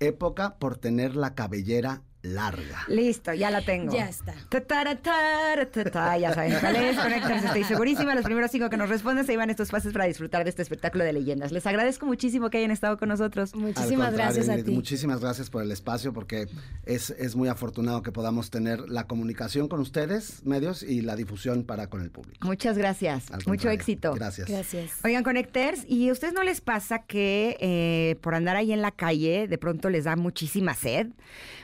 [0.00, 2.84] época por tener la cabellera larga?
[2.88, 3.92] Listo, ya la tengo.
[3.92, 4.34] Ya está.
[4.48, 6.98] Ta, tara, tara, ta, ta, Ya saben cuál es.
[6.98, 8.14] Conéctense, estoy segurísima.
[8.14, 11.04] Los primeros cinco que nos responden se llevan estos pases para disfrutar de este espectáculo
[11.04, 11.52] de leyendas.
[11.52, 13.54] Les agradezco muchísimo que hayan estado con nosotros.
[13.54, 14.70] Muchísimas gracias a ti.
[14.72, 16.48] Muchísimas gracias por el espacio porque
[16.84, 21.64] es, es muy afortunado que podamos tener la comunicación con ustedes, medios, y la difusión
[21.64, 22.46] para con el público.
[22.46, 23.26] Muchas gracias.
[23.46, 24.14] Mucho éxito.
[24.14, 24.48] Gracias.
[24.48, 24.92] Gracias.
[25.04, 28.90] Oigan, Connecters, ¿y a ustedes no les pasa que eh, por andar ahí en la
[28.90, 31.08] calle de pronto les da muchísima sed?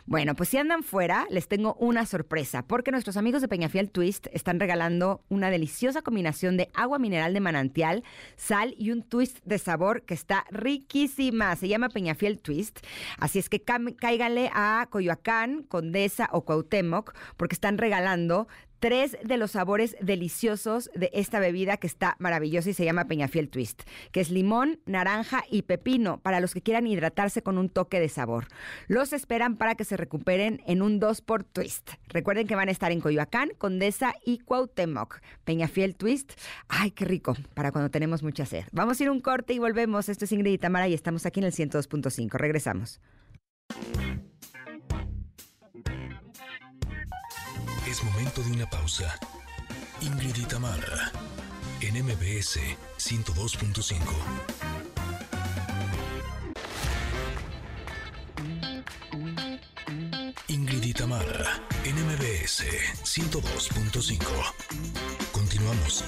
[0.06, 4.26] Bueno, pues si andan fuera, les tengo una sorpresa, porque nuestros amigos de Peñafiel Twist
[4.32, 8.04] están regalando una deliciosa combinación de agua mineral de manantial,
[8.36, 11.56] sal y un twist de sabor que está riquísima.
[11.56, 12.80] Se llama Peñafiel Twist.
[13.18, 18.46] Así es que cáiganle a Coyoacán, Condesa o Cuauhtémoc, porque están regalando
[18.84, 23.48] tres de los sabores deliciosos de esta bebida que está maravillosa y se llama Peñafiel
[23.48, 27.98] Twist, que es limón, naranja y pepino para los que quieran hidratarse con un toque
[27.98, 28.46] de sabor.
[28.86, 31.92] Los esperan para que se recuperen en un 2 por Twist.
[32.08, 35.18] Recuerden que van a estar en Coyoacán, Condesa y Cuauhtémoc.
[35.46, 36.34] Peñafiel Twist,
[36.68, 38.64] ay, qué rico, para cuando tenemos mucha sed.
[38.72, 40.10] Vamos a ir un corte y volvemos.
[40.10, 42.32] Esto es Ingrid y y estamos aquí en el 102.5.
[42.32, 43.00] Regresamos.
[47.94, 49.16] Es momento de una pausa.
[50.00, 50.34] Ingrid
[51.80, 52.58] en MBS
[52.98, 53.94] 102.5.
[60.48, 60.92] Ingrid y
[61.84, 62.64] en MBS
[63.04, 64.18] 102.5.
[65.30, 66.04] Continuamos.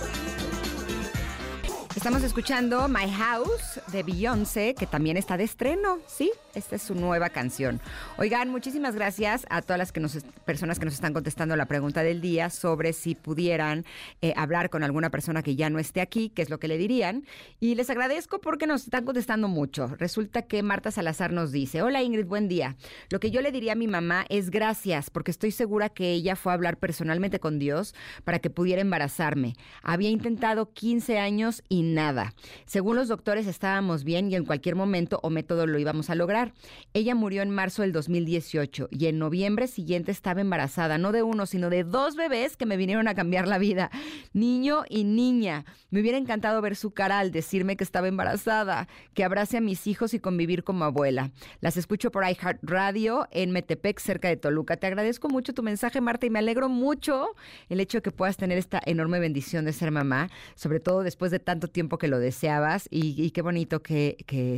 [1.96, 6.30] Estamos escuchando My House de Beyoncé, que también está de estreno, ¿sí?
[6.54, 7.80] Esta es su nueva canción.
[8.18, 12.02] Oigan, muchísimas gracias a todas las que nos, personas que nos están contestando la pregunta
[12.02, 13.86] del día sobre si pudieran
[14.20, 16.76] eh, hablar con alguna persona que ya no esté aquí, qué es lo que le
[16.76, 17.24] dirían.
[17.60, 19.88] Y les agradezco porque nos están contestando mucho.
[19.96, 22.76] Resulta que Marta Salazar nos dice, hola Ingrid, buen día.
[23.08, 26.36] Lo que yo le diría a mi mamá es gracias, porque estoy segura que ella
[26.36, 27.94] fue a hablar personalmente con Dios
[28.24, 29.54] para que pudiera embarazarme.
[29.82, 32.34] Había intentado 15 años y nada.
[32.66, 36.52] Según los doctores estábamos bien y en cualquier momento o método lo íbamos a lograr.
[36.94, 41.46] Ella murió en marzo del 2018 y en noviembre siguiente estaba embarazada, no de uno,
[41.46, 43.90] sino de dos bebés que me vinieron a cambiar la vida,
[44.32, 45.64] niño y niña.
[45.90, 49.86] Me hubiera encantado ver su cara al decirme que estaba embarazada, que abrace a mis
[49.86, 51.30] hijos y convivir como abuela.
[51.60, 54.76] Las escucho por iHeart Radio en Metepec, cerca de Toluca.
[54.76, 57.28] Te agradezco mucho tu mensaje, Marta, y me alegro mucho
[57.68, 61.30] el hecho de que puedas tener esta enorme bendición de ser mamá, sobre todo después
[61.30, 64.16] de tanto tiempo que lo deseabas y, qué bonito que,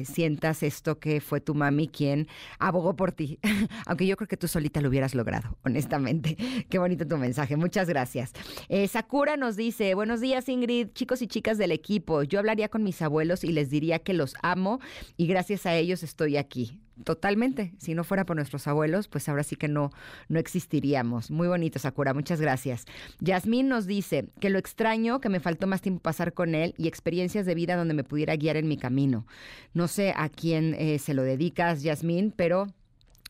[0.08, 2.28] sientas esto que fue tu mami quien
[2.58, 3.38] abogó por ti,
[3.86, 6.36] aunque yo creo que tú solita lo hubieras logrado, honestamente.
[6.68, 8.32] Qué bonito tu mensaje, muchas gracias.
[8.68, 12.84] Eh, Sakura nos dice, buenos días Ingrid, chicos y chicas del equipo, yo hablaría con
[12.84, 14.80] mis abuelos y les diría que los amo
[15.16, 16.80] y gracias a ellos estoy aquí.
[17.04, 17.72] Totalmente.
[17.78, 19.90] Si no fuera por nuestros abuelos, pues ahora sí que no,
[20.28, 21.30] no existiríamos.
[21.30, 22.14] Muy bonito, Sakura.
[22.14, 22.86] Muchas gracias.
[23.20, 26.88] Yasmín nos dice que lo extraño, que me faltó más tiempo pasar con él y
[26.88, 29.26] experiencias de vida donde me pudiera guiar en mi camino.
[29.74, 32.66] No sé a quién eh, se lo dedicas, Yasmín, pero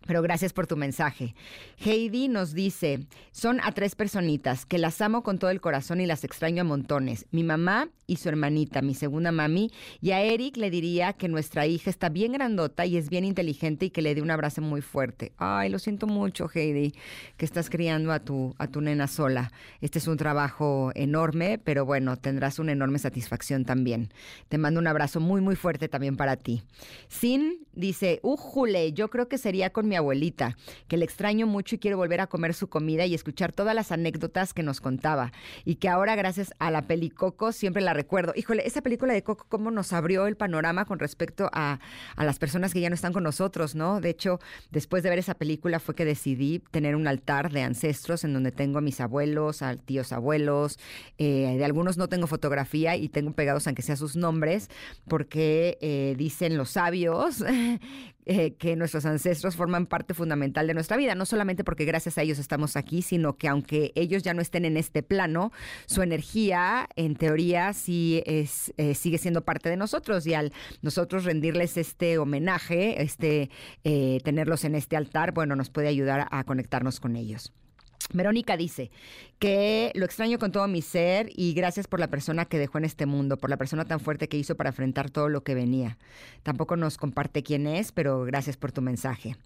[0.07, 1.35] pero gracias por tu mensaje.
[1.85, 6.07] Heidi nos dice, son a tres personitas que las amo con todo el corazón y
[6.07, 7.27] las extraño a montones.
[7.31, 9.71] Mi mamá y su hermanita, mi segunda mami.
[10.01, 13.87] Y a Eric le diría que nuestra hija está bien grandota y es bien inteligente
[13.87, 15.33] y que le dé un abrazo muy fuerte.
[15.37, 16.95] Ay, lo siento mucho, Heidi,
[17.37, 19.53] que estás criando a tu, a tu nena sola.
[19.83, 24.11] Este es un trabajo enorme, pero bueno, tendrás una enorme satisfacción también.
[24.49, 26.63] Te mando un abrazo muy, muy fuerte también para ti.
[27.09, 30.57] Sin dice, ujule, yo creo que sería con mi abuelita,
[30.89, 33.93] que le extraño mucho y quiero volver a comer su comida y escuchar todas las
[33.93, 35.33] anécdotas que nos contaba.
[35.65, 38.33] Y que ahora, gracias a la peli Coco, siempre la recuerdo.
[38.37, 41.81] Híjole, esa película de Coco, cómo nos abrió el panorama con respecto a,
[42.17, 44.01] a las personas que ya no están con nosotros, ¿no?
[44.01, 48.25] De hecho, después de ver esa película fue que decidí tener un altar de ancestros
[48.25, 50.79] en donde tengo a mis abuelos, a tíos abuelos,
[51.19, 54.71] eh, de algunos no tengo fotografía y tengo pegados aunque sea sus nombres,
[55.07, 57.45] porque eh, dicen los sabios
[58.27, 62.23] eh, que nuestros ancestros forman parte fundamental de nuestra vida, no solamente porque gracias a
[62.23, 65.53] ellos estamos aquí, sino que aunque ellos ya no estén en este plano,
[65.87, 70.53] su energía, en teoría, sí es, eh, sigue siendo parte de nosotros y al
[70.83, 73.51] nosotros rendirles este homenaje, este
[73.85, 77.53] eh, tenerlos en este altar, bueno, nos puede ayudar a conectarnos con ellos.
[78.11, 78.91] Verónica dice
[79.39, 82.85] que lo extraño con todo mi ser y gracias por la persona que dejó en
[82.85, 85.99] este mundo, por la persona tan fuerte que hizo para enfrentar todo lo que venía.
[86.43, 89.37] Tampoco nos comparte quién es, pero gracias por tu mensaje.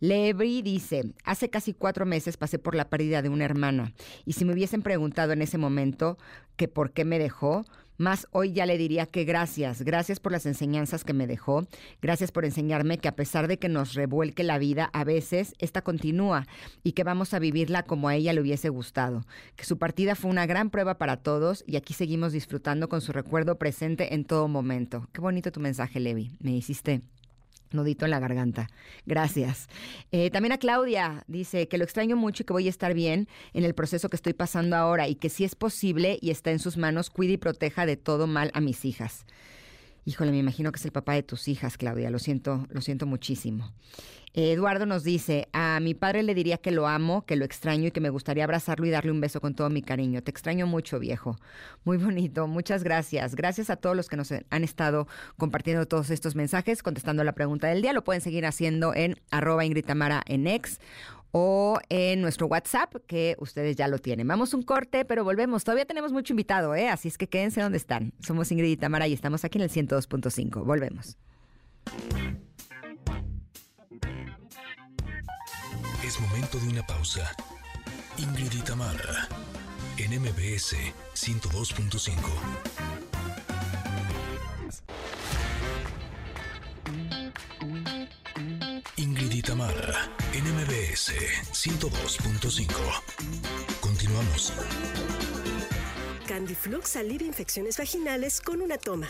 [0.00, 3.92] Levi dice, hace casi cuatro meses pasé por la pérdida de una hermana
[4.24, 6.16] y si me hubiesen preguntado en ese momento
[6.56, 7.64] que por qué me dejó,
[7.98, 11.66] más hoy ya le diría que gracias, gracias por las enseñanzas que me dejó,
[12.00, 15.82] gracias por enseñarme que a pesar de que nos revuelque la vida, a veces esta
[15.82, 16.46] continúa
[16.82, 19.24] y que vamos a vivirla como a ella le hubiese gustado,
[19.56, 23.12] que su partida fue una gran prueba para todos y aquí seguimos disfrutando con su
[23.12, 25.08] recuerdo presente en todo momento.
[25.12, 27.02] Qué bonito tu mensaje, Levi, me hiciste
[27.74, 28.68] nudito en la garganta.
[29.06, 29.68] Gracias.
[30.10, 33.28] Eh, también a Claudia dice que lo extraño mucho y que voy a estar bien
[33.52, 36.58] en el proceso que estoy pasando ahora y que si es posible y está en
[36.58, 39.24] sus manos, cuide y proteja de todo mal a mis hijas.
[40.04, 42.10] Híjole, me imagino que es el papá de tus hijas, Claudia.
[42.10, 43.72] Lo siento, lo siento muchísimo.
[44.34, 47.90] Eduardo nos dice, a mi padre le diría que lo amo, que lo extraño y
[47.90, 50.22] que me gustaría abrazarlo y darle un beso con todo mi cariño.
[50.22, 51.36] Te extraño mucho, viejo.
[51.84, 53.34] Muy bonito, muchas gracias.
[53.34, 55.06] Gracias a todos los que nos han estado
[55.36, 57.92] compartiendo todos estos mensajes, contestando la pregunta del día.
[57.92, 59.84] Lo pueden seguir haciendo en arroba Ingrid
[60.26, 60.80] en ex
[61.32, 64.28] o en nuestro WhatsApp, que ustedes ya lo tienen.
[64.28, 65.64] Vamos un corte, pero volvemos.
[65.64, 66.88] Todavía tenemos mucho invitado, ¿eh?
[66.88, 68.12] Así es que quédense donde están.
[68.20, 68.76] Somos Ingrid y
[69.08, 70.64] y estamos aquí en el 102.5.
[70.64, 71.16] Volvemos.
[76.04, 77.30] Es momento de una pausa.
[78.18, 78.60] Ingrid y
[79.96, 80.76] en MBS
[81.14, 82.12] 102.5.
[88.96, 89.42] Ingrid y
[90.34, 91.12] en MBS
[91.52, 92.72] 102.5.
[93.80, 94.52] Continuamos.
[96.26, 99.08] Candiflux alivia infecciones vaginales con una toma.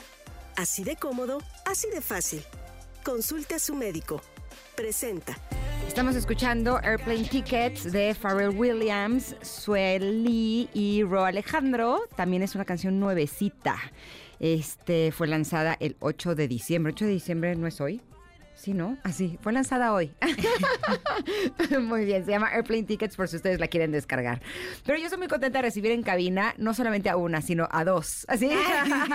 [0.56, 2.42] Así de cómodo, así de fácil.
[3.04, 4.20] Consulte a su médico.
[4.74, 5.38] Presenta.
[5.86, 12.08] Estamos escuchando Airplane Tickets de Pharrell Williams, Sueli y Ro Alejandro.
[12.16, 13.78] También es una canción nuevecita.
[14.40, 16.92] Este fue lanzada el 8 de diciembre.
[16.92, 18.02] 8 de diciembre no es hoy.
[18.62, 18.97] Sí, ¿no?
[19.02, 20.12] Así, fue lanzada hoy.
[21.80, 24.40] muy bien, se llama Airplane Tickets por si ustedes la quieren descargar.
[24.86, 27.82] Pero yo estoy muy contenta de recibir en cabina no solamente a una, sino a
[27.82, 28.24] dos.
[28.28, 28.48] Así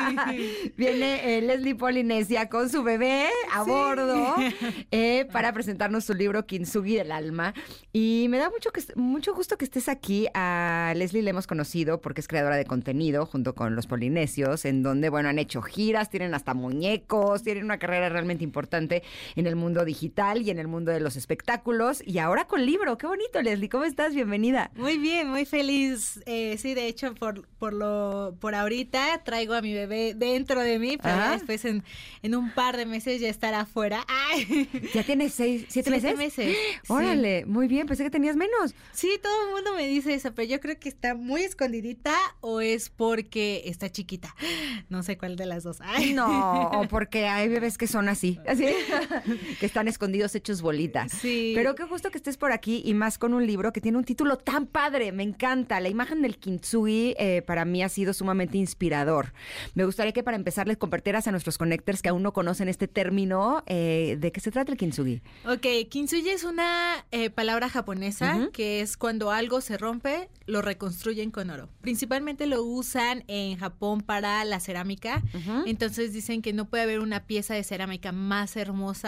[0.75, 4.35] viene eh, Leslie Polinesia con su bebé a bordo
[4.91, 7.53] eh, para presentarnos su libro Kintsugi del alma.
[7.93, 10.27] Y me da mucho, que, mucho gusto que estés aquí.
[10.33, 14.83] A Leslie le hemos conocido porque es creadora de contenido junto con los polinesios, en
[14.83, 19.03] donde, bueno, han hecho giras, tienen hasta muñecos, tienen una carrera realmente importante
[19.37, 22.01] en el mundo digital y en el mundo de los espectáculos.
[22.05, 22.97] Y ahora con libro.
[22.97, 23.69] Qué bonito, Leslie.
[23.69, 24.15] ¿Cómo estás?
[24.15, 24.71] Bienvenida.
[24.75, 26.19] Muy bien, muy feliz.
[26.25, 30.79] Eh, sí, de hecho, por, por lo por ahorita traigo a mi bebé dentro de
[30.79, 31.83] mí, pero después en,
[32.23, 34.05] en, un par de meses ya estará afuera.
[34.93, 36.47] ¿Ya tienes seis, siete, siete meses?
[36.47, 36.57] meses.
[36.87, 37.85] Órale, muy bien.
[37.85, 38.73] Pensé que tenías menos.
[38.91, 42.59] Sí, todo el mundo me dice eso, pero yo creo que está muy escondidita o
[42.59, 44.35] es porque está chiquita.
[44.89, 45.79] No sé cuál de las dos.
[46.13, 48.39] No, o porque hay bebés que son así.
[48.47, 48.67] Así.
[49.59, 51.11] que están escondidos hechos bolitas.
[51.11, 51.53] Sí.
[51.55, 54.03] Pero qué gusto que estés por aquí y más con un libro que tiene un
[54.03, 55.79] título tan padre, me encanta.
[55.79, 59.33] La imagen del kintsugi eh, para mí ha sido sumamente inspirador.
[59.75, 62.87] Me gustaría que para empezar les compartieras a nuestros connectors que aún no conocen este
[62.87, 65.21] término, eh, ¿de qué se trata el kintsugi?
[65.45, 71.31] Ok, kintsugi es una eh, palabra japonesa que es cuando algo se rompe, lo reconstruyen
[71.31, 71.69] con oro.
[71.81, 75.23] Principalmente lo usan en Japón para la cerámica.
[75.65, 79.06] Entonces dicen que no puede haber una pieza de cerámica más hermosa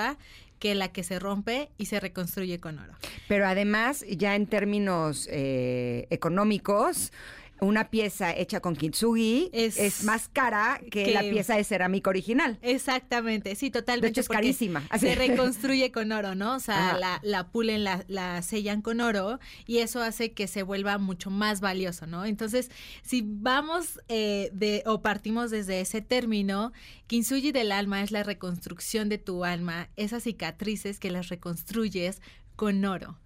[0.60, 2.94] que la que se rompe y se reconstruye con oro.
[3.28, 7.12] Pero además, ya en términos eh, económicos,
[7.62, 12.58] una pieza hecha con kintsugi es, más cara que, la pieza de cerámica original.
[12.62, 14.08] Exactamente, sí, totalmente.
[14.08, 14.88] De hecho, es carísima.
[15.00, 16.56] Se reconstruye con oro, ¿no?
[16.56, 20.64] O sea, la, la, pulen, la, la, sellan con oro y eso hace que se
[20.64, 22.26] vuelva mucho más valioso, ¿no?
[22.26, 22.70] Entonces,
[23.02, 26.72] si vamos eh, de o partimos desde ese término,
[27.08, 32.22] kintsugi del alma es la reconstrucción de tu alma, esas cicatrices que las reconstruyes
[32.56, 33.18] con oro.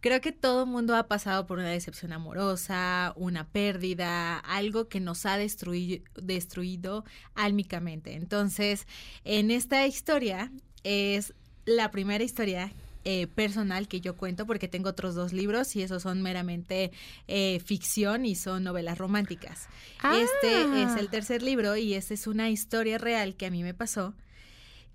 [0.00, 5.26] Creo que todo mundo ha pasado por una decepción amorosa, una pérdida, algo que nos
[5.26, 7.04] ha destruido, destruido
[7.34, 8.14] álmicamente.
[8.14, 8.86] Entonces,
[9.24, 10.50] en esta historia
[10.84, 11.34] es
[11.66, 12.72] la primera historia
[13.04, 16.90] eh, personal que yo cuento porque tengo otros dos libros y esos son meramente
[17.28, 19.68] eh, ficción y son novelas románticas.
[20.12, 20.96] Este es Ah.
[20.98, 24.14] el tercer libro y esta es una historia real que a mí me pasó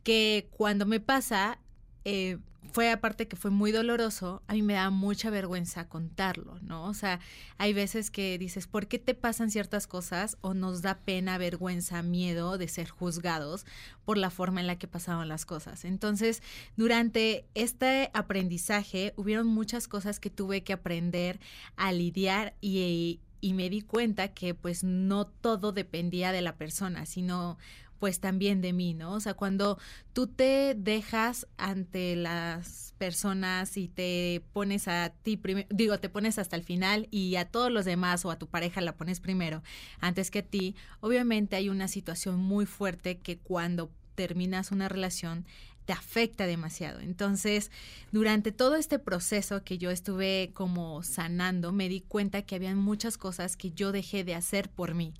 [0.04, 1.58] que cuando me pasa
[2.06, 2.38] eh,
[2.72, 6.86] fue aparte que fue muy doloroso, a mí me da mucha vergüenza contarlo, ¿no?
[6.86, 7.20] O sea,
[7.58, 10.38] hay veces que dices, ¿por qué te pasan ciertas cosas?
[10.42, 13.66] O nos da pena, vergüenza, miedo de ser juzgados
[14.04, 15.86] por la forma en la que pasaban las cosas.
[15.86, 16.42] Entonces,
[16.76, 21.40] durante este aprendizaje, hubieron muchas cosas que tuve que aprender
[21.76, 27.06] a lidiar y, y me di cuenta que pues no todo dependía de la persona,
[27.06, 27.58] sino
[28.06, 29.14] pues también de mí, ¿no?
[29.14, 29.80] O sea, cuando
[30.14, 36.38] tú te dejas ante las personas y te pones a ti primero, digo, te pones
[36.38, 39.64] hasta el final y a todos los demás o a tu pareja la pones primero
[40.02, 45.44] antes que a ti, obviamente hay una situación muy fuerte que cuando terminas una relación
[45.86, 47.00] te afecta demasiado.
[47.00, 47.72] Entonces,
[48.12, 53.18] durante todo este proceso que yo estuve como sanando, me di cuenta que habían muchas
[53.18, 55.16] cosas que yo dejé de hacer por mí.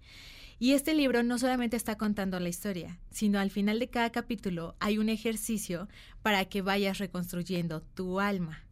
[0.58, 4.76] Y este libro no solamente está contando la historia, sino al final de cada capítulo
[4.80, 5.90] hay un ejercicio
[6.22, 8.64] para que vayas reconstruyendo tu alma.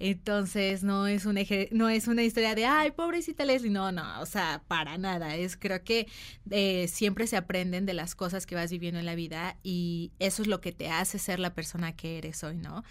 [0.00, 1.38] Entonces no es un
[1.72, 5.36] no es una historia de ay pobrecita Leslie no no o sea para nada.
[5.36, 6.06] Es creo que
[6.50, 10.40] eh, siempre se aprenden de las cosas que vas viviendo en la vida y eso
[10.40, 12.82] es lo que te hace ser la persona que eres hoy no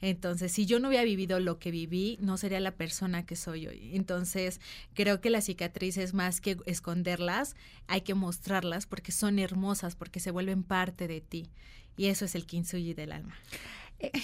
[0.00, 3.68] entonces si yo no hubiera vivido lo que viví no sería la persona que soy
[3.68, 3.90] hoy.
[3.94, 4.60] Entonces
[4.94, 7.54] creo que las cicatrices más que esconderlas
[7.86, 11.48] hay que mostrarlas porque son hermosas porque se vuelven parte de ti.
[11.96, 13.36] Y eso es el kintsugi del alma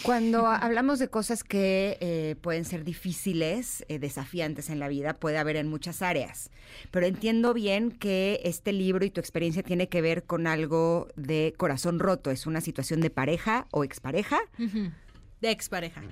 [0.02, 5.38] Cuando hablamos de cosas que eh, pueden ser difíciles, eh, desafiantes en la vida, puede
[5.38, 6.50] haber en muchas áreas.
[6.90, 11.54] Pero entiendo bien que este libro y tu experiencia tiene que ver con algo de
[11.56, 12.30] corazón roto.
[12.30, 14.40] ¿Es una situación de pareja o expareja?
[14.58, 14.92] Uh -huh.
[15.40, 16.02] De expareja.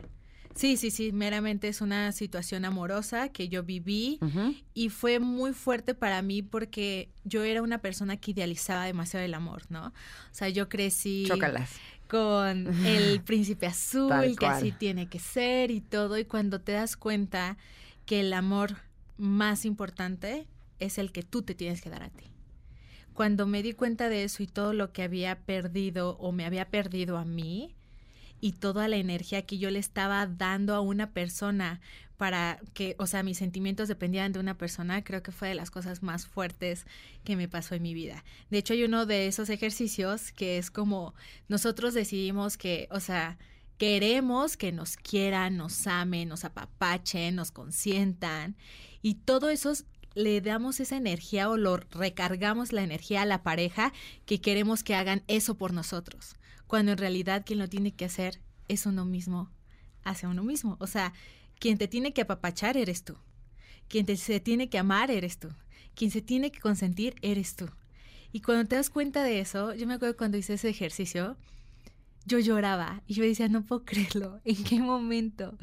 [0.55, 4.65] Sí, sí, sí, meramente es una situación amorosa que yo viví uh -huh.
[4.75, 9.35] y fue muy fuerte para mí porque yo era una persona que idealizaba demasiado el
[9.35, 9.89] amor, ¿no?
[9.89, 9.93] O
[10.33, 11.25] sea, yo crecí...
[11.29, 11.71] Chócalas
[12.11, 16.97] con el príncipe azul, que así tiene que ser y todo, y cuando te das
[16.97, 17.57] cuenta
[18.05, 18.77] que el amor
[19.17, 20.49] más importante
[20.81, 22.25] es el que tú te tienes que dar a ti.
[23.15, 26.69] Cuando me di cuenta de eso y todo lo que había perdido o me había
[26.69, 27.77] perdido a mí,
[28.41, 31.81] y toda la energía que yo le estaba dando a una persona
[32.17, 35.71] para que, o sea, mis sentimientos dependían de una persona, creo que fue de las
[35.71, 36.85] cosas más fuertes
[37.25, 38.25] que me pasó en mi vida.
[38.51, 41.15] De hecho, hay uno de esos ejercicios que es como
[41.49, 43.39] nosotros decidimos que, o sea,
[43.79, 48.55] queremos que nos quieran, nos amen, nos apapachen, nos consientan
[49.01, 49.73] y todo eso
[50.15, 53.95] le damos esa energía o lo recargamos la energía a la pareja
[54.27, 56.37] que queremos que hagan eso por nosotros,
[56.71, 59.51] cuando en realidad quien lo tiene que hacer es uno mismo
[60.05, 60.77] hacia uno mismo.
[60.79, 61.13] O sea,
[61.59, 63.17] quien te tiene que apapachar eres tú.
[63.89, 65.49] Quien te, se tiene que amar eres tú.
[65.97, 67.69] Quien se tiene que consentir eres tú.
[68.31, 71.37] Y cuando te das cuenta de eso, yo me acuerdo cuando hice ese ejercicio,
[72.25, 75.59] yo lloraba y yo decía, no puedo creerlo, ¿en qué momento?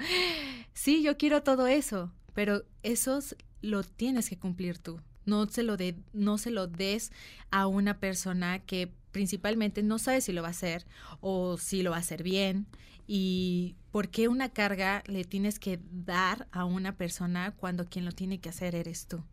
[0.73, 4.99] Sí, yo quiero todo eso, pero esos lo tienes que cumplir tú.
[5.27, 7.11] No se lo, de, no se lo des
[7.51, 10.85] a una persona que principalmente no sabe si lo va a hacer
[11.21, 12.65] o si lo va a hacer bien.
[13.05, 18.11] Y por qué una carga le tienes que dar a una persona cuando quien lo
[18.11, 19.23] tiene que hacer eres tú.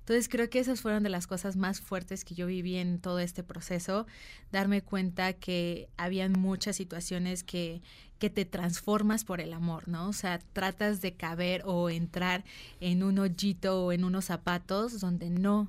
[0.00, 3.20] Entonces creo que esas fueron de las cosas más fuertes que yo viví en todo
[3.20, 4.06] este proceso,
[4.50, 7.82] darme cuenta que habían muchas situaciones que,
[8.20, 10.08] que te transformas por el amor, ¿no?
[10.08, 12.44] O sea, tratas de caber o entrar
[12.78, 15.68] en un hoyito o en unos zapatos donde no,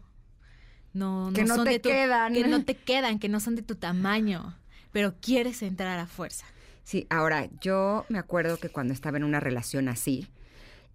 [0.94, 2.34] no, que no, son te de tu, quedan.
[2.34, 4.56] que no te quedan, que no son de tu tamaño,
[4.92, 6.46] pero quieres entrar a fuerza.
[6.84, 10.28] Sí, ahora, yo me acuerdo que cuando estaba en una relación así,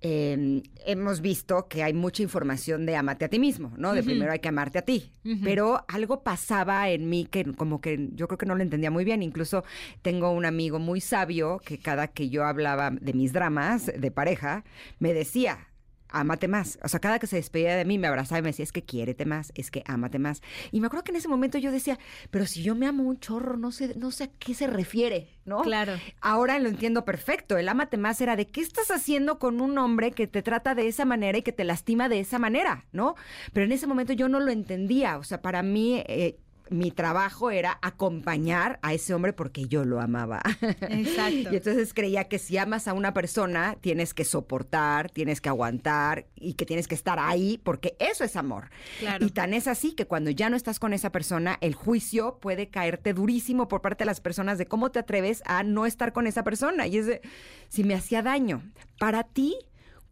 [0.01, 3.95] eh, hemos visto que hay mucha información de amate a ti mismo, ¿no?
[3.95, 5.11] De primero hay que amarte a ti.
[5.43, 9.05] Pero algo pasaba en mí que como que yo creo que no lo entendía muy
[9.05, 9.23] bien.
[9.23, 9.65] Incluso
[10.03, 14.65] tengo un amigo muy sabio que cada que yo hablaba de mis dramas de pareja,
[14.99, 15.69] me decía,
[16.09, 16.79] ámate más.
[16.83, 18.85] O sea, cada que se despedía de mí me abrazaba y me decía, es que
[18.85, 20.43] quiérete más, es que ámate más.
[20.73, 21.99] Y me acuerdo que en ese momento yo decía,
[22.31, 25.39] pero si yo me amo un chorro, no sé, no sé a qué se refiere,
[25.45, 25.63] ¿no?
[25.63, 25.95] Claro.
[26.21, 27.59] Ahora lo entiendo perfecto.
[27.59, 30.89] El ámate más era de qué estás haciendo con un hombre que te trata de
[30.89, 33.15] esa manera y que te lastima de esa manera, ¿no?
[33.53, 35.19] Pero en ese momento yo no lo entendía.
[35.19, 36.03] O sea, para mí.
[36.07, 36.39] eh,
[36.69, 40.43] mi trabajo era acompañar a ese hombre porque yo lo amaba.
[40.63, 41.49] Exacto.
[41.53, 46.27] y entonces creía que si amas a una persona, tienes que soportar, tienes que aguantar
[46.35, 48.71] y que tienes que estar ahí porque eso es amor.
[48.99, 49.25] Claro.
[49.25, 52.69] Y tan es así que cuando ya no estás con esa persona, el juicio puede
[52.69, 56.27] caerte durísimo por parte de las personas de cómo te atreves a no estar con
[56.27, 56.87] esa persona.
[56.87, 57.21] Y es de,
[57.69, 58.63] si me hacía daño.
[58.99, 59.57] Para ti,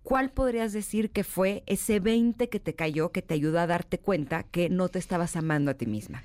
[0.02, 3.98] ¿cuál podrías decir que fue ese 20 que te cayó que te ayudó a darte
[3.98, 6.22] cuenta que no te estabas amando a ti misma?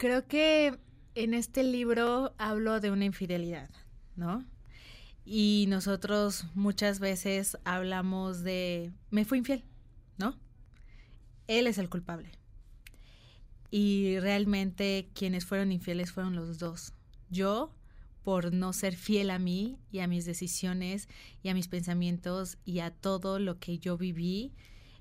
[0.00, 0.78] Creo que
[1.14, 3.68] en este libro hablo de una infidelidad,
[4.16, 4.46] ¿no?
[5.26, 9.62] Y nosotros muchas veces hablamos de, me fui infiel,
[10.16, 10.38] ¿no?
[11.48, 12.30] Él es el culpable.
[13.70, 16.94] Y realmente quienes fueron infieles fueron los dos.
[17.28, 17.76] Yo,
[18.22, 21.10] por no ser fiel a mí y a mis decisiones
[21.42, 24.54] y a mis pensamientos y a todo lo que yo viví,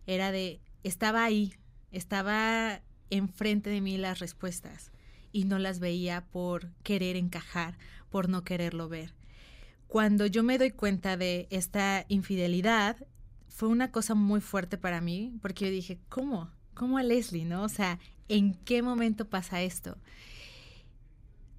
[0.07, 1.53] era de, estaba ahí,
[1.89, 4.91] estaba enfrente de mí las respuestas
[5.31, 7.77] y no las veía por querer encajar,
[8.10, 9.14] por no quererlo ver.
[9.88, 12.98] Cuando yo me doy cuenta de esta infidelidad,
[13.48, 16.49] fue una cosa muy fuerte para mí, porque yo dije, ¿cómo?
[16.73, 17.64] ¿Cómo a Leslie, no?
[17.64, 19.98] O sea, ¿en qué momento pasa esto?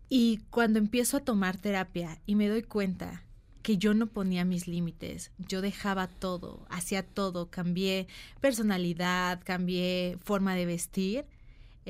[0.08, 3.22] Y cuando empiezo a tomar terapia y me doy cuenta
[3.62, 8.08] que yo no ponía mis límites, yo dejaba todo, hacía todo, cambié
[8.40, 11.26] personalidad, cambié forma de vestir,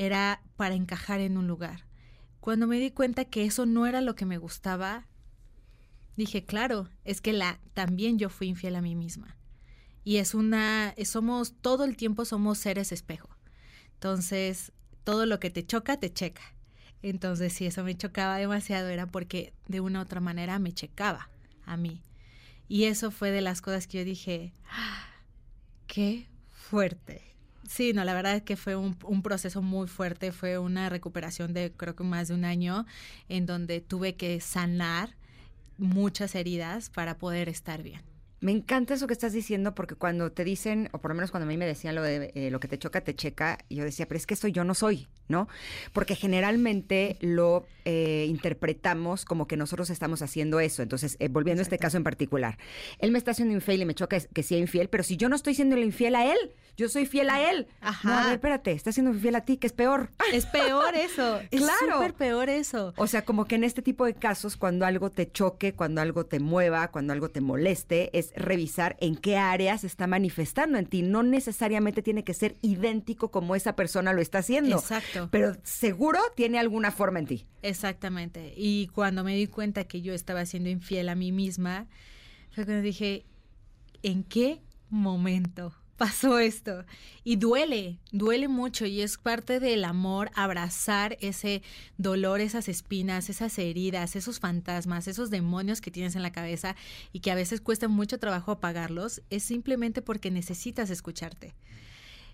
[0.00, 1.84] era para encajar en un lugar.
[2.40, 5.06] Cuando me di cuenta que eso no era lo que me gustaba,
[6.16, 9.36] dije, claro, es que la también yo fui infiel a mí misma.
[10.02, 13.28] Y es una somos todo el tiempo somos seres espejo.
[13.92, 14.72] Entonces,
[15.04, 16.56] todo lo que te choca te checa.
[17.02, 21.28] Entonces, si eso me chocaba demasiado era porque de una u otra manera me checaba
[21.66, 22.02] a mí.
[22.68, 25.04] Y eso fue de las cosas que yo dije, "Ah,
[25.86, 27.29] qué fuerte.
[27.70, 31.70] Sí, no, la verdad es que fue un, proceso muy fuerte, fue una recuperación de
[31.70, 32.84] creo que más de un año
[33.28, 35.14] en donde tuve que sanar
[35.78, 38.00] muchas heridas para poder estar bien.
[38.40, 41.44] Me encanta eso que estás diciendo porque cuando te dicen, o por lo menos cuando
[41.44, 44.08] a mí me decían lo de eh, lo que te choca, te checa, yo decía,
[44.08, 45.48] pero es que eso yo no soy, ¿no?
[45.92, 50.82] Porque generalmente lo eh, interpretamos como que nosotros estamos haciendo eso.
[50.82, 52.58] Entonces, eh, volviendo a este caso en particular,
[52.98, 55.28] él me está haciendo infiel y me choca es- que sea infiel, pero si yo
[55.30, 56.38] no estoy siendo infiel a él,
[56.76, 57.66] yo soy fiel a él.
[57.80, 58.08] Ajá.
[58.08, 60.10] No, a ver, espérate, está siendo infiel a ti, que es peor.
[60.32, 61.96] Es peor eso, es Claro.
[61.96, 62.94] súper peor eso.
[62.96, 66.24] O sea, como que en este tipo de casos, cuando algo te choque, cuando algo
[66.26, 70.86] te mueva, cuando algo te moleste, es revisar en qué áreas se está manifestando en
[70.86, 71.02] ti.
[71.02, 74.78] No necesariamente tiene que ser idéntico como esa persona lo está haciendo.
[74.78, 75.19] Exacto.
[75.30, 77.46] Pero seguro tiene alguna forma en ti.
[77.62, 78.54] Exactamente.
[78.56, 81.88] Y cuando me di cuenta que yo estaba siendo infiel a mí misma,
[82.50, 83.26] fue cuando dije,
[84.02, 86.84] ¿en qué momento pasó esto?
[87.24, 91.62] Y duele, duele mucho y es parte del amor abrazar ese
[91.98, 96.74] dolor, esas espinas, esas heridas, esos fantasmas, esos demonios que tienes en la cabeza
[97.12, 101.54] y que a veces cuesta mucho trabajo apagarlos, es simplemente porque necesitas escucharte.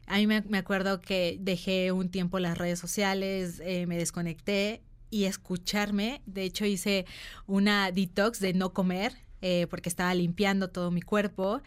[0.06, 4.82] A mí me, me acuerdo que dejé un tiempo las redes sociales, eh, me desconecté
[5.10, 6.22] y escucharme.
[6.26, 7.06] De hecho, hice
[7.46, 11.62] una detox de no comer eh, porque estaba limpiando todo mi cuerpo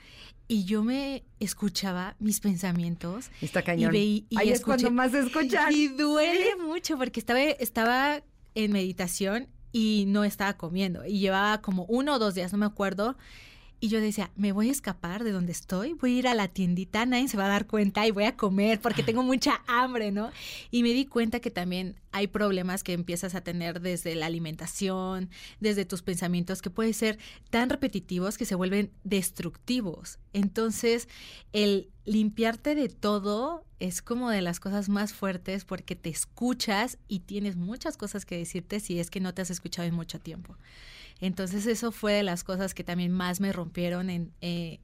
[0.48, 3.30] y yo me escuchaba mis pensamientos.
[3.42, 3.96] Está cañón.
[3.96, 5.72] Y, Ahí es cuando más se escuchan.
[5.72, 8.24] Y duele mucho porque estaba, estaba
[8.56, 11.06] en meditación y no estaba comiendo.
[11.06, 13.16] Y llevaba como uno o dos días, no me acuerdo.
[13.82, 16.50] Y yo decía, me voy a escapar de donde estoy, voy a ir a la
[16.50, 20.12] tiendita, nadie se va a dar cuenta y voy a comer porque tengo mucha hambre,
[20.12, 20.32] ¿no?
[20.70, 25.30] Y me di cuenta que también hay problemas que empiezas a tener desde la alimentación,
[25.62, 27.20] desde tus pensamientos, que pueden ser
[27.50, 30.20] tan repetitivos que se vuelven destructivos.
[30.34, 31.08] Entonces,
[31.54, 37.20] el limpiarte de todo es como de las cosas más fuertes porque te escuchas y
[37.20, 40.58] tienes muchas cosas que decirte si es que no te has escuchado en mucho tiempo.
[41.22, 44.80] Entonces eso fue de las cosas que también más me rompieron en eh,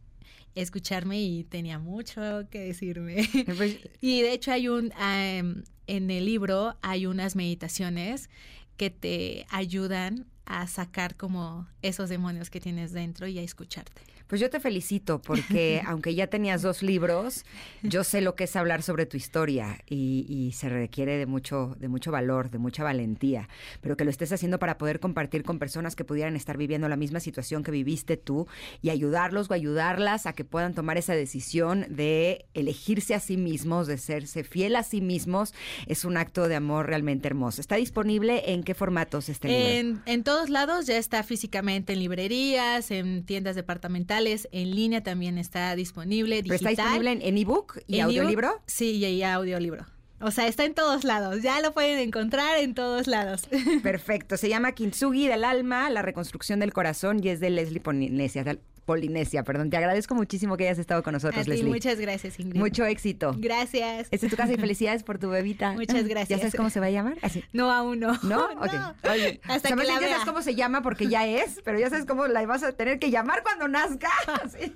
[0.56, 3.28] escucharme y tenía mucho que decirme.
[3.57, 8.30] Pues, y de hecho hay un, en el libro hay unas meditaciones
[8.78, 14.02] que te ayudan a sacar como esos demonios que tienes dentro y a escucharte.
[14.28, 17.46] Pues yo te felicito porque aunque ya tenías dos libros,
[17.84, 21.76] yo sé lo que es hablar sobre tu historia y, y se requiere de mucho,
[21.80, 23.48] de mucho valor, de mucha valentía,
[23.82, 26.96] pero que lo estés haciendo para poder compartir con personas que pudieran estar viviendo la
[26.96, 28.48] misma situación que viviste tú
[28.82, 33.88] y ayudarlos o ayudarlas a que puedan tomar esa decisión de elegirse a sí mismos,
[33.88, 35.54] de serse fiel a sí mismos,
[35.88, 37.62] es un acto de amor realmente hermoso.
[37.62, 39.66] ¿Está disponible en qué formatos este libro?
[39.66, 44.15] En, en todos lados ya está físicamente en librerías, en tiendas departamentales,
[44.52, 46.42] en línea también está disponible.
[46.44, 48.48] ¿Pero está disponible en, en ebook y En audiolibro?
[48.50, 49.86] ebook, Sí, y, y audiolibro.
[50.22, 51.42] O sea, está en todos lados.
[51.42, 53.48] Ya lo pueden encontrar en todos lados.
[53.84, 54.38] Perfecto.
[54.38, 58.44] Se llama Kintsugi del alma, la reconstrucción del corazón y es de Leslie Polinesia.
[58.86, 59.70] Polinesia, perdón.
[59.70, 61.70] Te agradezco muchísimo que hayas estado con nosotros, ti, Leslie.
[61.70, 62.60] muchas gracias, Ingrid.
[62.60, 63.36] Mucho éxito.
[63.38, 64.07] Gracias.
[64.12, 65.74] Esta es tu casa y felicidades por tu bebita.
[65.74, 66.40] Muchas ¿Ya gracias.
[66.40, 67.18] sabes cómo se va a llamar?
[67.22, 67.44] Así.
[67.52, 68.14] No, aún no.
[68.24, 68.45] ¿No?
[68.56, 68.72] Ok.
[69.12, 70.10] Oye, Hasta que la dicen, ya vea.
[70.12, 72.99] sabes cómo se llama porque ya es, pero ya sabes cómo la vas a tener
[72.99, 74.10] que llamar cuando nazca.
[74.57, 74.72] Sí.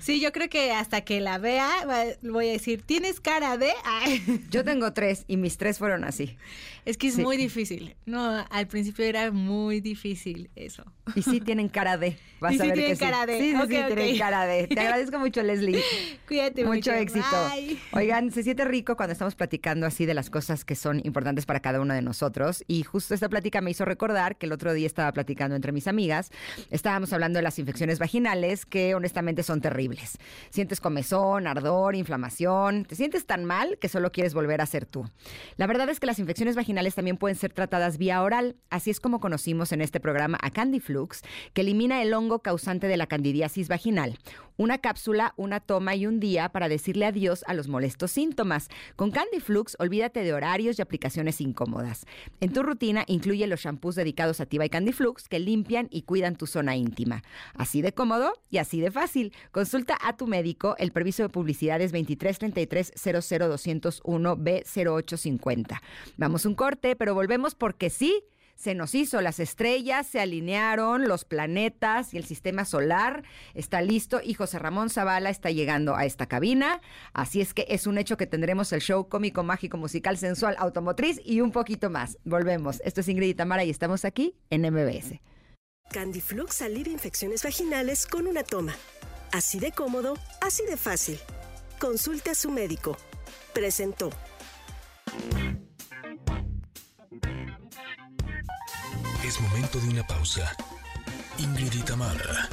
[0.00, 1.68] Sí, yo creo que hasta que la vea
[2.22, 3.70] voy a decir, ¿tienes cara de...?
[3.84, 4.44] Ay.
[4.50, 6.36] Yo tengo tres y mis tres fueron así.
[6.90, 7.22] Es que es Sí.
[7.22, 7.94] muy difícil.
[8.04, 10.82] No, al principio era muy difícil eso.
[11.14, 12.16] Y sí tienen cara de.
[12.40, 13.04] Vas Y a sí ver tienen que sí.
[13.04, 13.38] cara de.
[13.38, 14.18] Sí, sí, Ok, sí, tienen ok.
[14.18, 14.66] cara de.
[14.66, 15.82] Te agradezco mucho, Leslie.
[16.26, 16.92] Cuídate Mucho mucho.
[16.94, 17.26] éxito.
[17.54, 17.78] Bye.
[17.92, 21.60] Oigan, se siente rico cuando estamos platicando así de las cosas que son importantes para
[21.60, 22.64] cada uno de nosotros.
[22.66, 25.86] Y justo esta plática me hizo recordar que el otro día estaba platicando entre mis
[25.86, 26.30] amigas.
[26.70, 30.18] Estábamos hablando de las infecciones vaginales que honestamente son terribles.
[30.50, 32.84] Sientes comezón, ardor, inflamación.
[32.84, 35.08] Te sientes tan mal que solo quieres volver a ser tú.
[35.56, 38.56] La verdad es que las infecciones vaginales también pueden ser tratadas vía oral.
[38.70, 42.88] Así es como conocimos en este programa a Candy Flux, que elimina el hongo causante
[42.88, 44.18] de la candidiasis vaginal.
[44.60, 48.68] Una cápsula, una toma y un día para decirle adiós a los molestos síntomas.
[48.94, 52.04] Con Candy Flux, olvídate de horarios y aplicaciones incómodas.
[52.42, 56.02] En tu rutina incluye los shampoos dedicados a Tiva y Candy Flux que limpian y
[56.02, 57.22] cuidan tu zona íntima.
[57.54, 59.32] Así de cómodo y así de fácil.
[59.50, 60.74] Consulta a tu médico.
[60.76, 65.80] El permiso de publicidad es 2333 00201 B0850.
[66.18, 68.24] Vamos un corte, pero volvemos porque sí
[68.60, 73.22] se nos hizo, las estrellas se alinearon, los planetas y el sistema solar
[73.54, 76.82] está listo y José Ramón Zavala está llegando a esta cabina.
[77.14, 81.22] Así es que es un hecho que tendremos el show cómico, mágico, musical, sensual, automotriz
[81.24, 82.18] y un poquito más.
[82.24, 82.82] Volvemos.
[82.84, 85.18] Esto es Ingrid y Tamara y estamos aquí en MBS.
[85.90, 88.74] Candy Flux alivia infecciones vaginales con una toma.
[89.32, 91.18] Así de cómodo, así de fácil.
[91.78, 92.98] Consulte a su médico.
[93.54, 94.10] Presentó.
[99.30, 100.56] Es momento de una pausa.
[101.38, 102.48] Ingrid y Tamara,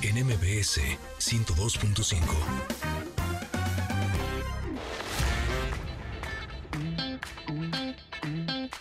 [0.00, 0.78] en MBS
[1.18, 2.22] 102.5.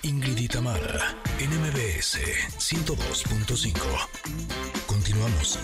[0.03, 2.19] Ingrid y Tamara, en MBS
[2.59, 3.79] 102.5.
[4.85, 5.57] Continuamos.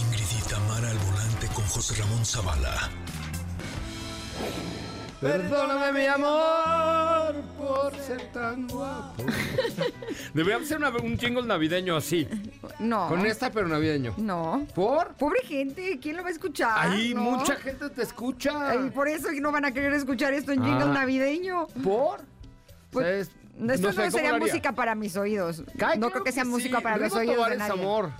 [0.00, 2.90] Ingrid y Tamara al volante con José Ramón Zavala.
[5.22, 9.22] Perdóname, mi amor, por ser tan guapo.
[10.34, 12.26] Deberíamos hacer una- un jingle navideño así.
[12.80, 13.08] No.
[13.08, 14.14] Con esta, pero navideño.
[14.16, 14.66] No.
[14.74, 15.14] ¿Por?
[15.14, 16.72] Pobre gente, ¿quién lo va a escuchar?
[16.76, 17.20] Ahí ¿No?
[17.22, 18.70] mucha gente te escucha.
[18.70, 20.92] Ay, por eso no van a querer escuchar esto en jingle Ah.
[20.92, 21.66] navideño.
[21.84, 22.20] ¿Por?
[22.90, 24.46] Pues, Esto no no, sé, ¿cómo sería lo haría?
[24.48, 25.60] música para mis oídos.
[25.60, 26.50] Ay, no claro creo que sea sí.
[26.50, 27.80] música para los oídos Tobar de es nadie.
[27.80, 28.10] amor.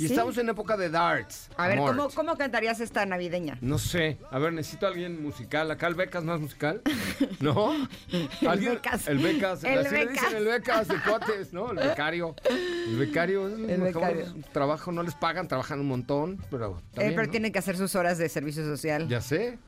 [0.00, 1.48] Y estamos en época de darts.
[1.56, 1.96] A ver, amor.
[1.96, 3.58] ¿cómo, ¿cómo cantarías esta navideña?
[3.60, 4.18] No sé.
[4.30, 5.70] A ver, necesito a alguien musical.
[5.70, 6.80] ¿Acá el Becas no es musical?
[7.40, 7.72] ¿No?
[8.10, 8.60] El.
[8.60, 9.06] Becas.
[9.08, 9.64] El Becas.
[9.64, 10.12] El Así le Becas.
[10.24, 11.70] dicen el Becas de cuates, ¿no?
[11.72, 12.34] El becario.
[12.88, 14.26] El becario es el, becario.
[14.52, 14.90] trabajo.
[14.92, 17.30] No les pagan, trabajan un montón, pero Eh, bien, pero ¿no?
[17.30, 19.06] tiene que hacer sus horas de servicio social.
[19.08, 19.58] Ya sé.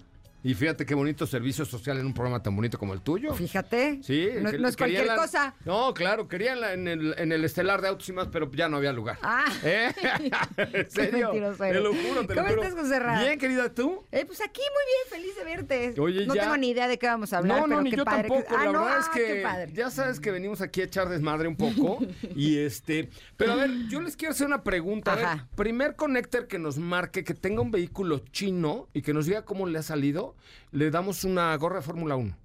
[0.44, 3.32] Y fíjate qué bonito servicio social en un programa tan bonito como el tuyo.
[3.34, 4.00] Fíjate.
[4.02, 4.28] Sí.
[4.40, 5.54] No, que- no es cualquier la- cosa.
[5.64, 8.68] No, claro, querían la- en, el, en el estelar de autos y más, pero ya
[8.68, 9.18] no había lugar.
[9.22, 9.44] Ah.
[9.64, 9.92] ¿Eh?
[10.56, 11.26] ¿En serio?
[11.32, 12.62] mentiroso Te lo juro, te lo ¿Cómo juro.
[12.64, 13.20] estás, José Ra?
[13.22, 14.04] Bien, querida, ¿tú?
[14.10, 16.00] Eh, pues aquí muy bien, feliz de verte.
[16.00, 17.90] Oye, no ya- tengo ni idea de qué vamos a hablar, no, no, pero ni
[17.90, 18.56] qué yo padre que- tampoco.
[18.56, 19.72] Ah, la no, verdad ah, es qué que padre.
[19.72, 21.98] ya sabes que venimos aquí a echar desmadre un poco.
[22.34, 25.12] y este, pero a ver, yo les quiero hacer una pregunta.
[25.12, 29.26] A ver, primer connector que nos marque que tenga un vehículo chino y que nos
[29.26, 30.31] diga cómo le ha salido,
[30.70, 32.36] le damos una gorra de Fórmula 1.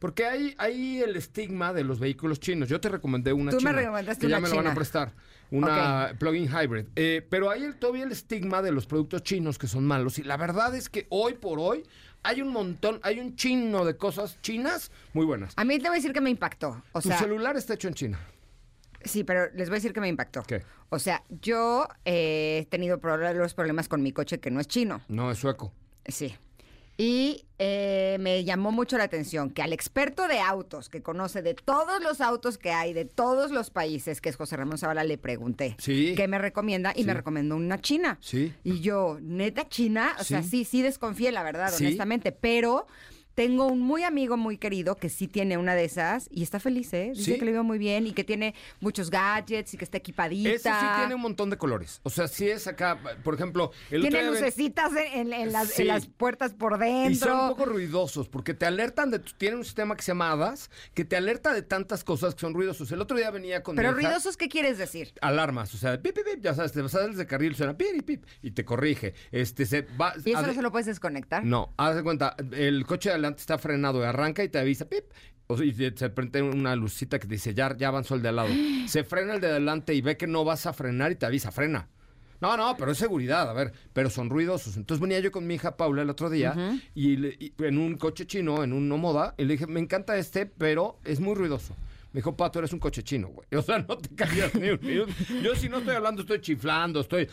[0.00, 2.68] Porque hay, hay el estigma de los vehículos chinos.
[2.68, 3.72] Yo te recomendé una Tú me china.
[3.72, 4.74] recomendaste que ya una me la van a china.
[4.74, 5.12] prestar.
[5.50, 6.86] Una plug-in hybrid.
[6.96, 10.18] Eh, pero hay el, todavía el estigma de los productos chinos que son malos.
[10.18, 11.84] Y la verdad es que hoy por hoy
[12.24, 15.54] hay un montón, hay un chino de cosas chinas muy buenas.
[15.56, 16.82] A mí te voy a decir que me impactó.
[16.92, 18.20] O tu sea, celular está hecho en China.
[19.04, 20.42] sí, pero les voy a decir que me impactó.
[20.42, 20.62] ¿Qué?
[20.88, 23.00] O sea, yo eh, he tenido
[23.34, 25.00] los problemas con mi coche que no es chino.
[25.08, 25.72] No, es sueco.
[26.06, 26.34] Sí.
[26.98, 31.52] Y eh, me llamó mucho la atención que al experto de autos, que conoce de
[31.54, 35.18] todos los autos que hay, de todos los países, que es José Ramón Zavala, le
[35.18, 36.14] pregunté Sí.
[36.16, 37.04] qué me recomienda y Sí.
[37.06, 38.16] me recomendó una china.
[38.22, 38.54] Sí.
[38.64, 40.64] Y yo, neta china, o sea, Sí.
[40.64, 42.86] sí, desconfié, la verdad, honestamente, pero
[43.36, 46.92] tengo un muy amigo muy querido que sí tiene una de esas y está feliz,
[46.94, 47.12] ¿eh?
[47.14, 47.38] Dice Sí.
[47.38, 50.48] que le iba muy bien y que tiene muchos gadgets y que está equipadita.
[50.50, 52.00] Ese sí tiene un montón de colores.
[52.02, 55.82] O sea, sí es acá, por ejemplo, el Tiene lucecitas en, en- en las, Sí.
[55.82, 57.12] en las puertas por dentro.
[57.12, 59.18] Y son un poco ruidosos porque te alertan de...
[59.18, 62.54] Tienen un sistema que se llama HADAS que te alerta de tantas cosas que son
[62.54, 62.90] ruidosos.
[62.90, 63.76] El otro día venía con...
[63.76, 65.12] Pero ruidosos, ¿qué quieres decir?
[65.20, 68.24] Alarmas, o sea, pip, pip, pip, ya sabes, te sales de carril, suena pip, pip,
[68.40, 69.12] y te corrige.
[69.30, 70.14] Este, se va...
[70.24, 71.44] ¿Y eso no se lo puedes desconectar?
[71.44, 75.04] No, haz de cuenta, el coche de está frenado, arranca y te avisa, pip.
[75.64, 78.48] Y se- prende una lucita que te dice, ya, ya avanzó el de al lado.
[78.88, 81.52] Se frena el de adelante y ve que no vas a frenar y te avisa,
[81.52, 81.88] frena.
[82.40, 84.76] No, no, pero es seguridad, a ver, pero son ruidosos.
[84.76, 86.52] Entonces venía yo con mi hija Paula el otro día
[86.94, 89.80] y, le- y en un coche chino, en un no moda, y le dije, me
[89.80, 91.74] encanta este, pero es muy ruidoso.
[92.16, 93.46] Me dijo, Pato, eres un coche chino, güey.
[93.58, 95.12] O sea, no te callas ni un minuto.
[95.42, 97.28] Yo si no estoy hablando, estoy chiflando, estoy,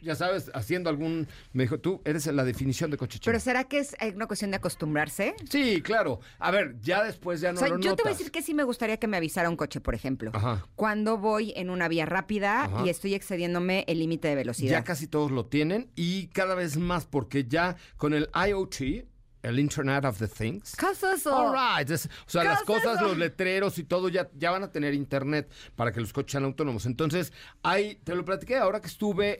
[0.00, 1.26] ya sabes, haciendo algún...
[1.52, 3.32] Me dijo, tú eres la definición de coche chino.
[3.32, 5.34] ¿Pero será que es eh, una cuestión de acostumbrarse?
[5.50, 6.20] Sí, claro.
[6.38, 8.40] A ver, ya después ya no o sea, lo yo te voy a decir que
[8.40, 10.30] sí me gustaría que me avisara un coche, por ejemplo.
[10.32, 10.64] Ajá.
[10.76, 12.86] Cuando voy en una vía rápida Ajá.
[12.86, 14.70] y estoy excediéndome el límite de velocidad.
[14.70, 19.04] Ya casi todos lo tienen y cada vez más porque ya con el IoT,
[19.42, 20.74] el Internet of the Things.
[20.76, 21.34] ¿Qué es eso?
[21.36, 21.88] All right.
[21.90, 23.08] es- o sea, ¿Qué las cosas, eso?
[23.08, 26.44] los letreros y todo ya, ya van a tener internet para que los coches sean
[26.44, 26.86] autónomos.
[26.86, 27.32] Entonces,
[27.62, 29.38] hay, te lo platiqué ahora que estuve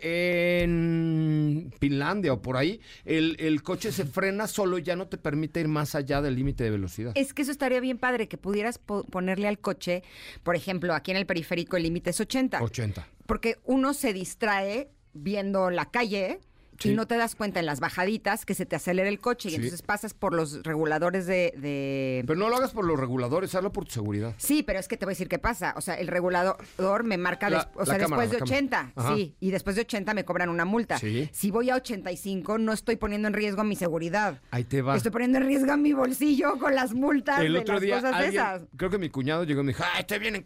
[0.62, 5.19] en Finlandia o por ahí, el, el coche se frena solo y ya no te
[5.19, 7.12] permite ir más allá del límite de velocidad.
[7.15, 10.03] Es que eso estaría bien padre, que pudieras po- ponerle al coche,
[10.43, 12.62] por ejemplo, aquí en el periférico el límite es 80.
[12.62, 13.07] 80.
[13.27, 16.41] Porque uno se distrae viendo la calle
[16.79, 16.91] Sí.
[16.91, 19.53] y no te das cuenta en las bajaditas que se te acelera el coche y
[19.53, 19.57] Sí.
[19.57, 21.53] entonces pasas por los reguladores de...
[21.57, 24.35] de- Pero no lo hagas por los reguladores, hazlo por tu seguridad.
[24.39, 25.75] Sí, pero es que te voy a decir qué pasa.
[25.77, 28.77] O sea, el regulador me marca La- des- o sea, cámara, después de la 80.
[28.79, 28.93] cámara.
[28.97, 29.15] Ajá.
[29.17, 30.99] Sí, y después de 80 me cobran una multa.
[30.99, 31.29] Sí.
[31.33, 34.41] Si voy a 85, no estoy poniendo en riesgo mi seguridad.
[34.51, 34.97] Ahí te va.
[34.97, 38.15] Estoy poniendo en riesgo mi bolsillo con las multas El de otro las día, cosas
[38.15, 38.63] alguien- esas.
[38.77, 40.43] creo que mi cuñado llegó y me dijo, ay, estoy bien en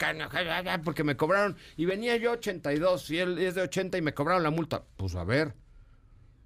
[0.85, 4.43] porque me cobraron, y venía yo 82, y él es de 80 y me cobraron
[4.43, 4.83] la multa.
[4.97, 5.55] Pues a ver,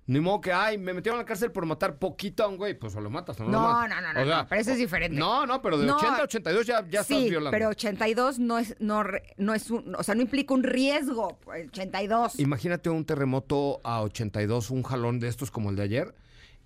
[0.07, 2.78] ni modo que, ay, me metieron a la cárcel por matar poquito a un güey,
[2.78, 3.89] pues o lo matas o no, lo No, matas.
[3.91, 5.19] no, no, no, O sea, no, pero eso es diferente.
[5.19, 5.97] No, no, pero de No.
[5.97, 7.51] 80 a 82 ya, ya estás sí, violando.
[7.51, 11.39] pero 82 no es, no, re- no es un, o sea, no implica un riesgo.
[11.47, 12.39] 82.
[12.39, 16.15] Imagínate un terremoto a 82, un jalón de estos como el de ayer,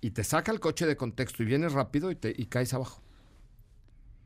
[0.01, 3.01] y te saca el coche de contexto y vienes rápido y, te, y caes abajo.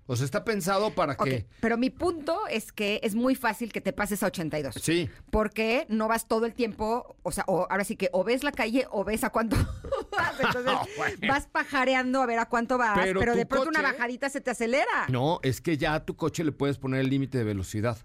[0.08, 1.48] O sea, está pensado para que...
[1.62, 4.76] pero mi punto es que es muy fácil que te pases a 82.
[4.80, 5.10] Sí.
[5.32, 8.52] Porque no vas todo el tiempo, o sea, o ahora sí que o ves la
[8.52, 9.56] calle o ves a cuánto
[10.12, 10.40] vas.
[10.40, 11.18] Entonces Bueno.
[11.28, 14.52] vas pajareando a ver a cuánto vas, Pero pero, de pronto una bajadita se te
[14.52, 15.08] acelera.
[15.10, 17.98] No, es que ya a tu coche le puedes poner el límite de velocidad.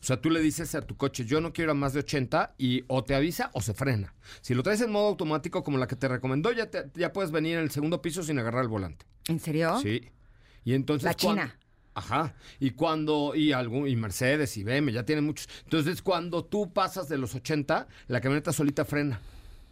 [0.00, 2.54] O sea, tú le dices a tu coche, yo no quiero a más de 80
[2.58, 4.14] y o te avisa o se frena.
[4.40, 7.30] Si lo traes en modo automático como la que te recomendó, ya, te- ya puedes
[7.30, 9.06] venir en el segundo piso sin agarrar el volante.
[9.28, 9.78] ¿En serio?
[9.80, 10.10] Sí.
[10.66, 11.04] Y entonces.
[11.04, 11.58] La China.
[11.94, 12.34] Ajá.
[12.60, 15.48] Y cuando, y algún, y Mercedes y BM, ya tienen muchos.
[15.64, 19.18] Entonces, cuando tú pasas de los 80, la camioneta solita frena.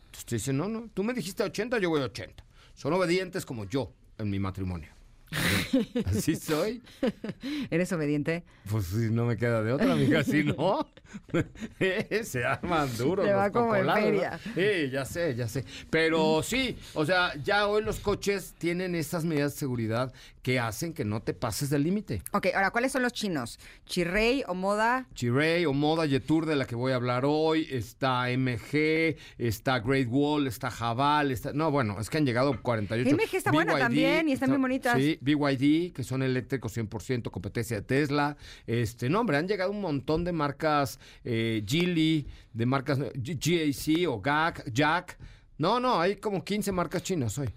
[0.07, 2.43] Entonces te dicen, no, no, tú me dijiste 80, yo voy a 80.
[2.75, 4.94] Son obedientes como yo en mi matrimonio.
[6.07, 6.83] Así soy.
[7.71, 8.45] ¿Eres obediente?
[8.71, 10.87] Pues no me queda de otra, amiga, si no.
[12.23, 13.27] Se arman duros.
[13.27, 14.39] Te va como en feria.
[14.55, 15.65] Sí, ya sé, ya sé.
[15.91, 20.93] Pero sí, o sea, ya hoy los coches tienen estas medidas de seguridad que hacen
[20.93, 22.23] que no te pases del límite.
[22.33, 23.59] Ok, ahora, ¿cuáles son los chinos?
[23.87, 25.07] ¿Chirrey o Moda?
[25.15, 30.07] Chiray o Moda Yetur, de la que voy a hablar hoy, está MG, está Great
[30.11, 31.55] Wall, está Jabal, está...
[31.55, 33.17] No, bueno, es que han llegado 48.
[33.17, 34.99] MG está buena también y están bien bonitas.
[34.99, 38.37] Sí, BYD, que son eléctricos 100%, competencia de Tesla.
[38.67, 44.21] Este, no, hombre, han llegado un montón de marcas, eh, Geely, de marcas GAC o
[44.21, 45.19] GAC, Jack.
[45.59, 47.51] No, no, hay como 15 marcas chinas hoy.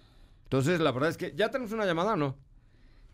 [0.43, 2.37] Entonces, la verdad es que, ¿ya tenemos una llamada no?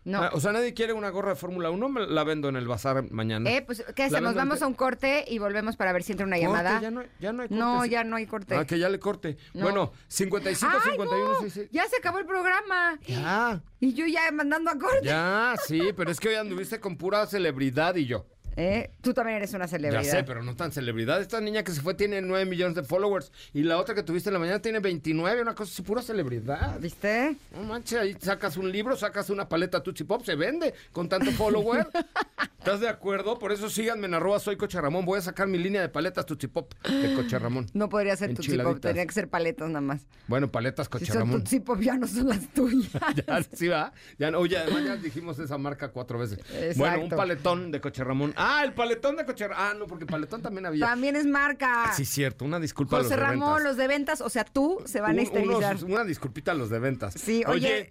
[0.04, 0.22] No.
[0.22, 2.68] Ah, o sea, nadie quiere una gorra de Fórmula 1, me la vendo en el
[2.68, 3.50] bazar mañana.
[3.50, 4.34] Eh, pues, ¿qué hacemos?
[4.34, 6.80] Vamos a un corte y volvemos para ver si entra una Corte, llamada.
[6.80, 7.90] ya no ya no hay No, corte, sí.
[7.92, 8.54] ya no hay corte.
[8.56, 9.36] Ah, que ya le corte.
[9.54, 9.62] No.
[9.62, 11.40] Bueno, 55, ¡Ay, 51, no!
[11.40, 11.68] sí, sí.
[11.72, 12.98] Ya se acabó el programa.
[13.06, 13.62] Ya.
[13.80, 15.00] Y yo ya mandando a corte.
[15.04, 18.26] Ya, sí, pero es que hoy anduviste con pura celebridad y yo.
[18.56, 20.02] Eh, Tú también eres una celebridad.
[20.02, 21.20] Ya sé, pero no tan celebridad.
[21.20, 24.28] Esta niña que se fue tiene 9 millones de followers y la otra que tuviste
[24.30, 26.78] en la mañana tiene 29, una cosa así, pura celebridad.
[26.80, 27.36] ¿Viste?
[27.52, 31.30] No manches, ahí sacas un libro, sacas una paleta Tutsi Pop, se vende con tanto
[31.32, 31.88] follower.
[32.58, 33.38] ¿Estás de acuerdo?
[33.38, 35.04] Por eso síganme en arroba soy Coche Ramón.
[35.04, 37.66] Voy a sacar mi línea de paletas Tutsi Pop de Coche Ramón.
[37.74, 40.06] No podría ser Tutsi Pop, tenía que ser paletas nada más.
[40.28, 41.40] Bueno, paletas Si Coche son Ramón.
[41.42, 42.90] Tutsi Pop ya no son las tuyas.
[43.26, 43.92] Ya, sí, va.
[44.18, 46.38] Ya, no, además ya dijimos esa marca cuatro veces.
[46.76, 48.32] Bueno, un paletón de Coche Ramón.
[48.46, 49.64] Ah, el paletón de Coche Ramón.
[49.66, 50.84] Ah, no, porque paletón también había.
[50.86, 51.92] También es marca.
[51.96, 52.44] Sí, cierto.
[52.44, 53.62] Una disculpa a los José de Ramón, ventas.
[53.64, 55.76] los de ventas, o sea, tú se van a esterilizar.
[55.76, 57.14] unos- una disculpita a los de ventas.
[57.14, 57.90] Sí, oye,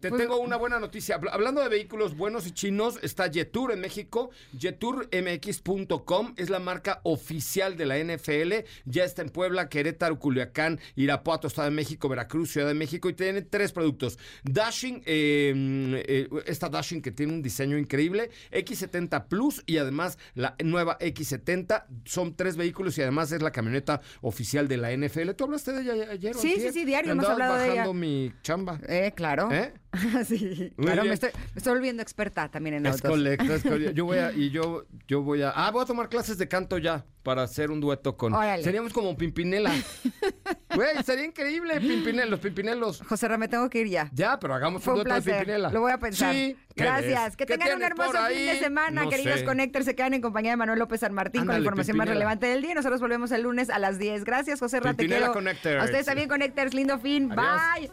[0.00, 1.16] Te pues- tengo una buena noticia.
[1.16, 4.30] Habla- Hablando de vehículos buenos y chinos, está Yetur en México.
[4.58, 8.64] YeturMX.com es la marca oficial de la NFL.
[8.84, 13.08] Ya está en Puebla, Querétaro, Culiacán, Irapuato, Estado de México, Veracruz, Ciudad de México.
[13.08, 14.18] Y tiene tres productos.
[14.44, 18.30] Dashing, eh, eh, esta Dashing que tiene un diseño increíble.
[18.52, 21.86] X70 Plus y además la nueva X70.
[22.04, 25.34] Son tres vehículos y además es la camioneta oficial de la NFL.
[25.34, 26.34] ¿Tú hablaste de ella ayer?
[26.34, 27.48] Sí, sí, sí, diario hemos de ella.
[27.48, 28.80] bajando mi chamba.
[28.88, 29.50] Eh, claro.
[29.52, 29.72] ¿Eh?
[30.26, 33.10] sí, claro, me estoy, me estoy volviendo experta también en Es autos.
[33.10, 33.90] correcto, es correcto.
[33.92, 36.78] Yo voy a, y yo, yo voy a, ah, voy a tomar clases de canto
[36.78, 38.32] ya para hacer un dueto con.
[38.32, 38.62] Órale.
[38.62, 39.70] Seríamos como Pimpinela.
[40.74, 43.02] Güey, sería increíble, Pimpinela, los Pimpinelos.
[43.06, 44.08] José me tengo que ir ya.
[44.14, 45.32] Ya, pero hagamos Fue un un dueto de.
[45.32, 45.70] Pimpinela.
[45.70, 46.32] Lo voy a pensar.
[46.32, 46.56] Sí.
[46.74, 47.36] ¿qué Gracias.
[47.36, 49.42] Que ¿Qué tengan un hermoso fin de semana, No queridos.
[49.42, 49.84] Connectors.
[49.84, 52.62] Se quedan en compañía de Manuel López San Martín con la información más relevante del
[52.62, 52.74] día.
[52.74, 54.24] Nosotros volvemos el lunes a las 10.
[54.24, 55.32] Gracias, José Ra, te Pimpinela quiero.
[55.34, 55.82] Connectors.
[55.82, 56.72] A ustedes también, Connectors.
[56.72, 57.30] Lindo fin.
[57.32, 57.90] Adiós.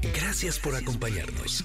[0.00, 0.10] Bye.
[0.14, 1.64] Gracias por acompañarnos.